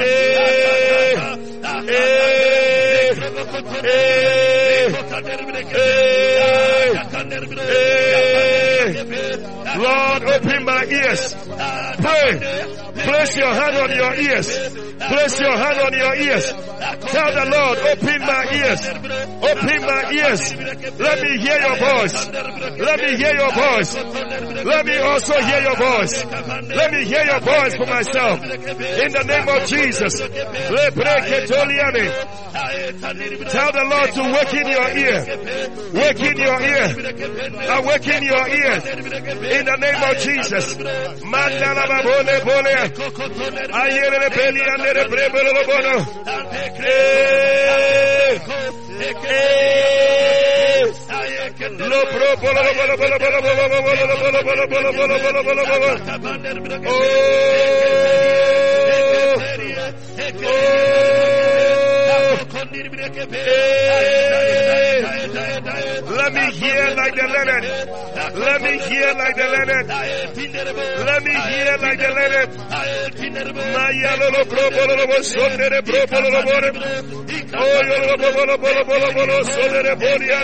Eh. 0.00 1.14
Eh. 1.86 3.14
Eh. 3.86 4.88
Lord, 9.76 10.22
open 10.24 10.64
my 10.64 10.84
ears. 10.84 11.34
Pray. 11.98 12.38
Place 12.94 13.36
your 13.36 13.52
hand 13.52 13.76
on 13.76 13.90
your 13.90 14.14
ears. 14.14 14.48
Place 14.98 15.40
your 15.40 15.56
hand 15.56 15.80
on 15.80 15.92
your 15.92 16.14
ears. 16.14 16.52
Tell 16.52 17.32
the 17.32 17.44
Lord, 17.50 17.78
open 17.94 18.20
my 18.20 18.42
ears. 18.52 18.80
Open 18.84 19.80
my 19.86 20.10
ears. 20.10 20.54
Let 20.98 21.20
me 21.22 21.38
hear 21.38 21.58
your 21.60 21.76
voice. 21.78 22.28
Let 22.28 23.00
me 23.00 23.16
hear 23.16 23.34
your 23.34 23.52
voice. 23.52 23.94
Let 23.94 24.86
me 24.86 24.96
also 24.98 25.40
hear 25.40 25.60
your 25.62 25.76
voice. 25.76 26.24
Let 26.24 26.92
me 26.92 27.04
hear 27.04 27.24
your 27.24 27.40
voice 27.40 27.76
for 27.76 27.86
myself. 27.86 28.42
In 28.42 29.12
the 29.12 29.24
name 29.26 29.48
of 29.48 29.66
Jesus. 29.68 30.18
Tell 33.54 33.70
the 33.72 33.84
Lord 33.84 34.10
to 34.14 34.22
work 34.32 34.54
in 34.54 34.66
your 34.66 34.88
ear. 34.90 35.20
Work 35.94 36.20
in 36.20 36.36
your 36.36 36.60
ear. 36.62 36.86
Awaken 37.78 38.22
your 38.24 38.48
ear. 38.48 38.74
In 39.58 39.64
the 39.66 39.76
name 39.78 40.02
of 40.02 40.18
Jesus. 40.18 40.74
Mandala 41.24 41.84
let 66.14 66.32
me 66.32 66.44
hear 66.52 66.94
like 66.96 67.14
the 67.14 67.26
leonard. 67.34 67.64
Let 68.36 68.62
me 68.62 68.78
hear 68.78 69.14
like 69.14 69.36
the 69.36 69.46
leonard. 69.54 69.86
Let 69.88 71.22
me 71.24 71.32
hear 71.32 71.76
like 71.82 71.98
the 71.98 72.10
leonard. 72.18 72.50
Maya 73.74 74.16
lo 74.20 74.28
lo 74.30 74.42
pro 74.44 74.64
lo 74.70 74.94
lo 74.96 75.22
so 75.22 75.44
بولو 77.58 78.56
بولو 78.56 78.82
بولو 78.84 79.08
بولو 79.14 79.42
سولے 79.52 79.80
رے 79.86 79.94
بولیا 80.02 80.40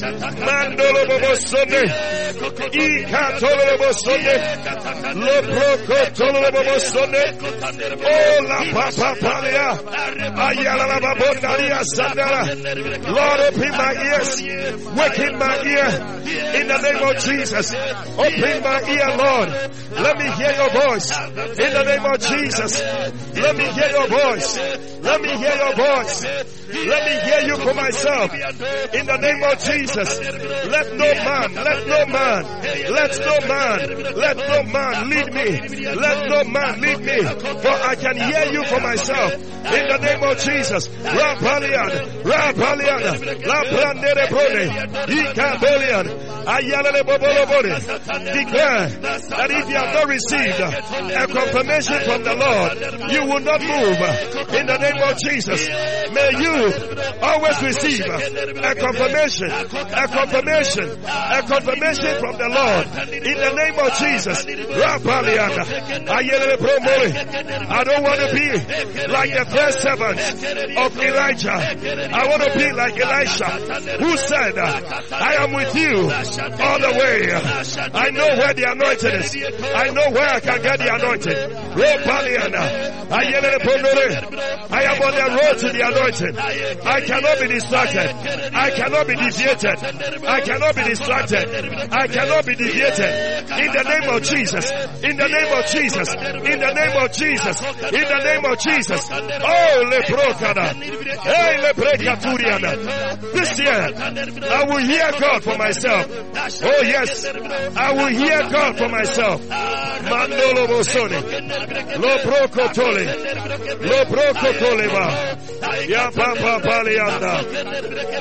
Mandolo 0.00 1.06
bobo 1.08 1.34
sonne. 1.34 1.82
Ika 2.72 3.38
tolo 3.40 3.64
bobo 3.78 3.92
sonne. 3.92 4.34
Lo 5.14 5.34
tolo 6.14 6.50
bobo 6.52 6.78
sonne. 6.78 7.22
Oh 8.04 8.42
la 8.48 8.58
papa 8.72 9.14
palia. 9.20 9.68
Ayala 10.36 10.86
la 10.86 10.98
babondaria 11.00 11.80
sandara. 11.84 12.42
Lord 13.08 13.40
open 13.40 13.70
my 13.70 13.92
ears. 14.06 14.42
Waken 14.96 15.38
my 15.38 15.56
ear. 15.64 15.90
In 16.60 16.68
the 16.68 16.78
name 16.78 17.02
of 17.08 17.16
Jesus. 17.24 17.72
Open 17.72 18.62
my 18.62 18.80
ear 18.88 19.16
Lord. 19.16 19.48
Let 19.98 20.16
me 20.18 20.30
hear 20.38 20.52
your 20.52 20.70
voice. 20.70 21.10
In 21.58 21.72
the 21.72 21.84
name 21.84 22.04
of 22.04 22.20
Jesus. 22.20 22.82
Let 23.34 23.56
me 23.56 23.64
hear 23.64 23.90
your 23.90 24.06
voice. 24.06 24.58
Let 25.02 25.20
me 25.22 25.28
hear 25.36 25.56
your 25.56 25.74
voice. 25.74 26.24
Let 26.24 27.02
me 27.06 27.14
hear 27.26 27.40
you 27.48 27.56
for 27.56 27.74
myself. 27.74 28.32
In 28.94 29.06
the 29.06 29.16
name 29.16 29.42
of 29.42 29.58
Jesus. 29.64 29.87
Let 29.96 30.92
no 30.94 31.14
man, 31.14 31.54
let 31.54 31.86
no 31.86 32.06
man, 32.06 32.44
let 32.92 33.18
no 33.20 33.48
man, 33.48 34.14
let 34.16 34.36
no 34.36 34.62
man 34.72 35.08
lead 35.08 35.32
me. 35.34 35.48
Let 35.94 36.28
no 36.28 36.44
man 36.44 36.80
lead 36.80 36.98
me. 37.00 37.22
For 37.62 37.68
I 37.72 37.94
can 37.96 38.16
hear 38.16 38.52
you 38.52 38.64
for 38.64 38.80
myself. 38.80 39.32
In 39.34 39.88
the 39.88 39.98
name 39.98 40.22
of 40.22 40.38
Jesus. 40.38 40.88
Rapalian, 40.88 42.22
Rapalian, 42.22 43.00
Labrandere 43.42 44.28
Brone, 44.28 44.68
Ikabolian, 45.08 46.06
Ayalele 46.44 47.02
Bobolobore. 47.04 47.74
Declare 48.32 48.88
that 49.00 49.50
if 49.50 49.68
you 49.68 49.76
have 49.76 49.94
not 49.94 50.08
received 50.08 50.60
a 50.60 51.26
confirmation 51.26 52.00
from 52.04 52.22
the 52.24 52.34
Lord, 52.34 53.12
you 53.12 53.20
will 53.26 53.40
not 53.40 53.60
move. 53.60 54.54
In 54.54 54.66
the 54.66 54.78
name 54.78 55.02
of 55.02 55.18
Jesus. 55.18 55.68
May 55.68 56.30
you 56.40 56.72
always 57.22 57.62
receive 57.62 58.06
a 58.06 58.74
confirmation, 58.74 59.50
a 59.86 60.08
confirmation, 60.08 60.88
a 61.04 61.42
confirmation 61.46 62.18
from 62.20 62.36
the 62.38 62.48
Lord. 62.48 62.86
In 63.12 63.36
the 63.38 63.52
name 63.54 63.78
of 63.78 63.92
Jesus. 63.98 64.46
I 67.70 67.84
don't 67.84 68.02
want 68.02 68.20
to 68.20 68.28
be 68.34 68.48
like 69.08 69.30
the 69.34 69.44
first 69.50 69.80
servant 69.80 70.18
of 70.78 70.96
Elijah. 70.98 71.52
I 71.52 72.26
want 72.28 72.42
to 72.42 72.58
be 72.58 72.72
like 72.72 72.98
Elisha 72.98 73.50
who 73.98 74.16
said, 74.16 74.58
I 74.58 75.34
am 75.44 75.52
with 75.52 75.74
you 75.74 76.10
all 76.10 76.78
the 76.78 76.92
way. 76.98 77.32
I 77.94 78.10
know 78.10 78.28
where 78.38 78.54
the 78.54 78.64
anointing 78.70 79.14
is. 79.14 79.36
I 79.74 79.90
know 79.90 80.10
where 80.10 80.28
I 80.28 80.40
can 80.40 80.62
get 80.62 80.78
the 80.78 80.94
anointing. 80.94 81.36
I 84.70 84.82
am 84.84 85.00
on 85.02 85.14
the 85.14 85.26
road 85.40 85.58
to 85.58 85.68
the 85.72 85.80
anointed. 85.86 86.36
I 86.86 87.00
cannot 87.00 87.40
be 87.40 87.46
distracted. 87.48 88.08
I 88.54 88.70
cannot 88.70 89.06
be 89.06 89.14
deviated. 89.14 89.67
I 89.68 90.40
cannot 90.40 90.74
be 90.74 90.82
distracted. 90.84 91.44
I 91.92 92.06
cannot 92.06 92.46
be 92.46 92.54
deviated. 92.54 93.10
In 93.48 93.72
the 93.72 93.84
name 93.84 94.08
of 94.10 94.22
Jesus. 94.22 94.70
In 95.02 95.16
the 95.16 95.28
name 95.28 95.52
of 95.52 95.66
Jesus. 95.66 96.14
In 96.14 96.58
the 96.60 96.72
name 96.72 96.96
of 96.96 97.12
Jesus. 97.12 97.60
In 97.60 98.04
the 98.08 98.20
name 98.24 98.44
of 98.44 98.58
Jesus. 98.58 99.10
Oh, 99.10 99.90
leprokada. 99.90 100.72
Hey, 101.22 101.58
leprekaturiana. 101.62 102.76
This 103.32 103.58
year, 103.58 103.92
I 104.50 104.64
will 104.64 104.78
hear 104.78 105.10
God 105.18 105.42
for 105.42 105.56
myself. 105.56 106.06
Oh 106.62 106.82
yes, 106.82 107.24
I 107.24 107.92
will 107.92 108.06
hear 108.06 108.48
God 108.50 108.78
for 108.78 108.88
myself. 108.88 109.40
Mandolo. 109.42 110.68
Ya 115.88 116.10
papa 116.10 116.60
palianda. 116.60 117.42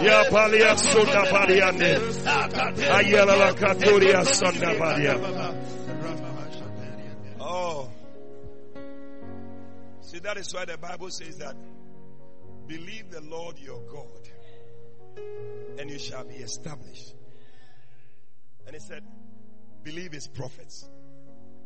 Ya 0.03 0.23
Oh. 7.39 7.89
See, 10.01 10.19
that 10.19 10.37
is 10.37 10.53
why 10.53 10.65
the 10.65 10.77
Bible 10.77 11.09
says 11.09 11.37
that 11.37 11.55
believe 12.67 13.11
the 13.11 13.21
Lord 13.21 13.57
your 13.59 13.81
God 13.83 14.29
and 15.79 15.89
you 15.89 15.99
shall 15.99 16.23
be 16.23 16.35
established. 16.35 17.13
And 18.65 18.75
he 18.75 18.79
said, 18.79 19.03
believe 19.83 20.11
his 20.11 20.27
prophets 20.27 20.89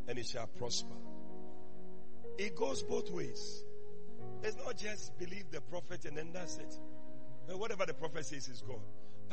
and 0.06 0.18
it 0.18 0.26
shall 0.26 0.46
prosper. 0.46 0.94
It 2.38 2.56
goes 2.56 2.82
both 2.82 3.10
ways. 3.10 3.64
It's 4.42 4.56
not 4.56 4.76
just 4.76 5.18
believe 5.18 5.50
the 5.50 5.60
prophet 5.60 6.04
and 6.04 6.16
then 6.16 6.30
that's 6.32 6.58
it. 6.58 6.78
But 7.46 7.58
whatever 7.58 7.86
the 7.86 7.94
prophet 7.94 8.26
says 8.26 8.48
is 8.48 8.62
God. 8.62 8.80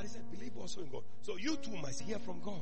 He 0.02 0.08
said, 0.08 0.30
believe 0.32 0.56
also 0.58 0.82
in 0.82 0.90
God. 0.90 1.04
So 1.22 1.38
you 1.38 1.56
too 1.58 1.76
must 1.82 2.02
hear 2.02 2.20
from 2.20 2.42
God. 2.42 2.62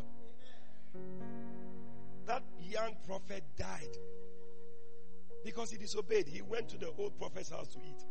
That 2.26 2.44
young 2.62 2.96
prophet 3.06 3.44
died 3.58 3.98
because 5.46 5.72
he 5.72 5.78
disobeyed. 5.78 6.28
He 6.28 6.42
went 6.42 6.70
to 6.70 6.78
the 6.78 6.92
old 6.98 7.18
prophet's 7.18 7.50
house 7.50 7.68
to 7.70 7.80
eat. 7.80 8.04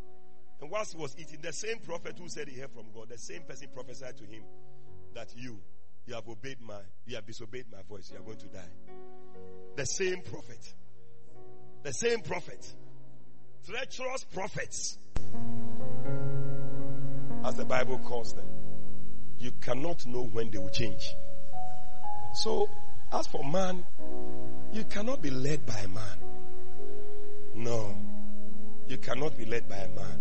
And 0.60 0.70
whilst 0.70 0.94
he 0.94 0.98
was 0.98 1.14
eating, 1.18 1.40
the 1.42 1.52
same 1.52 1.78
prophet 1.80 2.18
who 2.18 2.28
said 2.28 2.48
he 2.48 2.58
heard 2.58 2.70
from 2.70 2.86
God, 2.94 3.10
the 3.10 3.18
same 3.18 3.42
person 3.42 3.68
prophesied 3.74 4.16
to 4.16 4.24
him 4.24 4.42
that 5.14 5.28
you, 5.36 5.58
you 6.06 6.14
have 6.14 6.26
obeyed 6.28 6.60
my, 6.60 6.80
you 7.06 7.16
have 7.16 7.26
disobeyed 7.26 7.66
my 7.70 7.82
voice, 7.88 8.10
you 8.10 8.18
are 8.18 8.22
going 8.22 8.38
to 8.38 8.46
die. 8.46 8.60
The 9.76 9.84
same 9.84 10.22
prophet. 10.22 10.74
The 11.82 11.92
same 11.92 12.20
prophet. 12.20 12.66
Treacherous 13.66 14.24
prophets. 14.24 14.98
As 17.44 17.54
the 17.54 17.64
Bible 17.64 17.98
calls 17.98 18.32
them. 18.32 18.55
You 19.38 19.52
cannot 19.60 20.06
know 20.06 20.24
when 20.24 20.50
they 20.50 20.58
will 20.58 20.70
change. 20.70 21.14
So, 22.34 22.68
as 23.12 23.26
for 23.26 23.44
man, 23.44 23.84
you 24.72 24.84
cannot 24.84 25.22
be 25.22 25.30
led 25.30 25.64
by 25.66 25.78
a 25.78 25.88
man. 25.88 26.18
No. 27.54 27.96
You 28.88 28.98
cannot 28.98 29.36
be 29.36 29.44
led 29.44 29.68
by 29.68 29.76
a 29.76 29.88
man. 29.88 30.20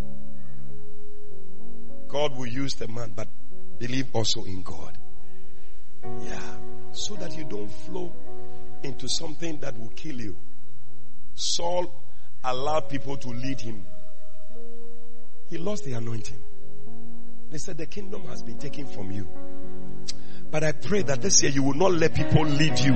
God 2.08 2.36
will 2.36 2.46
use 2.46 2.74
the 2.74 2.88
man, 2.88 3.12
but 3.14 3.28
believe 3.78 4.08
also 4.12 4.44
in 4.44 4.62
God. 4.62 4.96
Yeah. 6.22 6.56
So 6.92 7.14
that 7.16 7.36
you 7.36 7.44
don't 7.44 7.68
flow 7.68 8.12
into 8.82 9.08
something 9.08 9.58
that 9.60 9.78
will 9.78 9.90
kill 9.90 10.20
you. 10.20 10.36
Saul 11.34 11.92
allowed 12.44 12.88
people 12.88 13.16
to 13.18 13.28
lead 13.28 13.60
him. 13.60 13.84
He 15.50 15.58
lost 15.58 15.84
the 15.84 15.92
anointing. 15.92 16.42
They 17.56 17.60
said, 17.60 17.78
The 17.78 17.86
kingdom 17.86 18.22
has 18.26 18.42
been 18.42 18.58
taken 18.58 18.86
from 18.86 19.10
you. 19.10 19.26
But 20.50 20.62
I 20.62 20.72
pray 20.72 21.00
that 21.04 21.22
this 21.22 21.42
year 21.42 21.50
you 21.50 21.62
will 21.62 21.72
not 21.72 21.90
let 21.90 22.14
people 22.14 22.44
lead 22.44 22.78
you. 22.78 22.92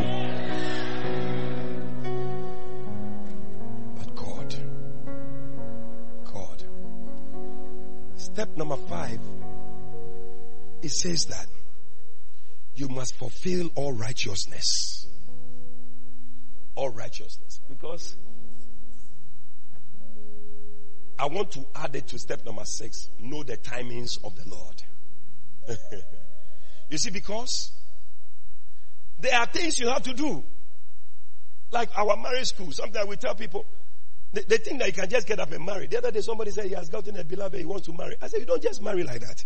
But 3.96 4.14
God, 4.14 4.54
God. 6.26 6.64
Step 8.16 8.54
number 8.58 8.76
five, 8.76 9.18
it 10.82 10.90
says 10.90 11.24
that 11.30 11.46
you 12.74 12.88
must 12.88 13.14
fulfill 13.14 13.70
all 13.76 13.94
righteousness. 13.94 15.06
All 16.74 16.90
righteousness. 16.90 17.60
Because 17.66 18.14
I 21.20 21.26
want 21.26 21.50
to 21.52 21.66
add 21.74 21.94
it 21.94 22.08
to 22.08 22.18
step 22.18 22.46
number 22.46 22.64
six 22.64 23.10
know 23.18 23.42
the 23.42 23.58
timings 23.58 24.12
of 24.24 24.34
the 24.36 24.48
Lord. 24.48 24.82
you 26.88 26.96
see, 26.96 27.10
because 27.10 27.72
there 29.18 29.38
are 29.38 29.44
things 29.44 29.78
you 29.78 29.88
have 29.88 30.02
to 30.04 30.14
do. 30.14 30.42
Like 31.70 31.90
our 31.96 32.16
marriage 32.16 32.46
school. 32.46 32.72
Sometimes 32.72 33.06
we 33.06 33.16
tell 33.16 33.34
people, 33.34 33.66
they, 34.32 34.42
they, 34.48 34.56
think 34.56 34.80
that 34.80 34.86
you 34.86 34.94
can 34.94 35.10
just 35.10 35.26
get 35.26 35.38
up 35.38 35.52
and 35.52 35.64
marry. 35.64 35.88
The 35.88 35.98
other 35.98 36.10
day 36.10 36.22
somebody 36.22 36.52
said 36.52 36.64
he 36.64 36.74
has 36.74 36.88
gotten 36.88 37.16
a 37.18 37.22
beloved, 37.22 37.60
he 37.60 37.66
wants 37.66 37.86
to 37.86 37.92
marry. 37.92 38.16
I 38.22 38.28
said, 38.28 38.40
you 38.40 38.46
don't 38.46 38.62
just 38.62 38.82
marry 38.82 39.04
like 39.04 39.20
that. 39.20 39.44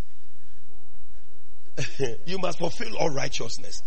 you 2.26 2.38
must 2.38 2.58
fulfill 2.58 2.96
all 2.98 3.10
righteousness. 3.10 3.82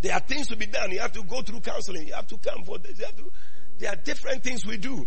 There 0.00 0.12
are 0.12 0.20
things 0.20 0.48
to 0.48 0.56
be 0.56 0.66
done. 0.66 0.90
You 0.90 0.98
have 0.98 1.12
to 1.12 1.22
go 1.22 1.40
through 1.40 1.60
counseling. 1.60 2.08
You 2.08 2.14
have 2.14 2.26
to 2.26 2.36
come 2.38 2.64
for 2.64 2.78
this. 2.78 2.98
You 2.98 3.04
have 3.04 3.16
to, 3.16 3.30
there 3.78 3.92
are 3.92 3.96
different 3.96 4.42
things 4.42 4.66
we 4.66 4.76
do. 4.76 5.06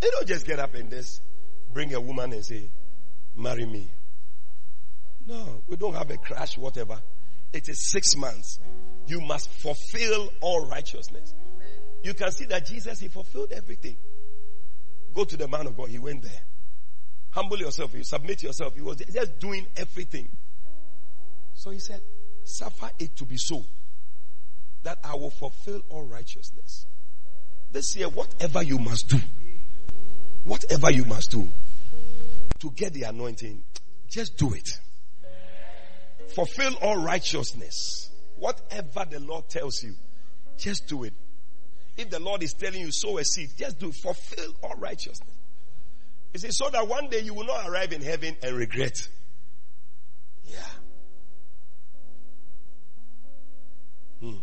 You 0.00 0.10
don't 0.12 0.28
just 0.28 0.46
get 0.46 0.60
up 0.60 0.74
and 0.74 0.88
just 0.88 1.20
bring 1.72 1.94
a 1.94 2.00
woman 2.00 2.32
and 2.32 2.44
say, 2.44 2.70
marry 3.36 3.66
me. 3.66 3.90
No, 5.26 5.62
we 5.66 5.76
don't 5.76 5.94
have 5.94 6.10
a 6.10 6.16
crash, 6.16 6.56
whatever. 6.58 7.00
It 7.52 7.68
is 7.68 7.90
six 7.90 8.16
months. 8.16 8.58
You 9.06 9.20
must 9.20 9.48
fulfill 9.48 10.32
all 10.40 10.68
righteousness. 10.68 11.34
You 12.02 12.14
can 12.14 12.30
see 12.32 12.46
that 12.46 12.66
Jesus, 12.66 13.00
he 13.00 13.08
fulfilled 13.08 13.52
everything. 13.52 13.96
Go 15.14 15.24
to 15.24 15.36
the 15.36 15.48
man 15.48 15.66
of 15.66 15.76
God. 15.76 15.88
He 15.88 15.98
went 15.98 16.22
there. 16.22 16.42
Humble 17.30 17.58
yourself. 17.58 17.94
You 17.94 18.04
submit 18.04 18.42
yourself. 18.42 18.74
He 18.74 18.82
was 18.82 18.96
just 18.96 19.38
doing 19.38 19.66
everything. 19.76 20.28
So 21.54 21.70
he 21.70 21.78
said, 21.78 22.00
suffer 22.44 22.90
it 22.98 23.16
to 23.16 23.24
be 23.24 23.36
so 23.36 23.64
that 24.82 24.98
I 25.04 25.14
will 25.14 25.30
fulfill 25.30 25.82
all 25.90 26.04
righteousness. 26.04 26.86
This 27.72 27.94
year, 27.96 28.08
whatever 28.08 28.62
you 28.62 28.78
must 28.78 29.08
do, 29.08 29.18
whatever 30.44 30.90
you 30.90 31.04
must 31.04 31.30
do 31.30 31.48
to 32.60 32.70
get 32.72 32.92
the 32.92 33.02
anointing, 33.02 33.62
just 34.08 34.36
do 34.36 34.52
it. 34.54 34.68
Fulfill 36.34 36.74
all 36.82 36.96
righteousness. 36.96 38.10
Whatever 38.38 39.06
the 39.10 39.20
Lord 39.20 39.48
tells 39.48 39.82
you, 39.82 39.94
just 40.56 40.86
do 40.86 41.04
it. 41.04 41.14
If 41.96 42.10
the 42.10 42.20
Lord 42.20 42.42
is 42.42 42.54
telling 42.54 42.80
you 42.80 42.92
sow 42.92 43.18
a 43.18 43.24
seed, 43.24 43.50
just 43.58 43.78
do 43.78 43.92
fulfill 43.92 44.54
all 44.62 44.74
righteousness. 44.76 45.34
You 46.32 46.40
see, 46.40 46.50
so 46.50 46.70
that 46.70 46.86
one 46.86 47.08
day 47.08 47.20
you 47.20 47.34
will 47.34 47.44
not 47.44 47.68
arrive 47.68 47.92
in 47.92 48.02
heaven 48.02 48.36
and 48.42 48.56
regret. 48.56 48.96
Yeah. 50.44 50.58
Hmm. 54.20 54.36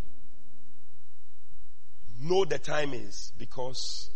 Know 2.20 2.46
the 2.46 2.60
time 2.60 2.94
is 2.94 3.32
because 3.38 4.10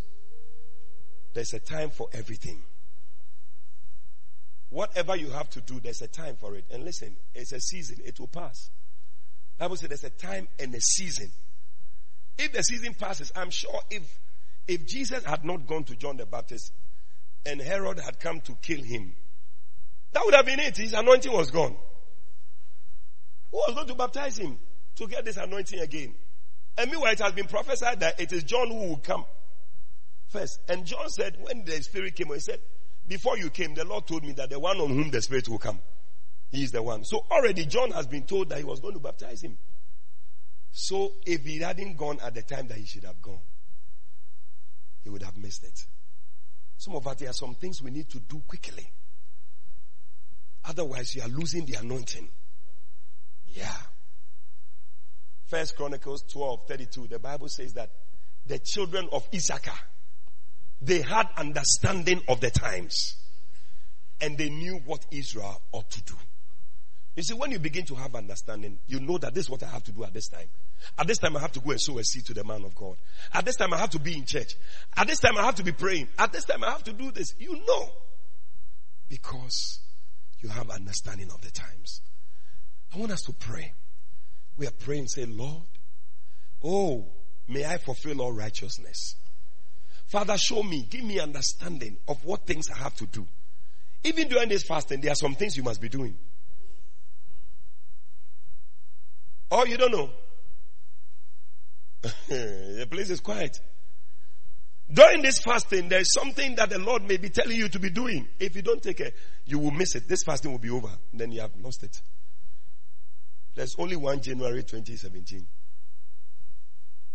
there's 1.34 1.54
a 1.54 1.60
time 1.60 1.90
for 1.90 2.08
everything. 2.14 2.60
Whatever 4.70 5.16
you 5.16 5.30
have 5.32 5.50
to 5.52 5.62
do, 5.62 5.80
there's 5.80 6.02
a 6.02 6.08
time 6.08 6.36
for 6.38 6.56
it. 6.56 6.66
And 6.72 6.86
listen, 6.86 7.16
it's 7.36 7.52
a 7.52 7.60
season, 7.60 7.98
it 8.06 8.20
will 8.20 8.28
pass. 8.28 8.70
Bible 9.58 9.76
says 9.76 9.90
there's 9.90 10.04
a 10.04 10.10
time 10.10 10.48
and 10.60 10.74
a 10.74 10.82
season. 10.82 11.30
If 12.38 12.54
the 12.54 12.64
season 12.64 12.94
passes, 12.96 13.32
I'm 13.36 13.52
sure 13.52 13.80
if 13.90 14.02
if 14.68 14.88
Jesus 14.88 15.24
had 15.26 15.44
not 15.44 15.68
gone 15.68 15.84
to 15.86 15.96
John 15.96 16.18
the 16.18 16.26
Baptist 16.26 16.72
and 17.46 17.62
Herod 17.62 18.00
had 18.00 18.20
come 18.20 18.42
to 18.42 18.56
kill 18.62 18.82
him, 18.82 19.14
that 20.14 20.24
would 20.24 20.34
have 20.34 20.46
been 20.46 20.60
it. 20.60 20.78
His 20.78 20.94
anointing 20.94 21.32
was 21.32 21.52
gone. 21.52 21.76
Who 23.52 23.58
was 23.58 23.76
going 23.76 23.88
to 23.88 23.96
baptize 23.96 24.38
him 24.38 24.58
to 24.96 25.08
get 25.08 25.26
this 25.26 25.38
anointing 25.38 25.80
again? 25.80 26.16
And 26.78 26.90
meanwhile, 26.90 27.12
it 27.12 27.20
has 27.20 27.34
been 27.34 27.48
prophesied 27.48 28.00
that 28.00 28.20
it 28.20 28.32
is 28.32 28.44
John 28.44 28.70
who 28.70 28.88
will 28.88 28.98
come 28.98 29.26
first. 30.32 30.60
And 30.68 30.86
John 30.86 31.10
said, 31.10 31.38
when 31.42 31.66
the 31.66 31.82
Spirit 31.84 32.16
came, 32.16 32.28
he 32.28 32.40
said, 32.40 32.60
Before 33.08 33.38
you 33.38 33.50
came, 33.50 33.74
the 33.76 33.86
Lord 33.86 34.08
told 34.08 34.24
me 34.24 34.32
that 34.34 34.50
the 34.50 34.60
one 34.60 34.80
on 34.80 34.90
whom 34.90 35.12
the 35.12 35.22
Spirit 35.22 35.48
will 35.50 35.60
come, 35.60 35.80
he 36.50 36.64
is 36.64 36.72
the 36.72 36.82
one. 36.82 37.04
So 37.04 37.26
already 37.30 37.66
John 37.66 37.92
has 37.92 38.08
been 38.08 38.24
told 38.24 38.50
that 38.50 38.58
he 38.58 38.64
was 38.64 38.80
going 38.80 38.94
to 38.94 39.00
baptize 39.00 39.42
him. 39.42 39.58
So 40.72 41.14
if 41.26 41.44
he 41.46 41.60
hadn't 41.60 41.98
gone 41.98 42.20
at 42.24 42.34
the 42.34 42.42
time 42.42 42.68
that 42.68 42.78
he 42.78 42.86
should 42.86 43.04
have 43.04 43.22
gone, 43.22 43.42
he 45.04 45.10
would 45.10 45.24
have 45.24 45.38
missed 45.38 45.64
it. 45.64 45.86
Some 46.78 46.96
of 46.96 47.06
us, 47.06 47.18
there 47.18 47.30
are 47.30 47.34
some 47.34 47.56
things 47.56 47.82
we 47.82 47.92
need 47.92 48.10
to 48.10 48.20
do 48.20 48.42
quickly. 48.48 48.90
Otherwise, 50.66 51.16
you 51.16 51.22
are 51.22 51.28
losing 51.28 51.66
the 51.66 51.76
anointing. 51.76 52.30
Yeah. 53.54 53.76
First 55.48 55.76
Chronicles 55.76 56.24
12 56.32 56.68
32, 56.68 57.08
the 57.08 57.20
Bible 57.20 57.50
says 57.50 57.74
that 57.74 57.92
the 58.46 58.60
children 58.60 59.10
of 59.12 59.28
Issachar, 59.34 59.78
they 60.82 61.02
had 61.02 61.28
understanding 61.38 62.22
of 62.28 62.42
the 62.42 62.50
times 62.50 63.16
and 64.20 64.38
they 64.38 64.50
knew 64.50 64.80
what 64.86 65.06
Israel 65.12 65.62
ought 65.72 65.90
to 65.92 66.02
do. 66.04 66.16
You 67.16 67.24
see, 67.24 67.34
when 67.34 67.52
you 67.52 67.60
begin 67.60 67.86
to 67.86 67.96
have 67.96 68.16
understanding, 68.16 68.80
you 68.88 69.00
know 69.00 69.18
that 69.18 69.34
this 69.34 69.46
is 69.46 69.50
what 69.50 69.64
I 69.64 69.68
have 69.68 69.84
to 69.84 69.92
do 69.92 70.04
at 70.06 70.14
this 70.14 70.28
time. 70.30 70.48
At 70.98 71.08
this 71.08 71.18
time, 71.18 71.36
I 71.36 71.42
have 71.42 71.52
to 71.54 71.60
go 71.60 71.72
and 71.72 71.82
sow 71.82 71.98
a 71.98 72.04
seed 72.04 72.26
to 72.28 72.34
the 72.34 72.44
man 72.44 72.64
of 72.64 72.74
God. 72.74 72.96
At 73.34 73.44
this 73.44 73.58
time, 73.58 73.74
I 73.74 73.78
have 73.78 73.90
to 73.92 74.00
be 74.00 74.18
in 74.18 74.26
church. 74.26 74.56
At 74.96 75.08
this 75.08 75.20
time, 75.20 75.38
I 75.38 75.44
have 75.44 75.56
to 75.56 75.64
be 75.64 75.74
praying. 75.74 76.08
At 76.18 76.32
this 76.32 76.46
time, 76.46 76.64
I 76.64 76.72
have 76.72 76.84
to 76.86 76.94
do 76.94 77.12
this. 77.12 77.36
You 77.38 77.60
know. 77.68 77.90
Because 79.10 79.80
you 80.40 80.50
have 80.50 80.70
understanding 80.70 81.30
of 81.32 81.42
the 81.42 81.52
times. 81.52 82.02
I 82.94 82.98
want 82.98 83.12
us 83.12 83.22
to 83.24 83.34
pray. 83.34 83.74
We 84.58 84.66
are 84.68 84.72
praying, 84.72 85.08
say, 85.08 85.26
Lord, 85.26 85.68
oh, 86.64 87.08
may 87.48 87.66
I 87.66 87.78
fulfill 87.78 88.22
all 88.22 88.32
righteousness. 88.32 89.16
Father, 90.12 90.38
show 90.38 90.62
me, 90.62 90.86
give 90.90 91.06
me 91.06 91.22
understanding 91.22 91.96
of 92.06 92.26
what 92.26 92.46
things 92.46 92.70
I 92.70 92.76
have 92.80 92.94
to 92.96 93.06
do. 93.06 93.26
Even 94.04 94.28
during 94.28 94.50
this 94.50 94.64
fasting, 94.64 95.00
there 95.00 95.14
are 95.14 95.16
some 95.16 95.36
things 95.36 95.56
you 95.56 95.64
must 95.64 95.80
be 95.80 95.88
doing. 95.88 96.18
Oh, 99.50 99.64
you 99.64 99.78
don't 99.78 99.92
know? 99.94 100.10
the 102.28 102.86
place 102.92 103.10
is 103.10 103.22
quiet. 103.22 103.58
During 104.92 105.22
this 105.22 105.40
fasting, 105.40 105.88
there 105.88 106.02
is 106.02 106.12
something 106.12 106.56
that 106.56 106.70
the 106.70 106.80
Lord 106.80 107.08
may 107.08 107.16
be 107.16 107.30
telling 107.30 107.56
you 107.56 107.70
to 107.70 107.80
be 107.80 107.90
doing. 107.90 108.28
If 108.38 108.58
you 108.58 108.64
don't 108.64 108.84
take 108.84 109.00
it, 109.00 109.16
you 109.46 109.60
will 109.60 109.72
miss 109.72 109.96
it. 109.96 110.10
This 110.10 110.24
fasting 110.24 110.52
will 110.52 110.60
be 110.60 110.72
over. 110.72 110.90
Then 111.14 111.32
you 111.32 111.40
have 111.40 111.52
lost 111.64 111.84
it. 111.84 112.02
There's 113.56 113.78
only 113.80 113.96
one 113.96 114.22
January 114.22 114.64
2017. 114.64 115.48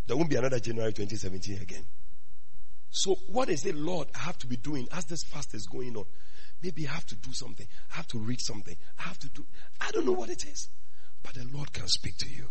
There 0.07 0.17
won't 0.17 0.31
be 0.31 0.37
another 0.37 0.61
January 0.61 0.95
2017 0.95 1.61
again. 1.61 1.85
So, 2.91 3.17
what 3.29 3.49
is 3.49 3.65
it, 3.67 3.75
Lord, 3.75 4.09
I 4.15 4.21
have 4.21 4.39
to 4.39 4.47
be 4.47 4.57
doing 4.57 4.89
as 4.93 5.05
this 5.05 5.23
fast 5.25 5.55
is 5.55 5.67
going 5.67 5.97
on? 5.97 6.05
Maybe 6.63 6.89
I 6.89 6.93
have 6.93 7.07
to 7.07 7.15
do 7.17 7.33
something. 7.33 7.67
I 7.93 7.97
have 7.97 8.07
to 8.09 8.19
read 8.19 8.41
something. 8.41 8.77
I 8.99 9.03
have 9.03 9.19
to 9.21 9.29
do. 9.29 9.45
I 9.81 9.91
don't 9.91 10.07
know 10.07 10.13
what 10.13 10.31
it 10.31 10.45
is. 10.45 10.69
But 11.23 11.35
the 11.35 11.45
Lord 11.53 11.73
can 11.73 11.87
speak 11.89 12.17
to 12.19 12.29
you. 12.29 12.49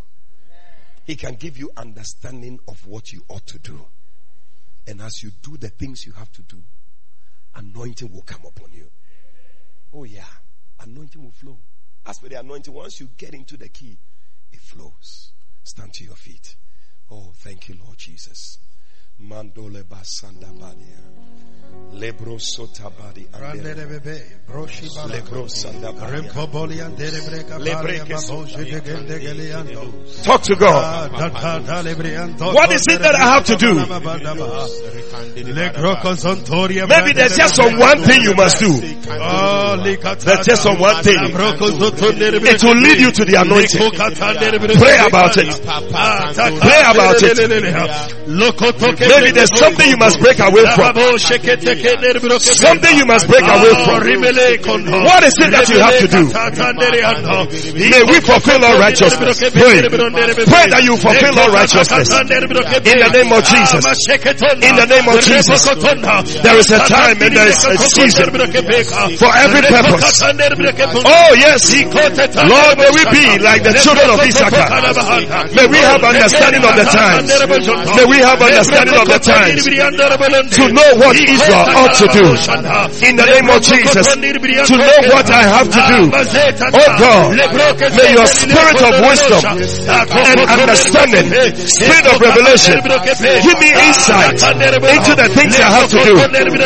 He 1.05 1.15
can 1.15 1.35
give 1.35 1.57
you 1.57 1.71
understanding 1.77 2.59
of 2.67 2.85
what 2.87 3.11
you 3.11 3.23
ought 3.29 3.45
to 3.47 3.59
do. 3.59 3.85
And 4.87 5.01
as 5.01 5.23
you 5.23 5.31
do 5.41 5.57
the 5.57 5.69
things 5.69 6.05
you 6.05 6.11
have 6.13 6.31
to 6.33 6.41
do, 6.43 6.61
anointing 7.55 8.11
will 8.11 8.21
come 8.21 8.43
upon 8.45 8.71
you. 8.71 8.89
Oh, 9.93 10.03
yeah. 10.03 10.23
Anointing 10.79 11.23
will 11.23 11.31
flow. 11.31 11.57
As 12.05 12.19
for 12.19 12.29
the 12.29 12.39
anointing, 12.39 12.73
once 12.73 12.99
you 12.99 13.09
get 13.17 13.33
into 13.33 13.57
the 13.57 13.69
key, 13.69 13.97
it 14.51 14.59
flows. 14.59 15.31
Stand 15.63 15.93
to 15.93 16.03
your 16.03 16.15
feet. 16.15 16.55
Oh, 17.09 17.31
thank 17.35 17.69
you, 17.69 17.75
Lord 17.83 17.97
Jesus. 17.97 18.57
Mandole 19.19 19.83
basanda 19.83 20.47
badia. 20.59 21.15
Lebro 21.93 22.37
sota 22.39 22.89
badi 22.91 23.25
Lebro 25.07 25.47
sanda 25.47 25.93
Talk 30.23 30.41
to 30.43 30.55
God. 30.55 31.11
What 32.53 32.71
is 32.73 32.81
it 32.89 33.01
that 33.01 33.15
I 33.15 33.33
have 33.35 33.45
to 33.45 33.55
do? 33.55 33.75
Maybe 36.87 37.13
there's 37.13 37.37
just 37.37 37.55
some 37.55 37.79
one 37.79 37.99
thing 37.99 38.21
you 38.23 38.35
must 38.35 38.59
do. 38.59 38.73
There's 38.75 40.45
just 40.45 40.63
some 40.63 40.79
one 40.79 41.01
thing. 41.03 41.17
It 41.17 42.63
will 42.63 42.75
lead 42.75 42.99
you 42.99 43.11
to 43.11 43.23
the 43.23 43.35
anointing. 43.39 43.91
Pray 44.75 44.97
about 45.07 45.37
it. 45.37 45.47
Pray 46.59 46.81
about 46.83 47.23
it. 47.23 47.37
Maybe 49.07 49.31
there's 49.31 49.53
something 49.55 49.87
you 49.87 49.97
must 49.97 50.19
break 50.19 50.39
away 50.39 50.65
from. 50.75 50.91
Something 52.41 52.97
you 52.97 53.05
must 53.05 53.27
break 53.27 53.45
away 53.45 53.73
from. 53.85 54.03
What 55.05 55.23
is 55.23 55.33
it 55.39 55.51
that 55.51 55.69
you 55.69 55.79
have 55.79 55.97
to 56.03 56.07
do? 56.11 56.23
May 57.79 58.03
we 58.03 58.19
fulfill 58.19 58.65
all 58.65 58.79
righteousness. 58.79 59.39
Pray. 59.53 59.79
Pray 60.45 60.65
that 60.73 60.83
you 60.83 60.97
fulfill 60.97 61.39
all 61.39 61.51
righteousness. 61.51 62.09
In 62.11 62.99
the 62.99 63.09
name 63.15 63.31
of 63.31 63.43
Jesus. 63.45 63.85
In 64.65 64.75
the 64.75 64.85
name 64.85 65.05
name 65.05 65.09
of 65.09 65.21
Jesus, 65.21 65.61
there 66.41 66.57
is 66.57 66.71
a 66.71 66.79
time 66.87 67.17
and 67.21 67.35
there 67.35 67.47
is 67.47 67.63
a 67.65 67.77
season 67.77 68.29
for 69.19 69.31
every 69.35 69.61
purpose. 69.61 70.23
Oh 71.05 71.31
yes, 71.37 71.61
Lord, 71.75 72.77
may 72.77 72.91
we 72.95 73.03
be 73.11 73.25
like 73.43 73.61
the 73.63 73.73
children 73.83 74.09
of 74.09 74.19
Issachar. 74.19 74.67
May 75.53 75.67
we 75.67 75.77
have 75.77 76.03
understanding 76.03 76.63
of 76.63 76.75
the 76.75 76.85
times. 76.85 77.29
May 77.95 78.05
we 78.05 78.17
have 78.19 78.41
understanding 78.41 78.94
of 78.95 79.07
the 79.07 79.19
times. 79.19 79.63
to 79.65 80.63
know 80.71 80.89
what 81.01 81.15
Israel 81.15 81.65
ought 81.75 81.93
to 81.95 82.07
do. 82.11 82.25
In 83.05 83.15
the 83.15 83.25
name 83.25 83.49
of 83.49 83.61
Jesus, 83.61 84.07
to 84.15 84.75
know 84.77 84.97
what 85.11 85.27
I 85.29 85.43
have 85.43 85.69
to 85.69 85.81
do. 85.91 85.99
Oh 86.73 86.89
God, 86.99 87.35
may 87.95 88.09
your 88.13 88.27
spirit 88.27 88.79
of 88.81 88.93
wisdom 89.03 89.43
and 90.25 90.39
understanding, 90.49 91.27
spirit 91.67 92.05
of 92.07 92.19
revelation, 92.21 92.79
give 92.81 93.59
me 93.59 93.69
insight 93.87 94.39
into 94.95 95.13
the 95.15 95.29
things 95.35 95.55
I 95.59 95.69
have 95.75 95.89
to 95.89 95.99
do 96.03 96.15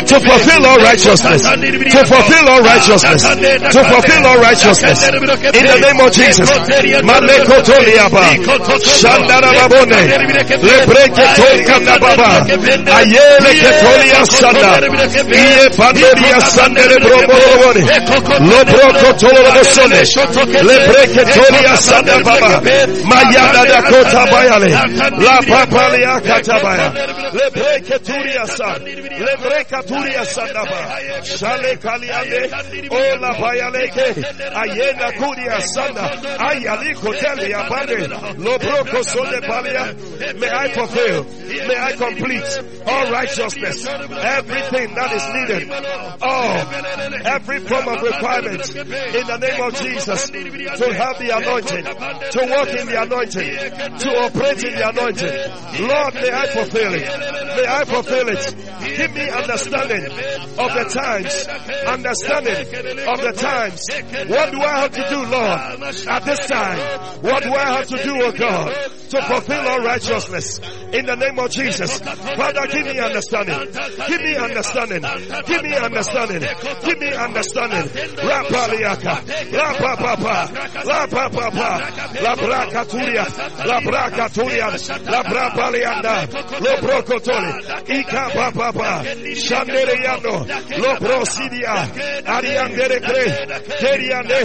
to 0.05 0.17
fulfill 0.19 0.65
all 0.65 0.77
righteousness, 0.79 1.41
to 1.43 2.01
fulfill 2.05 2.45
all 2.49 2.61
righteousness, 2.63 3.21
to 3.23 3.81
fulfill 3.83 4.23
all 4.27 4.39
righteousness. 4.39 5.03
In 5.09 5.65
the 5.65 5.79
name 5.81 5.99
of 6.01 6.11
Jesus, 6.11 6.49
Maleko 7.03 7.57
Toliaba, 7.63 8.23
Shandara 8.79 9.51
Babone, 9.53 10.01
Lebreke 10.61 11.25
Tolkana 11.35 11.99
Baba, 12.19 12.45
Ayele 12.97 13.51
Ketolia 13.61 14.25
Sanda, 14.25 14.79
Iye 15.31 15.69
Pandoria 15.77 16.39
Sandere 16.41 16.97
Broborobore, 16.99 17.83
Lobroko 18.49 19.09
Tolobosone, 19.19 20.01
Lebreke 20.67 21.23
Tolia 21.33 21.75
Sanda 21.77 22.23
Baba, 22.23 22.61
Mayada 23.05 23.63
Dakota 23.65 24.25
Bayale, 24.31 24.69
La 25.21 25.39
Papalia 25.41 26.19
Katabaya, 26.21 26.93
Lebreke 27.33 27.99
Turia 28.03 28.45
San, 28.47 28.81
Lebreka 28.83 29.81
Turia 29.83 30.23
Sandaba, 30.25 31.23
Shale 31.23 31.77
Kaliande, 31.77 32.49
Ola 32.91 33.33
Bayaleke, 33.39 34.13
Ayena 34.53 35.11
Kuria 35.17 35.61
Sanda, 35.61 36.09
Ayaliko 36.37 37.13
Teli 37.13 37.53
Abade, 37.53 38.07
Lobroko 38.37 39.03
Sole 39.05 39.39
Balia, 39.41 39.95
may 40.39 40.49
I 40.49 40.67
fulfill, 40.73 41.23
may 41.67 41.77
I 41.77 41.93
complete 42.09 42.83
all 42.85 43.11
righteousness, 43.11 43.85
everything 43.85 44.95
that 44.95 45.11
is 45.13 45.25
needed, 45.35 45.69
oh, 46.21 47.21
every 47.25 47.59
form 47.59 47.87
of 47.87 48.01
requirement 48.01 48.75
in 48.75 49.27
the 49.27 49.37
name 49.37 49.61
of 49.63 49.75
Jesus 49.75 50.29
to 50.29 50.93
have 50.93 51.19
the 51.19 51.29
anointing, 51.35 51.85
to 51.85 52.39
walk 52.49 52.69
in 52.69 52.87
the 52.87 53.01
anointing, 53.01 53.99
to 53.99 54.09
operate 54.25 54.63
in 54.63 54.73
the 54.75 54.89
anointing. 54.89 55.87
Lord, 55.87 56.13
may 56.15 56.31
I 56.31 56.47
fulfill 56.47 56.93
it. 56.93 57.39
May 57.55 57.65
I 57.65 57.83
fulfill 57.85 58.29
it. 58.29 58.55
Give 58.97 59.13
me 59.13 59.29
understanding 59.29 60.05
of 60.05 60.73
the 60.73 60.85
times, 60.93 61.47
understanding 61.87 63.07
of 63.07 63.21
the 63.21 63.33
times. 63.33 63.81
What 64.29 64.51
do 64.51 64.59
I 64.61 64.79
have 64.81 64.91
to 64.91 65.09
do, 65.09 65.17
Lord, 65.25 66.07
at 66.07 66.25
this 66.25 66.39
time? 66.47 66.79
What 67.21 67.43
do 67.43 67.53
I 67.53 67.77
have 67.77 67.87
to 67.87 68.03
do, 68.03 68.21
oh 68.23 68.31
God, 68.31 68.73
to 69.09 69.21
fulfill 69.21 69.67
all 69.67 69.79
righteousness 69.83 70.59
in 70.93 71.05
the 71.05 71.15
name 71.15 71.39
of 71.39 71.51
Jesus? 71.51 71.98
Father, 72.03 72.67
give 72.67 72.85
me 72.85 72.99
understanding. 72.99 73.59
Give 74.07 74.21
me 74.21 74.35
understanding. 74.35 75.01
Give 75.47 75.63
me 75.63 75.75
understanding. 75.75 76.41
Give 76.85 76.99
me 76.99 77.13
understanding. 77.13 77.89
Rapaliaka. 78.15 79.15
Rapapapa. 79.51 80.49
Lo 86.59 86.77
brocotoli. 86.81 87.53
Ika 87.99 88.29
papa. 88.53 89.03
Shanderiano. 89.35 90.45
Lo 90.77 90.95
prosidia. 90.99 91.87
Ariandere 92.25 92.99
cre. 92.99 93.25
Keriane. 93.79 94.41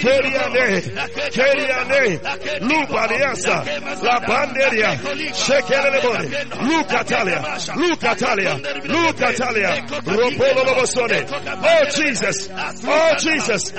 Keriane. 0.00 0.82
Keriane. 1.30 2.20
Lupa 2.60 3.02
alianza. 3.02 3.64
La 4.02 4.20
banderia. 4.20 4.98
Shekelebone. 5.34 6.28
Luca 6.62 6.89
Talia. 7.04 7.40
Luca 7.76 8.14
Talia. 8.14 8.54
Luca 8.84 9.32
Talia. 9.34 9.82
Ropolo 9.86 10.64
Lobosone. 10.64 11.26
Oh 11.62 11.84
Jesus. 11.90 12.48
Oh 12.84 13.14
Jesus. 13.18 13.70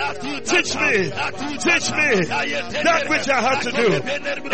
Teach 0.50 0.76
me. 0.76 1.12
Teach 1.60 1.92
me 1.92 2.26
that 2.84 3.06
which 3.10 3.30
I 3.30 3.42
have 3.42 3.62
to 3.64 3.72
do. 3.72 3.88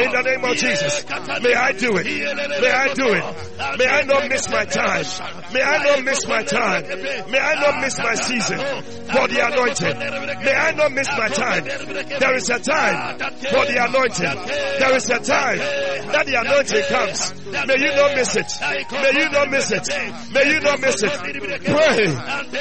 In 0.02 0.12
the 0.12 0.22
name 0.26 0.44
of 0.44 0.56
Jesus. 0.58 1.06
May 1.42 1.54
I 1.54 1.72
do 1.72 1.98
it. 1.98 2.06
May 2.06 2.72
I 2.72 2.94
do 2.94 3.08
it. 3.14 3.78
May 3.78 3.88
I 3.88 4.02
not 4.04 4.30
miss 4.30 4.50
my 4.50 4.66
time. 4.66 5.06
May 5.54 5.62
I 5.62 5.84
not 5.84 6.04
miss 6.04 6.28
my 6.28 6.44
time. 6.44 6.84
May 7.32 7.40
I 7.40 7.56
not 7.62 7.82
miss 7.82 7.98
my 7.98 8.16
season 8.16 8.58
for 8.58 9.28
the 9.28 9.40
anointing. 9.46 9.98
May 10.44 10.54
I 10.54 10.72
not 10.74 10.92
miss 10.92 11.08
my 11.18 11.28
time. 11.30 11.64
There 11.66 12.36
is 12.36 12.50
a 12.50 12.60
time 12.60 13.20
for 13.20 13.66
the 13.66 13.86
anointing. 13.88 14.36
There 14.80 14.96
is 14.96 15.10
a 15.10 15.20
time 15.20 15.58
that 15.58 16.26
the 16.26 16.36
anointing 16.40 16.84
comes. 16.90 17.34
May 17.68 17.80
you 17.80 17.96
not 17.96 18.16
miss 18.16 18.36
it. 18.38 18.52
May 18.92 19.14
you 19.20 19.30
not 19.30 19.50
miss 19.50 19.72
it. 19.72 19.88
May 20.34 20.54
you 20.54 20.60
not 20.62 20.80
miss 20.80 21.04
it. 21.04 21.12
Pray 21.66 22.06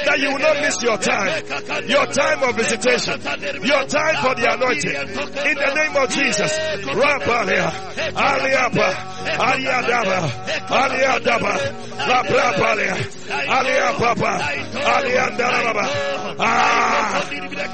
that 0.05 0.17
you 0.19 0.29
will 0.31 0.39
not 0.39 0.57
miss 0.61 0.81
your 0.81 0.97
time. 0.97 1.43
Your 1.87 2.05
time 2.07 2.43
of 2.43 2.55
visitation. 2.55 3.21
Your 3.63 3.83
time 3.85 4.15
for 4.23 4.33
the 4.35 4.47
anointing. 4.51 4.95
In 4.95 5.55
the 5.55 5.71
name 5.75 5.95
of 5.95 6.09
Jesus. 6.09 6.51
Rapalia. 6.83 7.71
Aliapa. 8.13 8.89
Aliadaba. 9.37 10.19
Aliadaba. 10.67 11.53
La 12.07 12.23
Prapalia. 12.23 12.95
Aliapapa. 13.47 14.33
Aliandaraba. 14.95 15.85
Ah. 16.39 17.21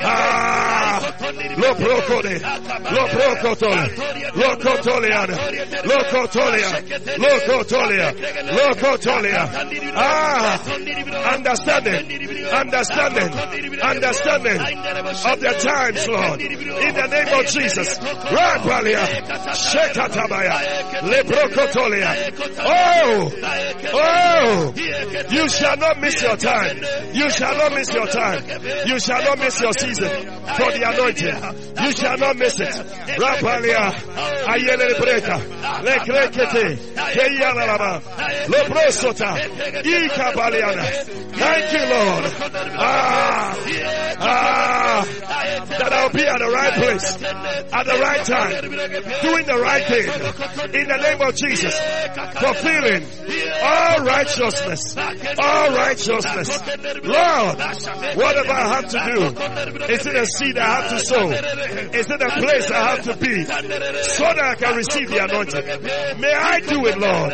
Ah. 0.03 0.99
Lo 1.57 1.75
procode. 1.75 2.39
Lo 2.91 3.03
procotole. 3.07 3.85
Lo 4.35 4.57
cotoliana. 4.57 5.37
Lo 5.83 5.97
cotolia. 6.09 6.69
Lo 7.17 7.39
cotolia. 7.45 7.92
Lo 7.97 8.73
cotolia. 8.75 9.49
Ah. 9.95 10.59
Understanding. 11.33 11.95
Understanding. 12.53 13.33
Understanding 13.81 14.59
of 14.59 15.39
the 15.39 15.53
times, 15.59 16.07
Lord. 16.07 16.41
In 16.41 16.93
the 16.95 17.07
name 17.07 17.39
of 17.39 17.45
Jesus. 17.47 17.97
Rapalia. 17.99 19.05
Shekatabaya. 19.53 20.59
Lebrocotolia. 21.01 22.11
Oh. 22.59 23.31
Oh. 23.93 24.73
You 25.29 25.49
shall 25.49 25.77
not 25.77 25.99
miss 25.99 26.21
your 26.21 26.37
time. 26.37 26.77
You 27.13 27.29
shall 27.29 27.55
not 27.57 27.73
miss 27.73 27.93
your 27.93 28.07
time. 28.07 28.43
You 28.85 28.99
shall 28.99 29.23
not 29.23 29.39
miss 29.39 29.59
your 29.61 29.73
season 29.73 30.09
for 30.09 30.71
the 30.71 30.83
anointing. 30.85 31.83
You 31.83 31.91
shall 31.91 32.17
not 32.17 32.37
miss 32.37 32.59
it. 32.59 32.73
Rapalia. 33.17 33.91
Ayele 34.47 34.93
breka. 34.99 35.39
Le 35.83 35.99
krekete. 35.99 36.77
Ikabaliana. 39.83 40.83
Thank 41.33 41.73
you, 41.73 41.79
Lord. 41.79 42.23
Ah. 42.77 43.55
Ah. 44.19 45.05
That 45.79 45.91
I'll 45.93 46.09
be 46.11 46.25
at 46.25 46.37
the 46.39 46.49
right 46.51 46.73
place. 46.73 47.15
At 47.73 47.85
the 47.85 47.97
right 47.99 48.23
time. 48.25 48.51
Doing 49.21 49.45
the 49.45 49.59
right 49.59 49.85
thing. 49.85 50.07
In 50.81 50.87
the 50.87 50.97
name 50.97 51.21
of 51.21 51.35
Jesus. 51.35 51.73
Fulfilling 52.39 53.03
all 53.63 54.05
righteousness. 54.05 54.95
All 54.97 55.69
righteousness. 55.71 56.49
Lord, 57.03 57.57
whatever 58.17 58.51
I 58.51 58.67
have 58.75 58.87
to 58.89 58.99
do, 59.13 59.93
is 59.93 60.05
it 60.05 60.15
a 60.15 60.25
seed 60.25 60.57
I 60.57 60.81
have 60.81 60.89
to 60.91 60.99
sow? 61.05 61.29
Is 61.31 62.09
it 62.09 62.21
a 62.21 62.29
place 62.39 62.71
I 62.71 62.95
have 62.95 63.03
to 63.03 63.15
be 63.17 63.43
so 63.45 64.23
that 64.23 64.39
I 64.39 64.55
can 64.55 64.75
receive 64.75 65.09
the 65.09 65.23
anointing? 65.23 66.21
May 66.21 66.33
I 66.33 66.59
do 66.59 66.85
it, 66.85 66.97
Lord, 66.97 67.33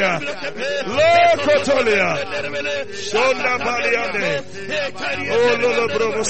Lokotolia. 0.01 0.85
Lokotolia. 0.85 2.09
Lokotolia. 2.25 2.85
Sonda 3.11 3.57
pariande. 3.59 4.43
Oh, 5.31 5.55
lolo. 5.61 6.23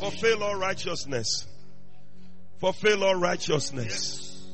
Fulfill 0.00 0.42
all 0.42 0.56
righteousness. 0.56 1.46
Fulfill 2.58 3.04
all 3.04 3.14
righteousness. 3.14 4.48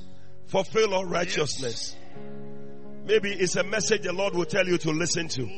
Fulfill 0.46 0.94
all 0.94 1.04
righteousness. 1.04 1.96
Maybe 3.04 3.30
it's 3.32 3.56
a 3.56 3.64
message 3.64 4.02
the 4.02 4.12
Lord 4.12 4.34
will 4.34 4.44
tell 4.44 4.66
you 4.66 4.78
to 4.78 4.90
listen 4.90 5.28
to. 5.28 5.48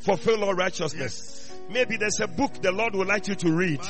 Fulfill 0.00 0.44
all 0.44 0.54
righteousness. 0.54 1.41
Maybe 1.72 1.96
there's 1.96 2.20
a 2.20 2.26
book 2.26 2.60
the 2.60 2.72
Lord 2.72 2.94
would 2.94 3.08
like 3.08 3.28
you 3.28 3.34
to 3.36 3.52
read. 3.52 3.80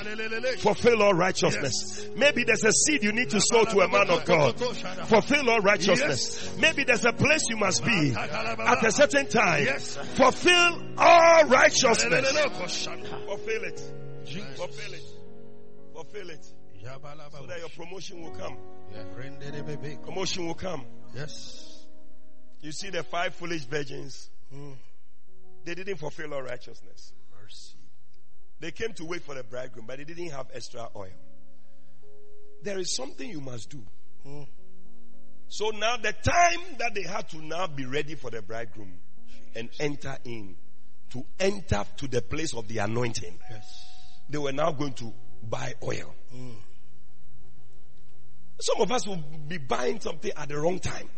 Fulfill 0.59 1.03
all 1.03 1.15
righteousness. 1.15 2.07
Maybe 2.17 2.45
there's 2.45 2.65
a 2.65 2.73
seed 2.73 3.03
you 3.03 3.13
need 3.13 3.31
to 3.31 3.41
sow 3.41 3.65
to 3.65 3.81
a 3.81 3.89
man 3.89 4.11
of 4.11 4.25
God. 4.25 4.59
Fulfill 5.09 5.51
all 5.51 5.61
righteousness. 5.61 6.57
Maybe 6.59 6.85
there's 6.85 7.05
a 7.05 7.13
place 7.13 7.49
you 7.49 7.57
must 7.57 7.85
be 7.85 8.15
at 8.15 8.85
a 8.85 8.93
certain 8.93 9.29
time. 9.29 9.67
Fulfill 9.77 10.83
all 10.99 11.45
righteousness. 11.45 12.31
Fulfill 12.33 13.65
it. 13.65 13.83
Fulfill 14.57 14.93
it. 14.95 15.03
Fulfill 15.95 16.31
it. 16.31 16.45
So 16.85 17.47
that 17.47 17.59
your 17.61 17.69
promotion 17.71 18.23
will 18.23 18.33
come. 18.33 18.57
Promotion 20.05 20.47
will 20.47 20.55
come. 20.55 20.85
Yes. 21.15 21.87
You 22.61 22.73
see 22.73 22.91
the 22.91 23.03
five 23.03 23.35
foolish 23.35 23.65
virgins. 23.65 24.31
Mm. 24.55 24.77
They 25.65 25.75
didn't 25.75 25.97
fulfill 25.97 26.35
all 26.35 26.43
righteousness. 26.43 27.13
They 28.63 28.71
came 28.71 28.93
to 28.93 29.05
wait 29.05 29.23
for 29.23 29.35
the 29.35 29.43
bridegroom, 29.43 29.87
but 29.89 29.99
they 29.99 30.05
didn't 30.05 30.31
have 30.31 30.47
extra 30.55 30.89
oil. 30.95 31.11
There 32.63 32.79
is 32.79 32.95
something 32.95 33.29
you 33.29 33.41
must 33.41 33.69
do. 33.71 33.83
Mm. 34.25 34.47
So 35.49 35.71
now 35.71 35.97
the 35.97 36.13
time 36.13 36.77
that 36.79 36.95
they 36.95 37.03
had 37.03 37.29
to 37.31 37.45
now 37.45 37.67
be 37.67 37.87
ready 37.87 38.15
for 38.15 38.31
the 38.31 38.41
bridegroom 38.41 38.93
and 39.57 39.69
enter 39.81 40.17
in, 40.25 40.55
to 41.11 41.27
enter 41.41 41.85
to 41.97 42.07
the 42.07 42.23
place 42.23 42.55
of 42.55 42.69
the 42.69 42.79
anointing, 42.79 43.37
Yes. 43.51 43.85
they 44.31 44.39
were 44.39 44.53
now 44.53 44.71
going 44.71 44.93
to 44.95 45.13
buy 45.43 45.75
oil. 45.83 46.15
Mm. 46.33 46.55
Some 48.61 48.81
of 48.81 48.93
us 48.93 49.09
will 49.09 49.25
be 49.49 49.59
buying 49.59 49.99
something 49.99 50.31
at 50.37 50.49
the 50.49 50.57
wrong 50.57 50.79
time. 50.79 51.09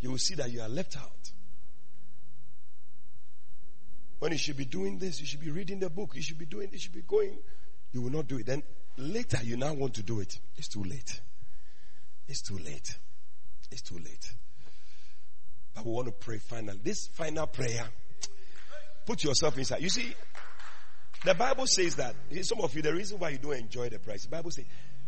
You 0.00 0.10
will 0.10 0.18
see 0.18 0.34
that 0.34 0.50
you 0.50 0.60
are 0.62 0.68
left 0.68 0.96
out. 0.96 1.30
When 4.20 4.32
you 4.32 4.38
should 4.38 4.58
be 4.58 4.66
doing 4.66 4.98
this, 4.98 5.18
you 5.18 5.26
should 5.26 5.40
be 5.40 5.50
reading 5.50 5.80
the 5.80 5.90
book, 5.90 6.12
you 6.14 6.22
should 6.22 6.38
be 6.38 6.46
doing, 6.46 6.68
you 6.70 6.78
should 6.78 6.92
be 6.92 7.02
going. 7.02 7.38
You 7.92 8.02
will 8.02 8.10
not 8.10 8.28
do 8.28 8.38
it. 8.38 8.46
Then 8.46 8.62
later 8.96 9.38
you 9.42 9.56
now 9.56 9.72
want 9.72 9.94
to 9.94 10.02
do 10.02 10.20
it. 10.20 10.38
It's 10.56 10.68
too 10.68 10.84
late. 10.84 11.20
It's 12.28 12.42
too 12.42 12.58
late. 12.58 12.96
It's 13.72 13.82
too 13.82 13.96
late. 13.96 14.34
But 15.74 15.86
we 15.86 15.92
want 15.92 16.06
to 16.08 16.12
pray 16.12 16.38
final. 16.38 16.76
This 16.82 17.06
final 17.06 17.46
prayer, 17.46 17.84
put 19.06 19.24
yourself 19.24 19.56
inside. 19.56 19.80
You 19.80 19.88
see, 19.88 20.14
the 21.24 21.34
Bible 21.34 21.66
says 21.66 21.96
that 21.96 22.14
some 22.42 22.60
of 22.60 22.74
you, 22.76 22.82
the 22.82 22.92
reason 22.92 23.18
why 23.18 23.30
you 23.30 23.38
don't 23.38 23.56
enjoy 23.56 23.88
the 23.88 23.98
price, 23.98 24.24
the 24.24 24.30
Bible 24.30 24.50
says 24.50 24.66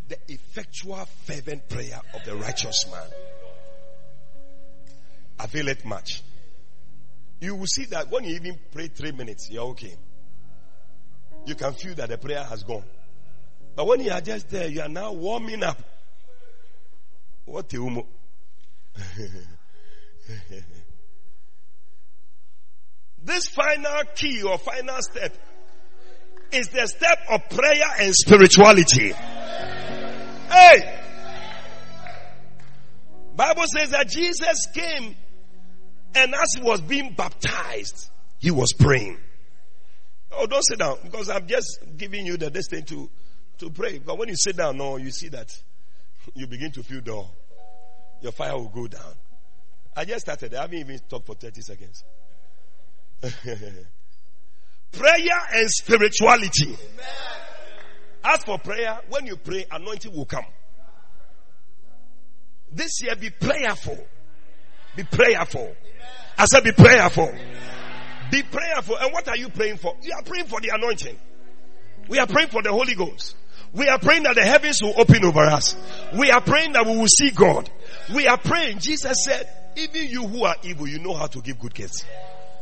the 0.09 0.17
effectual 0.29 1.05
fervent 1.25 1.69
prayer 1.69 2.01
of 2.15 2.25
the 2.25 2.35
righteous 2.35 2.87
man 2.91 3.09
availeth 5.39 5.85
much. 5.85 6.23
You 7.43 7.57
will 7.57 7.67
see 7.67 7.87
that 7.87 8.09
when 8.09 8.23
you 8.23 8.37
even 8.37 8.57
pray 8.71 8.87
three 8.87 9.11
minutes, 9.11 9.51
you're 9.51 9.65
okay. 9.71 9.97
You 11.45 11.57
can 11.57 11.73
feel 11.73 11.93
that 11.97 12.09
the 12.09 12.17
prayer 12.17 12.45
has 12.45 12.63
gone. 12.63 12.85
But 13.75 13.89
when 13.89 14.01
you 14.01 14.13
are 14.13 14.21
just 14.21 14.49
there, 14.49 14.69
you 14.69 14.81
are 14.81 14.89
now 14.89 15.13
warming 15.13 15.65
up. 15.65 15.77
What 17.45 17.69
the 17.69 17.77
umo? 17.79 18.07
This 23.25 23.49
final 23.49 24.03
key 24.15 24.45
or 24.45 24.57
final 24.59 25.03
step 25.03 25.37
is 26.53 26.69
the 26.69 26.87
step 26.87 27.19
of 27.29 27.49
prayer 27.49 27.89
and 27.99 28.15
spirituality. 28.15 29.15
Hey! 30.49 31.01
Bible 33.35 33.65
says 33.67 33.91
that 33.91 34.09
Jesus 34.09 34.69
came 34.73 35.17
and 36.15 36.35
as 36.35 36.49
he 36.57 36.63
was 36.63 36.81
being 36.81 37.15
baptized, 37.15 38.11
he 38.39 38.51
was 38.51 38.73
praying. 38.73 39.19
Oh, 40.33 40.47
don't 40.47 40.65
sit 40.65 40.79
down 40.79 40.99
because 41.05 41.29
I'm 41.29 41.47
just 41.47 41.81
giving 41.97 42.27
you 42.27 42.37
the 42.37 42.51
destiny 42.51 42.83
to, 42.83 43.11
to 43.59 43.71
pray. 43.71 43.99
But 43.99 44.19
when 44.19 44.29
you 44.29 44.37
sit 44.37 44.57
down, 44.57 44.79
no, 44.79 44.97
you 44.97 45.11
see 45.11 45.29
that 45.29 45.55
you 46.35 46.47
begin 46.47 46.73
to 46.73 46.83
feel 46.83 47.01
dull. 47.01 47.35
Your 48.21 48.33
fire 48.33 48.57
will 48.57 48.69
go 48.69 48.87
down. 48.87 49.15
I 49.97 50.05
just 50.05 50.21
started. 50.23 50.55
I 50.55 50.63
haven't 50.63 50.79
even 50.79 50.99
talked 51.09 51.27
for 51.27 51.35
30 51.35 51.61
seconds. 51.61 52.05
prayer 54.93 55.39
and 55.53 55.71
spirituality. 55.71 56.77
As 58.25 58.45
for 58.45 58.59
prayer, 58.59 59.01
when 59.09 59.27
you 59.27 59.37
pray, 59.37 59.67
anointing 59.71 60.15
will 60.15 60.25
come. 60.25 60.47
This 62.71 63.03
year, 63.03 63.17
be 63.17 63.31
prayerful. 63.31 63.99
Be 64.97 65.05
prayerful. 65.05 65.75
I 66.39 66.45
said, 66.47 66.65
be 66.65 66.73
prayerful. 66.73 67.33
Be 68.31 68.43
prayerful. 68.43 68.97
And 68.99 69.13
what 69.13 69.29
are 69.29 69.37
you 69.37 69.49
praying 69.49 69.77
for? 69.77 69.95
You 70.03 70.13
are 70.17 70.23
praying 70.23 70.47
for 70.47 70.61
the 70.61 70.71
anointing. 70.75 71.17
We 72.09 72.19
are 72.19 72.27
praying 72.27 72.49
for 72.49 72.63
the 72.63 72.73
Holy 72.73 72.95
Ghost. 72.95 73.37
We 73.73 73.89
are 73.89 73.99
praying 73.99 74.25
that 74.25 74.35
the 74.35 74.43
heavens 74.43 74.81
will 74.83 74.95
open 74.99 75.25
over 75.25 75.41
us. 75.41 75.77
We 76.19 76.31
are 76.31 76.41
praying 76.41 76.73
that 76.73 76.85
we 76.85 76.97
will 76.97 77.07
see 77.07 77.31
God. 77.31 77.71
We 78.15 78.27
are 78.27 78.37
praying. 78.37 78.81
Jesus 78.81 79.17
said, 79.25 79.49
even 79.77 80.09
you 80.09 80.27
who 80.27 80.45
are 80.45 80.57
evil, 80.63 80.87
you 80.87 80.99
know 80.99 81.15
how 81.15 81.27
to 81.27 81.41
give 81.41 81.59
good 81.59 81.75
gifts. 81.75 82.05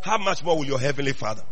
How 0.02 0.19
much 0.19 0.44
more 0.44 0.57
will 0.57 0.66
your 0.66 0.78
heavenly 0.78 1.12
father? 1.12 1.43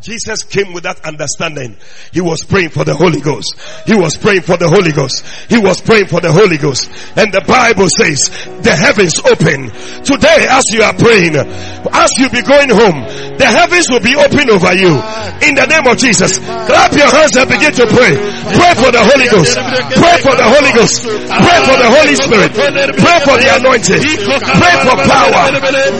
Jesus 0.00 0.44
came 0.44 0.72
with 0.72 0.84
that 0.84 1.04
understanding. 1.04 1.76
He 2.12 2.20
was 2.20 2.44
praying 2.44 2.70
for 2.70 2.84
the 2.84 2.94
Holy 2.94 3.20
Ghost. 3.20 3.56
He 3.86 3.94
was 3.94 4.16
praying 4.16 4.42
for 4.42 4.56
the 4.56 4.68
Holy 4.68 4.92
Ghost. 4.92 5.24
He 5.48 5.58
was 5.58 5.80
praying 5.80 6.06
for 6.06 6.20
the 6.20 6.30
Holy 6.30 6.58
Ghost. 6.58 6.86
And 7.16 7.32
the 7.32 7.42
Bible 7.42 7.88
says 7.88 8.28
the 8.62 8.76
heavens 8.76 9.18
open. 9.24 9.72
Today 10.04 10.46
as 10.46 10.64
you 10.70 10.84
are 10.84 10.94
praying, 10.94 11.34
as 11.34 12.10
you 12.20 12.28
be 12.30 12.44
going 12.44 12.70
home, 12.70 13.08
the 13.40 13.48
heavens 13.48 13.88
will 13.90 14.04
be 14.04 14.14
open 14.14 14.46
over 14.52 14.72
you. 14.76 14.94
In 15.42 15.56
the 15.56 15.66
name 15.68 15.84
of 15.88 15.96
Jesus. 15.98 16.38
Clap 16.38 16.92
your 16.96 17.08
hands 17.08 17.36
and 17.36 17.48
begin 17.48 17.72
to 17.74 17.84
pray. 17.88 18.14
Pray 18.16 18.72
for 18.76 18.90
the 18.92 19.02
Holy 19.02 19.28
Ghost. 19.32 19.56
Pray 19.56 20.16
for 20.22 20.34
the 20.36 20.48
Holy 20.48 20.72
Ghost. 20.76 21.02
Pray 21.04 21.58
for 21.66 21.76
the 21.76 21.88
Holy 21.88 22.16
Spirit. 22.16 22.52
Pray 22.96 23.18
for 23.24 23.36
the 23.40 23.48
anointing. 23.58 24.00
Pray 24.00 24.74
for 24.86 24.96
power. 25.02 25.44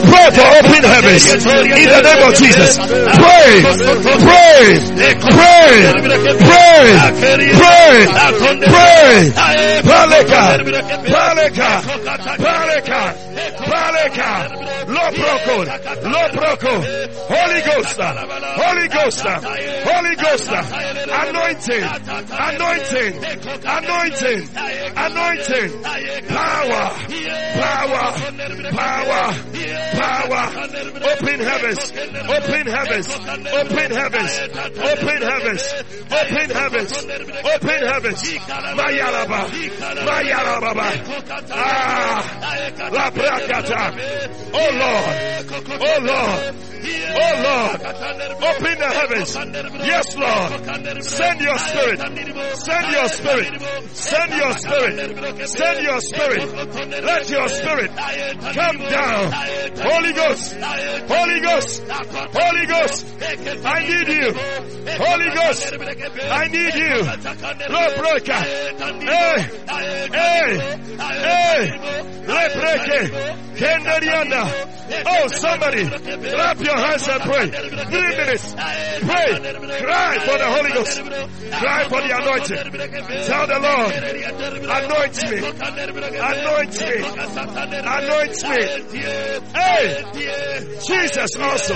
Pray 0.05 0.27
for 0.31 0.47
open 0.63 0.81
heavens. 0.85 1.23
In 1.75 1.87
the 1.91 2.01
name 2.01 2.21
of 2.23 2.33
Jesus. 2.37 2.77
Pray. 2.77 3.86
Pray, 3.87 4.03
pray, 5.15 5.79
pray, 6.27 6.91
pray, 7.55 7.97
pray. 8.67 9.31
Paleka, 9.87 10.43
paleka, 11.07 11.69
paleka, 12.43 13.01
paleka. 13.69 14.31
Loproko, 14.87 15.57
loproko. 16.03 16.73
Holy 17.27 17.61
Ghost, 17.61 17.99
Holy 18.59 18.87
Ghost, 18.87 19.25
Holy 19.87 20.15
Ghost. 20.15 20.51
Anointing, 21.07 21.83
anointing, 22.31 23.13
anointing, 23.63 24.41
anointing. 24.97 25.71
Power, 26.27 26.83
power, 27.55 28.05
power, 28.75 29.23
power. 29.93 30.43
Open 31.07 31.39
heavens, 31.39 31.81
open 32.27 32.65
heavens, 32.67 33.07
open 33.53 33.76
Open 33.77 33.91
heavens. 33.95 34.39
Open 34.41 35.21
heavens. 35.21 35.73
Open 36.09 36.49
heavens. 36.49 36.91
Open 36.97 37.81
heavens. 37.87 38.23
Mayalaba. 38.73 39.39
Mayalaba. 40.03 40.87
Ah. 41.51 42.23
La 42.91 43.11
prakata. 43.11 43.93
Oh 44.53 44.69
Lord. 44.73 45.15
Oh 45.81 45.99
Lord. 46.01 46.55
Oh 46.87 47.33
Lord, 47.43 47.81
open 47.81 48.77
the 48.79 48.87
heavens. 48.87 49.35
Yes, 49.85 50.15
Lord. 50.15 51.03
Send 51.03 51.41
your 51.41 51.57
spirit. 51.57 51.99
Send 52.55 52.91
your 52.93 53.07
spirit. 53.09 53.61
Send 53.93 54.33
your 54.33 54.53
spirit. 54.53 55.47
Send 55.49 55.83
your 55.83 55.99
spirit. 56.01 57.03
Let 57.03 57.29
your 57.29 57.47
spirit 57.49 57.91
come 58.53 58.77
down. 58.77 59.31
Holy 59.81 60.13
Ghost. 60.13 60.55
Holy 61.09 61.39
Ghost. 61.41 61.83
Holy 62.33 62.65
Ghost. 62.67 63.05
I 63.67 63.79
need 63.83 64.07
you. 64.07 64.31
Holy 64.97 65.29
Ghost. 65.35 65.73
I 65.73 66.47
need 66.47 66.73
you. 66.73 66.95
Lord 67.73 67.93
breaker. 67.97 68.41
Hey. 69.03 69.37
Hey. 70.11 70.49
Hey. 70.97 71.61
Lebreke. 72.27 73.45
Kendariana. 73.57 74.43
Oh, 75.05 75.27
somebody, 75.27 75.83
clap 75.83 76.59
your 76.61 76.77
hands 76.77 77.07
and 77.09 77.21
pray. 77.23 77.49
Three 77.49 78.15
minutes. 78.15 78.53
Pray. 78.53 79.31
Cry 79.81 80.19
for 80.19 80.37
the 80.37 80.47
Holy 80.47 80.71
Ghost. 80.71 81.01
Cry 81.01 81.83
for 81.89 82.01
the 82.01 82.11
anointing. 82.15 82.63
Tell 83.25 83.47
the 83.47 83.59
Lord, 83.59 83.93
anoint 84.77 85.17
me. 85.27 85.37
Anoint 86.23 86.75
me. 86.87 86.95
Anoint 87.83 88.37
me. 88.47 88.61
Hey, 89.53 89.83
Jesus 90.87 91.35
also 91.35 91.75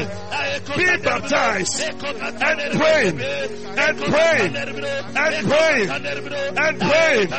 be 0.78 0.86
baptized 1.04 1.81
and 1.82 2.60
praying 2.80 3.20
and 3.22 3.98
praying 3.98 4.56
and 4.56 5.48
praying 5.50 5.90
and 5.90 6.80
praying. 6.80 7.30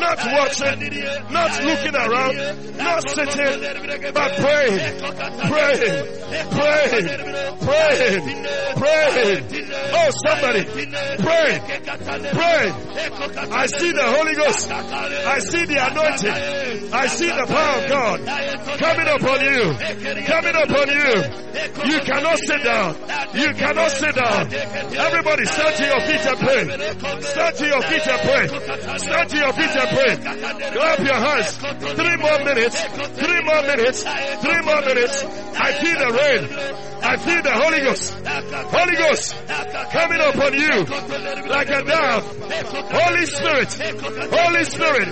Not 0.00 0.18
watching, 0.24 0.80
not 1.30 1.64
looking 1.64 1.96
around, 1.96 2.36
not 2.76 3.08
sitting, 3.10 3.60
but 4.12 4.36
praying, 4.36 5.00
praying, 5.48 5.96
praying, 6.50 7.06
praying, 7.60 8.44
praying. 8.76 9.44
Oh, 9.92 10.10
somebody, 10.26 10.64
pray, 10.64 11.60
pray. 12.32 12.72
I 13.50 13.66
see 13.66 13.92
the 13.92 14.02
Holy 14.02 14.34
Ghost. 14.34 14.70
I 14.70 15.38
see 15.40 15.64
the 15.66 15.86
anointing. 15.90 16.92
I 16.92 17.06
see 17.06 17.26
the 17.28 17.46
power 17.46 17.82
of 17.82 17.88
God 17.88 18.20
coming 18.78 19.08
upon 19.08 19.40
you, 19.40 19.74
coming 20.26 20.56
upon 20.56 20.88
you. 20.88 21.50
You 21.90 22.00
cannot 22.00 22.38
sit 22.38 22.62
down. 22.64 22.96
You 23.34 23.52
cannot 23.70 23.90
sit 23.90 24.14
down. 24.14 24.42
Everybody 24.50 25.44
stand 25.46 25.76
to 25.76 25.84
your 25.86 26.00
feet 26.00 26.26
and 26.26 26.38
pray. 26.38 26.62
Stand 27.22 27.56
to 27.56 27.66
your 27.66 27.82
feet 27.82 28.06
and 28.06 28.20
pray. 28.26 28.46
Stand 28.98 29.30
to 29.30 29.36
your 29.36 29.52
feet 29.52 29.74
and 29.78 29.88
pray. 29.94 30.12
Clap 30.74 30.98
your 30.98 31.20
hands. 31.22 31.56
Three 31.94 32.16
more 32.16 32.38
minutes. 32.44 32.82
Three 32.82 33.40
more 33.44 33.62
minutes. 33.62 34.02
Three 34.42 34.60
more 34.62 34.80
minutes. 34.82 35.24
I 35.54 35.72
feel 35.80 35.98
the 35.98 36.10
rain. 36.18 36.80
I 37.02 37.16
feel 37.16 37.42
the 37.42 37.52
Holy 37.52 37.80
Ghost. 37.80 38.14
Holy 38.70 38.96
Ghost 38.96 39.34
coming 39.90 40.20
upon 40.20 40.52
you 40.54 40.84
like 41.48 41.70
a 41.70 41.82
dove. 41.84 42.24
Holy 42.92 43.26
Spirit. 43.26 43.72
Holy 44.30 44.64
Spirit. 44.64 45.08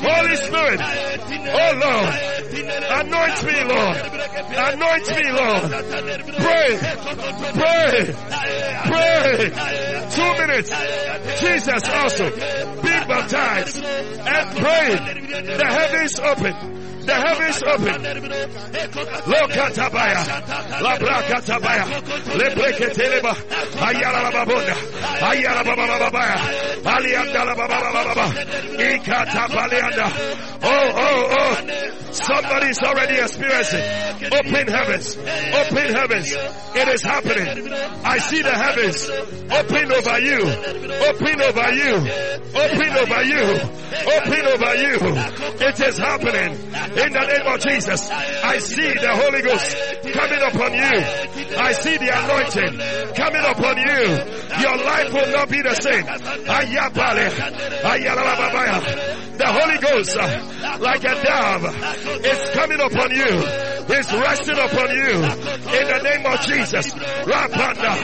Holy 0.00 0.36
Spirit. 0.36 0.80
Oh 0.80 1.72
Lord. 1.84 2.38
Anoint 2.58 3.44
me, 3.44 3.64
Lord. 3.64 3.96
Anoint 4.56 5.08
me, 5.16 5.30
Lord. 5.30 5.70
Pray. 6.38 6.78
Pray. 7.52 7.87
Pray. 7.88 9.50
Two 10.10 10.46
minutes. 10.46 10.70
Jesus 11.40 11.88
also 11.88 12.30
being 12.30 13.08
baptized 13.08 13.82
and 13.82 14.56
praying. 14.58 15.56
The 15.58 15.66
heavens 15.66 16.18
open. 16.20 16.77
The 17.08 17.14
heavens 17.14 17.62
open. 17.62 18.02
Lokatabaya. 19.32 20.22
Labrakatabaya. 20.84 21.84
Lebreketeleba. 22.36 23.32
Ayala 23.80 24.30
babunda. 24.30 24.76
Ayala 25.24 25.64
baba 25.64 25.86
babaya. 26.02 26.38
Alianda 26.84 27.44
la 27.46 27.54
baba. 27.54 28.26
Ikatapalianda. 28.76 30.06
Oh, 30.62 30.90
oh, 31.06 31.36
oh. 31.40 31.54
Somebody's 32.10 32.78
already 32.82 33.18
experiencing 33.20 33.84
open 34.32 34.66
heavens. 34.68 35.16
Open 35.16 35.94
heavens. 35.94 36.28
It 36.74 36.88
is 36.88 37.02
happening. 37.02 37.72
I 38.04 38.18
see 38.18 38.42
the 38.42 38.52
heavens 38.52 39.08
open 39.08 39.92
over 39.92 40.18
you. 40.20 40.40
Open 41.08 41.40
over 41.40 41.72
you. 41.72 41.94
Open 42.52 42.92
over 43.00 43.22
you. 43.24 43.44
Open 44.16 44.46
over 44.46 44.74
you. 44.76 44.98
It 45.68 45.80
is 45.80 45.98
happening. 45.98 46.52
In 46.98 47.12
the 47.12 47.26
name 47.26 47.46
of 47.46 47.60
Jesus. 47.60 48.10
I 48.10 48.58
see 48.58 48.92
the 48.92 49.14
Holy 49.14 49.42
Ghost 49.42 49.76
coming 50.12 50.42
upon 50.42 50.72
you. 50.74 50.98
I 51.56 51.72
see 51.72 51.96
the 51.96 52.10
anointing 52.10 52.78
coming 53.14 53.44
upon 53.44 53.76
you. 53.78 54.18
Your 54.58 54.76
life 54.82 55.12
will 55.12 55.30
not 55.32 55.48
be 55.48 55.62
the 55.62 55.74
same. 55.74 56.04
The 59.38 59.46
Holy 59.46 59.78
Ghost, 59.78 60.16
like 60.80 61.04
a 61.04 61.14
dove, 61.22 61.64
is 62.24 62.50
coming 62.50 62.80
upon 62.80 63.10
you. 63.12 63.68
Is 63.88 64.12
resting 64.12 64.58
upon 64.58 64.90
you. 64.90 65.14
In 65.16 65.86
the 65.88 66.00
name 66.04 66.26
of 66.26 66.40
Jesus. 66.42 66.92
Rapanda. 66.92 67.94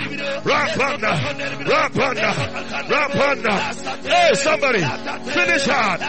Rapanda. 0.40 1.12
Rapanda. 1.60 2.32
Rapanda. 2.88 3.54
Hey, 4.08 4.34
somebody. 4.34 4.78
Finish 5.30 5.66
hard. 5.66 6.00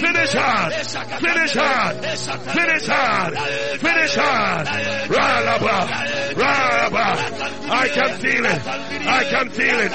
Finish 0.00 0.32
hard. 0.32 0.72
Finish 1.20 1.54
hard. 1.54 2.17
Finish 2.26 2.86
hard. 2.86 3.34
Finish 3.78 4.14
hard. 4.16 4.66
Ralaba. 5.08 5.86
Ralaba. 6.34 7.70
I 7.70 7.88
can 7.88 8.18
feel 8.18 8.44
it. 8.44 8.66
I 8.66 9.24
can 9.24 9.50
feel 9.50 9.78
it. 9.80 9.92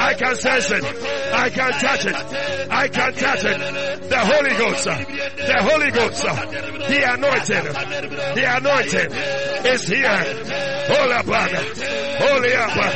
I 0.00 0.14
can 0.14 0.34
sense 0.36 0.70
it. 0.70 0.84
I 1.32 1.50
can 1.50 1.72
touch 1.72 2.06
it. 2.06 2.14
I 2.70 2.88
can 2.88 3.12
touch 3.14 3.44
it. 3.44 4.08
The 4.08 4.18
Holy 4.18 4.56
Ghost. 4.56 4.84
The 4.84 5.58
Holy 5.62 5.90
Ghost. 5.90 6.22
The 6.22 7.12
anointing. 7.14 7.64
The 8.34 8.56
anointing 8.56 9.12
is 9.72 9.86
here. 9.86 10.24
Holy 10.90 11.12
Abba. 11.12 11.42
Holy 12.18 12.52
Abba. 12.52 12.88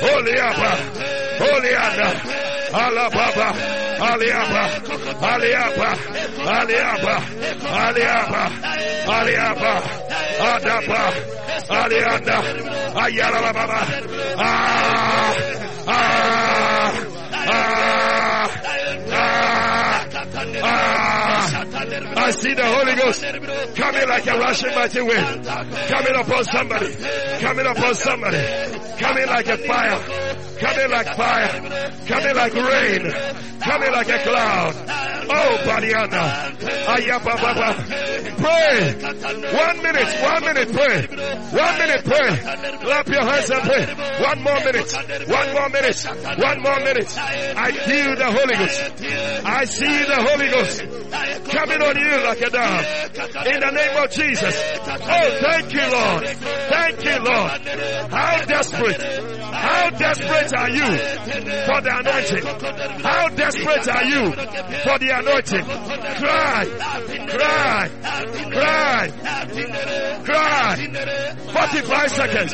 Holy 0.00 0.38
Abba. 0.38 0.70
Holy 1.38 1.74
Abba. 1.74 2.52
Alababa, 2.72 3.52
Aliaba, 4.02 4.62
Aliaba, 5.30 5.90
Aliaba, 6.56 7.16
Aliaba, 7.82 8.42
Aliaba, 9.16 9.72
Adaba, 10.50 11.02
Alianda, 11.68 12.38
Ayala 13.02 13.52
Baba, 13.52 13.80
Ah, 14.38 15.34
Ah, 15.86 16.92
Ah, 17.44 18.48
Ah, 19.12 20.06
Ah, 20.64 21.64
I 22.24 22.30
see 22.32 22.54
the 22.54 22.64
Holy 22.64 22.94
Ghost 22.96 23.22
coming 23.76 24.08
like 24.08 24.26
a 24.26 24.38
rushing 24.38 24.74
mighty 24.74 25.02
wind, 25.02 25.44
coming 25.88 26.14
upon 26.14 26.44
somebody, 26.44 26.94
coming 27.40 27.66
upon 27.66 27.94
somebody, 27.94 28.38
coming 28.98 29.26
like 29.26 29.46
a 29.48 29.56
fire, 29.58 29.98
coming 30.62 30.90
like 30.90 31.16
fire, 31.16 31.90
coming 32.06 32.36
like 32.36 32.54
rain, 32.54 33.12
coming 33.60 33.92
like 33.92 34.08
a 34.08 34.18
cloud. 34.22 35.11
Oh, 35.34 35.56
Badiana. 35.64 36.24
Ayababa. 36.92 37.68
Pray. 38.36 38.94
One 39.52 39.82
minute, 39.82 40.12
one 40.22 40.42
minute, 40.44 40.72
pray. 40.72 40.98
One 41.06 41.78
minute, 41.78 42.04
pray. 42.04 42.30
Clap 42.82 43.08
your 43.08 43.22
hands 43.24 43.50
and 43.50 43.62
pray. 43.62 43.84
One 44.28 44.42
more 44.42 44.60
minute. 44.60 44.92
One 45.28 45.52
more 45.54 45.68
minute. 45.70 45.98
One 46.38 46.62
more 46.62 46.80
minute. 46.80 47.08
I 47.18 47.72
feel 47.72 48.16
the 48.16 48.28
Holy 48.36 48.56
Ghost. 48.56 48.80
I 49.46 49.64
see 49.64 50.04
the 50.04 50.20
Holy 50.28 50.48
Ghost 50.50 50.82
coming 51.50 51.82
on 51.82 51.96
you 51.96 52.24
like 52.24 52.40
a 52.40 52.50
dove. 52.50 53.46
In 53.46 53.60
the 53.60 53.70
name 53.70 53.96
of 54.02 54.10
Jesus. 54.10 54.54
Oh, 54.84 55.38
thank 55.40 55.72
you, 55.72 55.86
Lord. 55.90 56.26
Thank 56.68 57.04
you, 57.04 57.16
Lord. 57.22 57.50
How 58.10 58.44
desperate. 58.44 59.02
How 59.52 59.90
desperate 59.90 60.52
are 60.56 60.70
you 60.70 60.88
for 61.66 61.80
the 61.80 61.92
anointing? 62.00 62.44
How 63.02 63.28
desperate 63.28 63.88
are 63.88 64.04
you 64.04 64.32
for 64.32 64.98
the 64.98 65.10
anointing? 65.22 65.64
Cry, 65.64 66.64
cry, 67.28 67.88
cry, 68.50 69.10
cry. 70.24 70.92
45 71.52 72.10
seconds. 72.10 72.52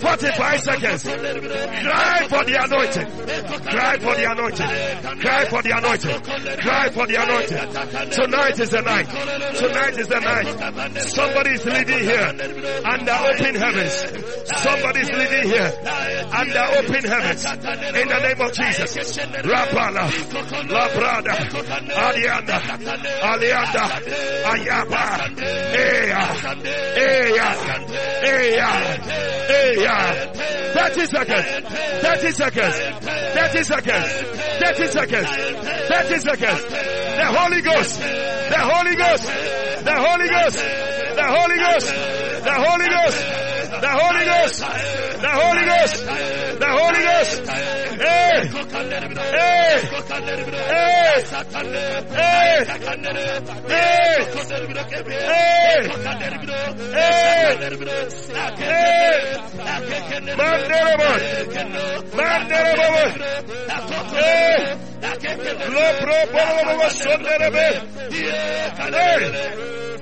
45 0.00 0.60
seconds. 0.60 1.02
Cry 1.04 2.26
for 2.28 2.44
the 2.44 2.56
anointing. 2.62 3.06
Cry 3.64 3.98
for 3.98 4.14
the 4.14 4.30
anointing. 4.30 5.20
Cry 5.20 5.44
for 5.46 5.62
the 5.62 5.70
anointing. 5.76 6.20
Cry 6.60 6.90
for 6.90 7.06
the 7.06 7.16
anointing. 7.22 8.10
Tonight 8.10 8.60
is 8.60 8.70
the 8.70 8.82
night. 8.82 9.08
Tonight 9.56 9.98
is 9.98 10.08
the 10.08 10.20
night. 10.20 11.00
Somebody 11.00 11.50
is 11.50 11.64
leading 11.64 12.00
here 12.00 12.32
under 12.84 13.12
open 13.12 13.54
heavens. 13.54 13.94
Somebody 14.60 15.00
is 15.00 15.10
leading 15.10 15.44
here 15.50 15.72
under 16.32 16.64
open 16.78 17.04
heavens. 17.04 17.44
In 17.44 18.08
the 18.08 18.20
name 18.20 18.40
of 18.40 18.52
Jesus. 18.52 18.96
Rapala. 19.44 20.10
Labrada. 20.68 21.83
Alianda. 21.90 22.58
Alianda. 23.22 23.84
Ayaba. 24.50 25.04
Eya. 25.74 26.22
Eya. 26.96 27.48
Hey, 29.46 29.76
hey, 29.76 30.34
30 30.74 31.06
seconds. 31.06 31.46
30 32.02 32.32
seconds. 32.32 32.76
30 33.34 33.64
seconds. 33.64 34.06
30 34.60 34.86
seconds. 34.86 35.28
30 35.88 36.18
seconds. 36.18 36.62
The 36.64 37.26
Holy 37.26 37.62
Ghost. 37.62 38.00
The 38.00 38.58
Holy 38.58 38.96
Ghost. 38.96 39.24
The 39.84 39.94
Holy 39.94 40.28
Ghost. 40.28 40.56
The 41.14 41.24
Holy 41.24 41.58
Ghost. 41.58 41.86
The 42.44 42.52
Holy 42.56 42.88
Ghost. 42.88 43.20
The 43.80 43.90
Holy 43.90 44.24
Ghost. 44.24 44.60
The 44.64 44.68
Holy 44.68 45.04
Ghost. 45.04 45.13
The 45.24 45.30
Holy 45.30 45.64
Ghost. 45.64 46.04
Hey. 46.04 47.08
Hey. 47.96 48.44
Hey. 49.32 49.80
Hey. 49.80 51.08
Hey. 51.24 52.34
Hey. 52.34 52.68
Hey. 53.64 54.20
Hey. 55.24 55.88
Hey. 56.84 57.14
Hey. 58.52 59.34
Bore. 60.36 60.64
Hey. 64.14 64.74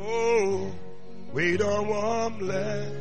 Oh, 0.00 0.72
we 1.32 1.56
don't 1.56 1.88
want 1.88 2.42
less. 2.42 2.92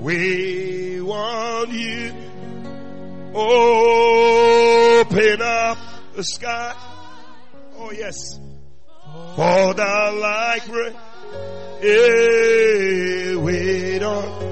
We 0.00 1.00
want 1.00 1.70
you. 1.70 2.12
Open 3.34 4.52
up 5.42 5.78
the 6.14 6.22
sky. 6.22 6.74
Oh 7.78 7.90
yes. 7.92 8.38
Fall 9.36 9.74
down 9.74 10.20
like 10.20 10.68
rain. 10.68 10.94
Yeah, 11.82 13.36
we 13.36 13.98
don't 13.98 14.46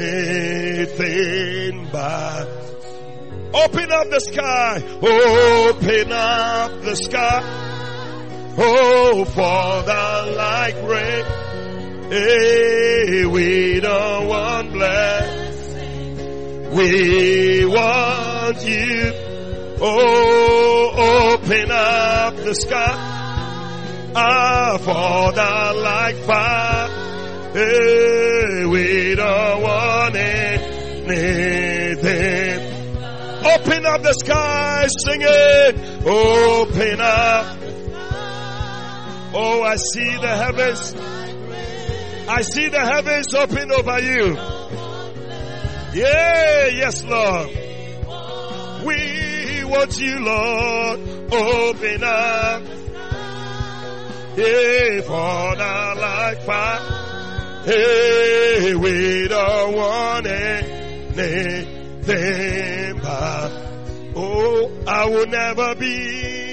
anything 0.00 1.88
but 1.92 2.46
open 3.54 3.92
up 3.92 4.08
the 4.10 4.20
sky. 4.20 4.82
Open 5.02 6.12
up 6.12 6.82
the 6.82 6.96
sky. 6.96 7.79
Oh, 8.62 9.24
down 9.86 10.36
like 10.36 10.74
rain. 10.82 11.24
Hey, 12.10 13.24
we 13.24 13.80
don't 13.80 14.28
want 14.28 14.70
blessing. 14.72 16.16
We 16.74 17.64
want 17.64 18.62
you. 18.62 19.12
Oh, 19.80 21.32
open 21.32 21.70
up 21.70 22.36
the 22.36 22.54
sky. 22.54 24.12
Ah, 24.14 24.76
down 25.34 25.82
like 25.82 26.16
fire. 26.16 26.88
Hey, 27.54 28.66
we 28.66 29.14
don't 29.14 29.62
want 29.62 30.16
anything. 30.16 31.08
Open 33.42 33.86
up 33.86 34.02
the 34.02 34.12
sky, 34.12 34.86
sing 35.06 35.22
it. 35.22 36.06
Open 36.06 37.00
up. 37.00 37.56
Oh, 39.32 39.62
I 39.62 39.76
see 39.76 40.16
the 40.16 40.28
heavens. 40.28 40.94
I 42.28 42.42
see 42.42 42.68
the 42.68 42.80
heavens 42.80 43.34
open 43.34 43.72
over 43.72 44.00
you. 44.00 44.34
Yeah, 45.94 46.66
yes, 46.66 47.04
Lord. 47.04 47.48
We 48.84 49.64
want 49.64 49.98
you, 49.98 50.18
Lord. 50.20 51.00
Open 51.32 52.04
up. 52.04 52.62
Yeah, 54.36 55.00
fall 55.02 55.56
down 55.56 55.98
like 55.98 56.42
fire. 56.42 56.80
Hey, 57.64 58.74
we 58.74 59.28
don't 59.28 59.76
want 59.76 60.26
anything 60.26 61.80
but, 63.02 63.50
oh, 64.16 64.70
I 64.86 65.06
will 65.06 65.26
never 65.26 65.74
be 65.74 66.49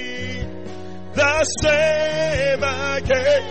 the 1.18 1.44
same 1.62 2.62
again. 2.62 3.42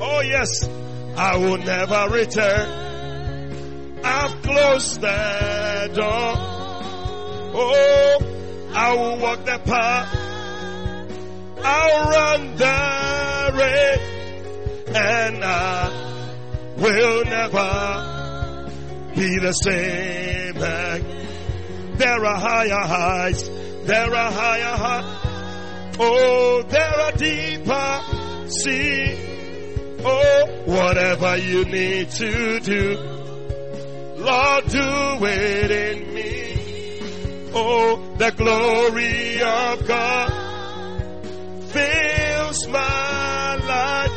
Oh 0.00 0.20
yes, 0.22 0.68
I 1.16 1.36
will 1.36 1.58
never 1.58 2.08
return. 2.10 2.68
I've 4.04 4.42
closed 4.42 5.00
the 5.00 5.90
door. 5.94 6.34
Oh, 7.54 8.18
I 8.74 8.94
will 8.96 9.18
walk 9.18 9.44
the 9.44 9.60
path. 9.64 10.18
I'll 11.64 12.10
run 12.10 12.56
the 12.56 13.52
race 13.60 14.00
and 14.96 15.44
I 15.44 15.90
will 16.76 17.24
never 17.24 19.14
be 19.14 19.38
the 19.38 19.52
same. 19.52 20.54
There 21.98 22.24
are 22.24 22.40
higher 22.40 22.84
heights, 22.84 23.48
there 23.84 24.12
are 24.12 24.32
higher 24.32 24.76
heights. 24.76 25.31
Oh, 25.98 26.62
there 26.68 27.00
are 27.00 27.12
deeper 27.12 28.00
sea. 28.48 29.18
Oh, 30.04 30.62
whatever 30.66 31.36
you 31.36 31.64
need 31.64 32.10
to 32.10 32.60
do, 32.60 32.98
Lord, 34.16 34.64
do 34.68 35.24
it 35.26 35.70
in 35.70 36.14
me. 36.14 37.50
Oh, 37.54 38.14
the 38.16 38.30
glory 38.32 39.42
of 39.42 39.86
God 39.86 40.32
fills 41.70 42.66
my 42.68 43.56
life 43.56 44.12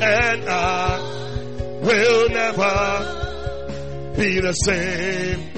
and 0.00 0.44
I 0.48 0.98
will 1.82 2.28
never 2.28 4.14
be 4.16 4.40
the 4.40 4.52
same. 4.52 5.50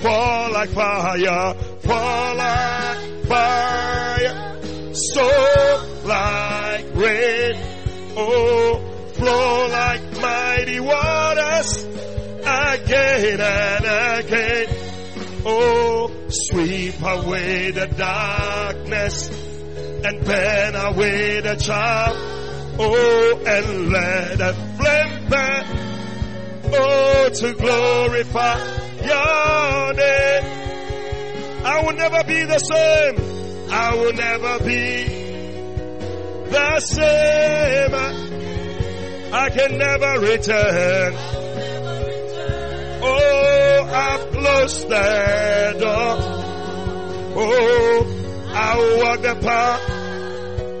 Fall 0.00 0.52
like 0.52 0.70
fire, 0.70 1.54
fall 1.80 2.34
like 2.36 3.26
fire, 3.26 4.25
so 4.96 6.00
like 6.04 6.86
rain, 6.94 7.54
oh, 8.16 9.10
flow 9.12 9.68
like 9.68 10.20
mighty 10.20 10.80
waters, 10.80 11.84
again 11.84 13.40
and 13.40 14.24
again, 14.24 14.66
oh, 15.44 16.10
sweep 16.28 17.00
away 17.02 17.70
the 17.72 17.86
darkness 17.86 19.28
and 20.04 20.24
burn 20.24 20.74
away 20.74 21.40
the 21.40 21.56
child. 21.56 22.16
Oh, 22.78 23.42
and 23.46 23.88
let 23.90 24.40
a 24.40 24.52
flame 24.76 25.28
burn. 25.28 25.64
Oh, 26.72 27.30
to 27.32 27.54
glorify 27.54 28.58
your 29.00 29.94
name. 29.94 30.44
I 31.64 31.82
will 31.84 31.94
never 31.94 32.22
be 32.24 32.44
the 32.44 32.58
same. 32.58 33.35
I 33.68 33.94
will 33.96 34.12
never 34.12 34.58
be 34.64 35.04
the 36.50 36.80
same. 36.80 37.94
I 39.32 39.50
can 39.50 39.78
never 39.78 40.20
return. 40.20 41.14
Oh, 43.02 43.90
I've 43.92 44.30
closed 44.32 44.88
the 44.88 45.76
door. 45.80 46.16
Oh, 47.38 48.06
I 48.54 48.76
will 48.78 48.98
walk 49.02 49.20
the 49.20 49.34
path. 49.34 49.80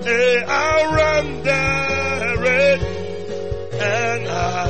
Hey, 0.04 0.42
I'll 0.46 0.92
run 0.94 1.42
the 1.42 2.36
race. 2.40 2.84
And 3.82 4.28
I 4.28 4.66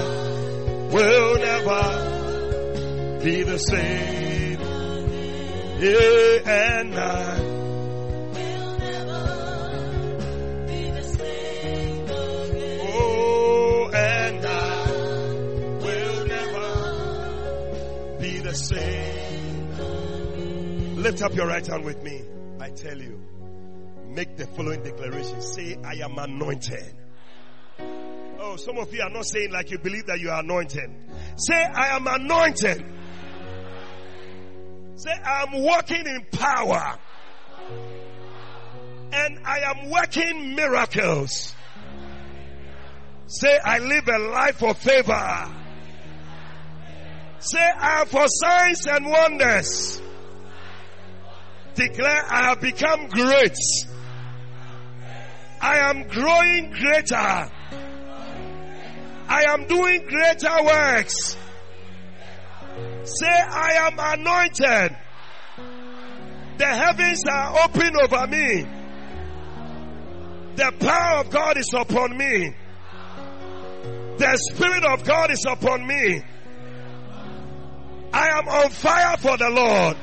will 0.90 1.38
never 1.38 1.82
be 3.22 3.42
the 3.42 3.58
same. 3.58 4.60
Yeah, 5.78 6.50
and 6.50 6.94
I 6.98 7.45
same. 18.56 19.76
Lift 20.96 21.22
up 21.22 21.34
your 21.34 21.46
right 21.46 21.66
hand 21.66 21.84
with 21.84 22.02
me. 22.02 22.22
I 22.60 22.70
tell 22.70 22.98
you, 22.98 23.20
make 24.08 24.36
the 24.36 24.46
following 24.46 24.82
declaration. 24.82 25.40
Say, 25.42 25.76
I 25.84 25.94
am 26.04 26.18
anointed. 26.18 26.94
Oh, 28.38 28.56
some 28.56 28.78
of 28.78 28.92
you 28.92 29.02
are 29.02 29.10
not 29.10 29.24
saying 29.26 29.52
like 29.52 29.70
you 29.70 29.78
believe 29.78 30.06
that 30.06 30.20
you 30.20 30.30
are 30.30 30.40
anointed. 30.40 30.90
Say, 31.36 31.54
I 31.54 31.96
am 31.96 32.06
anointed. 32.06 32.84
Say, 34.96 35.10
I 35.10 35.42
am 35.42 35.62
walking 35.62 36.06
in 36.06 36.26
power. 36.32 36.98
And 39.12 39.38
I 39.44 39.58
am 39.60 39.90
working 39.90 40.54
miracles. 40.54 41.54
Say, 43.26 43.58
I 43.64 43.78
live 43.78 44.08
a 44.08 44.18
life 44.18 44.62
of 44.62 44.78
favor. 44.78 45.50
Say, 47.38 47.58
I 47.58 48.00
am 48.00 48.06
for 48.06 48.26
signs 48.26 48.86
and 48.86 49.06
wonders. 49.06 50.02
Declare, 51.74 52.24
I 52.30 52.48
have 52.48 52.60
become 52.60 53.08
great. 53.08 53.56
I 55.60 55.78
am 55.90 56.08
growing 56.08 56.70
greater. 56.70 57.50
I 59.28 59.44
am 59.48 59.66
doing 59.66 60.06
greater 60.06 60.64
works. 60.64 61.36
Say, 63.04 63.26
I 63.26 63.88
am 63.88 63.98
anointed. 63.98 64.96
The 66.58 66.66
heavens 66.66 67.22
are 67.30 67.64
open 67.64 67.96
over 68.02 68.26
me. 68.28 68.66
The 70.56 70.72
power 70.80 71.20
of 71.20 71.30
God 71.30 71.58
is 71.58 71.70
upon 71.74 72.16
me. 72.16 72.54
The 74.16 74.38
Spirit 74.50 74.84
of 74.84 75.04
God 75.04 75.30
is 75.30 75.44
upon 75.46 75.86
me. 75.86 76.22
I 78.12 78.28
am 78.38 78.48
on 78.48 78.70
fire 78.70 79.16
for 79.18 79.36
the 79.36 79.50
Lord. 79.50 79.96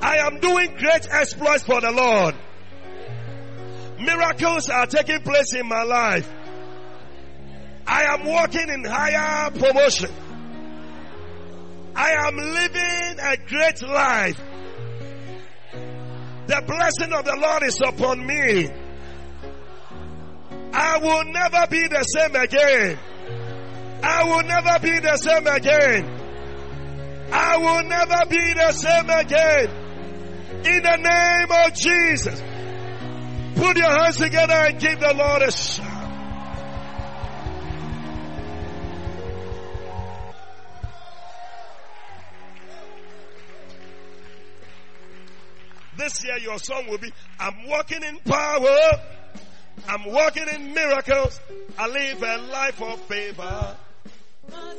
I 0.00 0.18
am 0.18 0.38
doing 0.40 0.74
great 0.76 1.08
exploits 1.10 1.62
for 1.64 1.80
the 1.80 1.90
Lord. 1.90 2.34
Miracles 3.98 4.68
are 4.68 4.86
taking 4.86 5.20
place 5.20 5.54
in 5.54 5.66
my 5.66 5.82
life. 5.82 6.30
I 7.86 8.14
am 8.14 8.24
walking 8.26 8.68
in 8.68 8.84
higher 8.84 9.50
promotion. 9.50 10.10
I 11.94 12.10
am 12.26 12.36
living 12.36 13.18
a 13.20 13.36
great 13.48 13.82
life. 13.82 14.40
The 16.46 16.62
blessing 16.66 17.12
of 17.12 17.24
the 17.24 17.36
Lord 17.40 17.62
is 17.62 17.80
upon 17.80 18.26
me. 18.26 18.70
I 20.72 20.98
will 20.98 21.24
never 21.24 21.66
be 21.68 21.88
the 21.88 22.02
same 22.02 22.36
again. 22.36 22.98
I 24.02 24.24
will 24.24 24.42
never 24.42 24.78
be 24.80 24.98
the 25.00 25.16
same 25.16 25.46
again. 25.46 26.25
I 27.32 27.56
will 27.58 27.82
never 27.88 28.26
be 28.28 28.52
the 28.54 28.72
same 28.72 29.10
again. 29.10 29.70
In 30.64 30.82
the 30.82 30.96
name 30.96 31.50
of 31.64 31.74
Jesus. 31.74 32.42
Put 33.56 33.76
your 33.76 33.90
hands 33.90 34.16
together 34.18 34.52
and 34.52 34.80
give 34.80 35.00
the 35.00 35.14
Lord 35.14 35.42
a 35.42 35.50
shout. 35.50 35.96
This 45.96 46.22
year 46.24 46.38
your 46.38 46.58
song 46.58 46.86
will 46.88 46.98
be, 46.98 47.10
I'm 47.40 47.66
walking 47.66 48.02
in 48.02 48.18
power. 48.20 48.78
I'm 49.88 50.04
walking 50.12 50.46
in 50.54 50.74
miracles. 50.74 51.40
I 51.78 51.88
live 51.88 52.22
a 52.22 52.36
life 52.38 52.82
of 52.82 53.00
favor. 53.02 53.76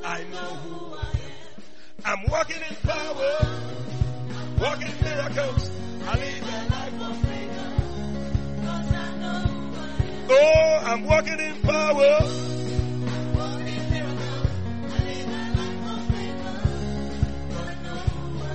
I 0.03 0.23
know 0.31 0.37
who 0.37 0.95
I 0.95 1.11
am. 1.11 1.16
I'm 2.09 2.23
walking 2.29 2.55
in 2.69 2.75
power. 2.77 3.38
Walking 4.59 4.88
in 4.88 5.03
miracles. 5.03 5.69
I 6.05 6.15
live 6.15 6.41
a 6.41 6.45
life 6.71 7.01
of 7.01 7.17
favor. 7.17 7.73
Oh, 10.29 10.79
I'm 10.85 11.03
walking 11.03 11.38
in 11.39 11.61
power. 11.61 12.19
Freedom. 13.57 14.17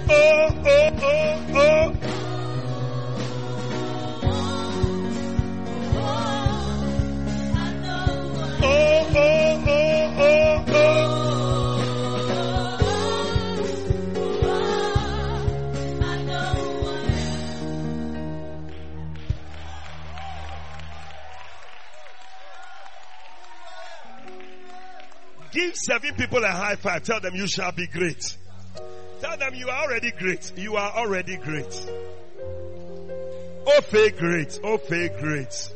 Oh, 0.09 0.63
oh, 0.67 0.91
oh, 1.03 1.47
oh. 1.55 2.22
Seven 25.83 26.15
people 26.15 26.43
a 26.45 26.49
high 26.51 26.77
five. 26.77 27.03
Tell 27.03 27.21
them 27.21 27.35
you 27.35 27.47
shall 27.47 27.73
be 27.73 27.87
great. 27.87 28.37
Tell 29.21 29.37
them 29.37 29.55
you 29.55 29.69
are 29.69 29.85
already 29.85 30.11
great. 30.13 30.53
You 30.57 30.77
are 30.77 30.93
already 30.93 31.37
great. 31.37 31.87
Oh, 33.65 33.81
fake 33.83 34.19
great. 34.19 34.59
Oh, 34.65 34.79
fake 34.79 35.19
great. 35.19 35.73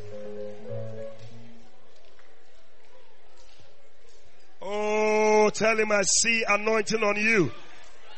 Oh, 4.61 5.49
tell 5.53 5.77
him 5.77 5.91
I 5.91 6.01
see 6.01 6.43
anointing 6.47 7.01
on 7.01 7.15
you. 7.15 7.51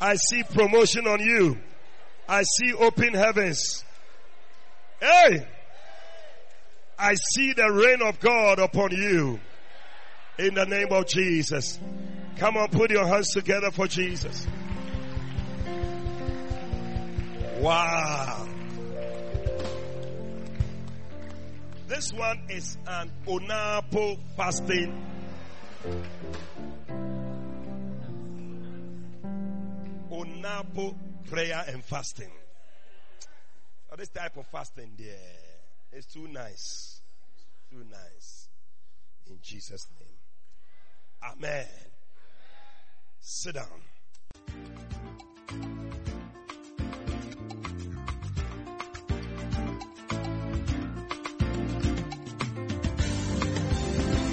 I 0.00 0.16
see 0.16 0.42
promotion 0.42 1.06
on 1.06 1.20
you. 1.20 1.58
I 2.28 2.42
see 2.42 2.72
open 2.74 3.14
heavens. 3.14 3.84
Hey! 5.00 5.46
I 6.98 7.14
see 7.14 7.52
the 7.52 7.70
rain 7.70 8.02
of 8.02 8.18
God 8.20 8.58
upon 8.58 8.90
you. 8.90 9.40
In 10.40 10.54
the 10.54 10.64
name 10.64 10.90
of 10.90 11.06
Jesus. 11.06 11.78
Come 12.38 12.56
on, 12.56 12.68
put 12.70 12.90
your 12.90 13.06
hands 13.06 13.28
together 13.30 13.70
for 13.70 13.86
Jesus. 13.86 14.46
Wow. 17.58 18.48
This 21.88 22.12
one 22.14 22.40
is 22.48 22.78
an 22.86 23.12
Onapo 23.26 24.18
fasting 24.34 25.06
Onapo 30.10 30.94
prayer 31.28 31.64
and 31.68 31.84
fasting. 31.84 32.30
This 33.96 34.08
type 34.08 34.36
of 34.38 34.46
fasting 34.46 34.92
there 34.96 35.16
is 35.92 36.06
too 36.06 36.28
nice. 36.28 37.00
Too 37.70 37.84
nice. 37.90 38.48
In 39.28 39.38
Jesus' 39.42 39.86
name. 39.98 40.09
Amen. 41.22 41.66
Sit 43.20 43.54
down. 43.54 43.66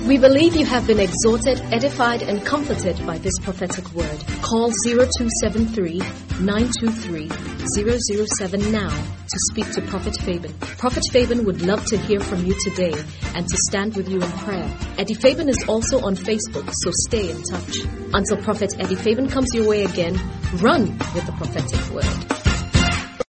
We 0.07 0.17
believe 0.17 0.55
you 0.55 0.65
have 0.65 0.87
been 0.87 1.01
exhorted, 1.01 1.59
edified, 1.73 2.21
and 2.21 2.41
comforted 2.45 3.05
by 3.05 3.17
this 3.17 3.33
prophetic 3.41 3.91
word. 3.91 4.23
Call 4.41 4.71
0273 4.85 5.99
923 6.39 7.29
007 8.39 8.71
now 8.71 8.87
to 8.87 9.39
speak 9.51 9.69
to 9.73 9.81
Prophet 9.81 10.15
Fabian. 10.15 10.53
Prophet 10.59 11.03
Fabian 11.11 11.43
would 11.43 11.61
love 11.61 11.83
to 11.87 11.97
hear 11.97 12.21
from 12.21 12.45
you 12.45 12.55
today 12.63 12.93
and 13.35 13.45
to 13.49 13.57
stand 13.67 13.97
with 13.97 14.07
you 14.07 14.21
in 14.21 14.31
prayer. 14.31 14.73
Eddie 14.97 15.13
Fabian 15.13 15.49
is 15.49 15.65
also 15.67 15.99
on 15.99 16.15
Facebook, 16.15 16.71
so 16.71 16.91
stay 17.09 17.29
in 17.29 17.43
touch. 17.43 17.79
Until 18.13 18.37
Prophet 18.37 18.75
Eddie 18.79 18.95
Fabian 18.95 19.27
comes 19.27 19.53
your 19.53 19.67
way 19.67 19.83
again, 19.83 20.17
run 20.61 20.83
with 21.15 21.25
the 21.25 21.33
prophetic 21.33 21.93
word. 21.93 22.46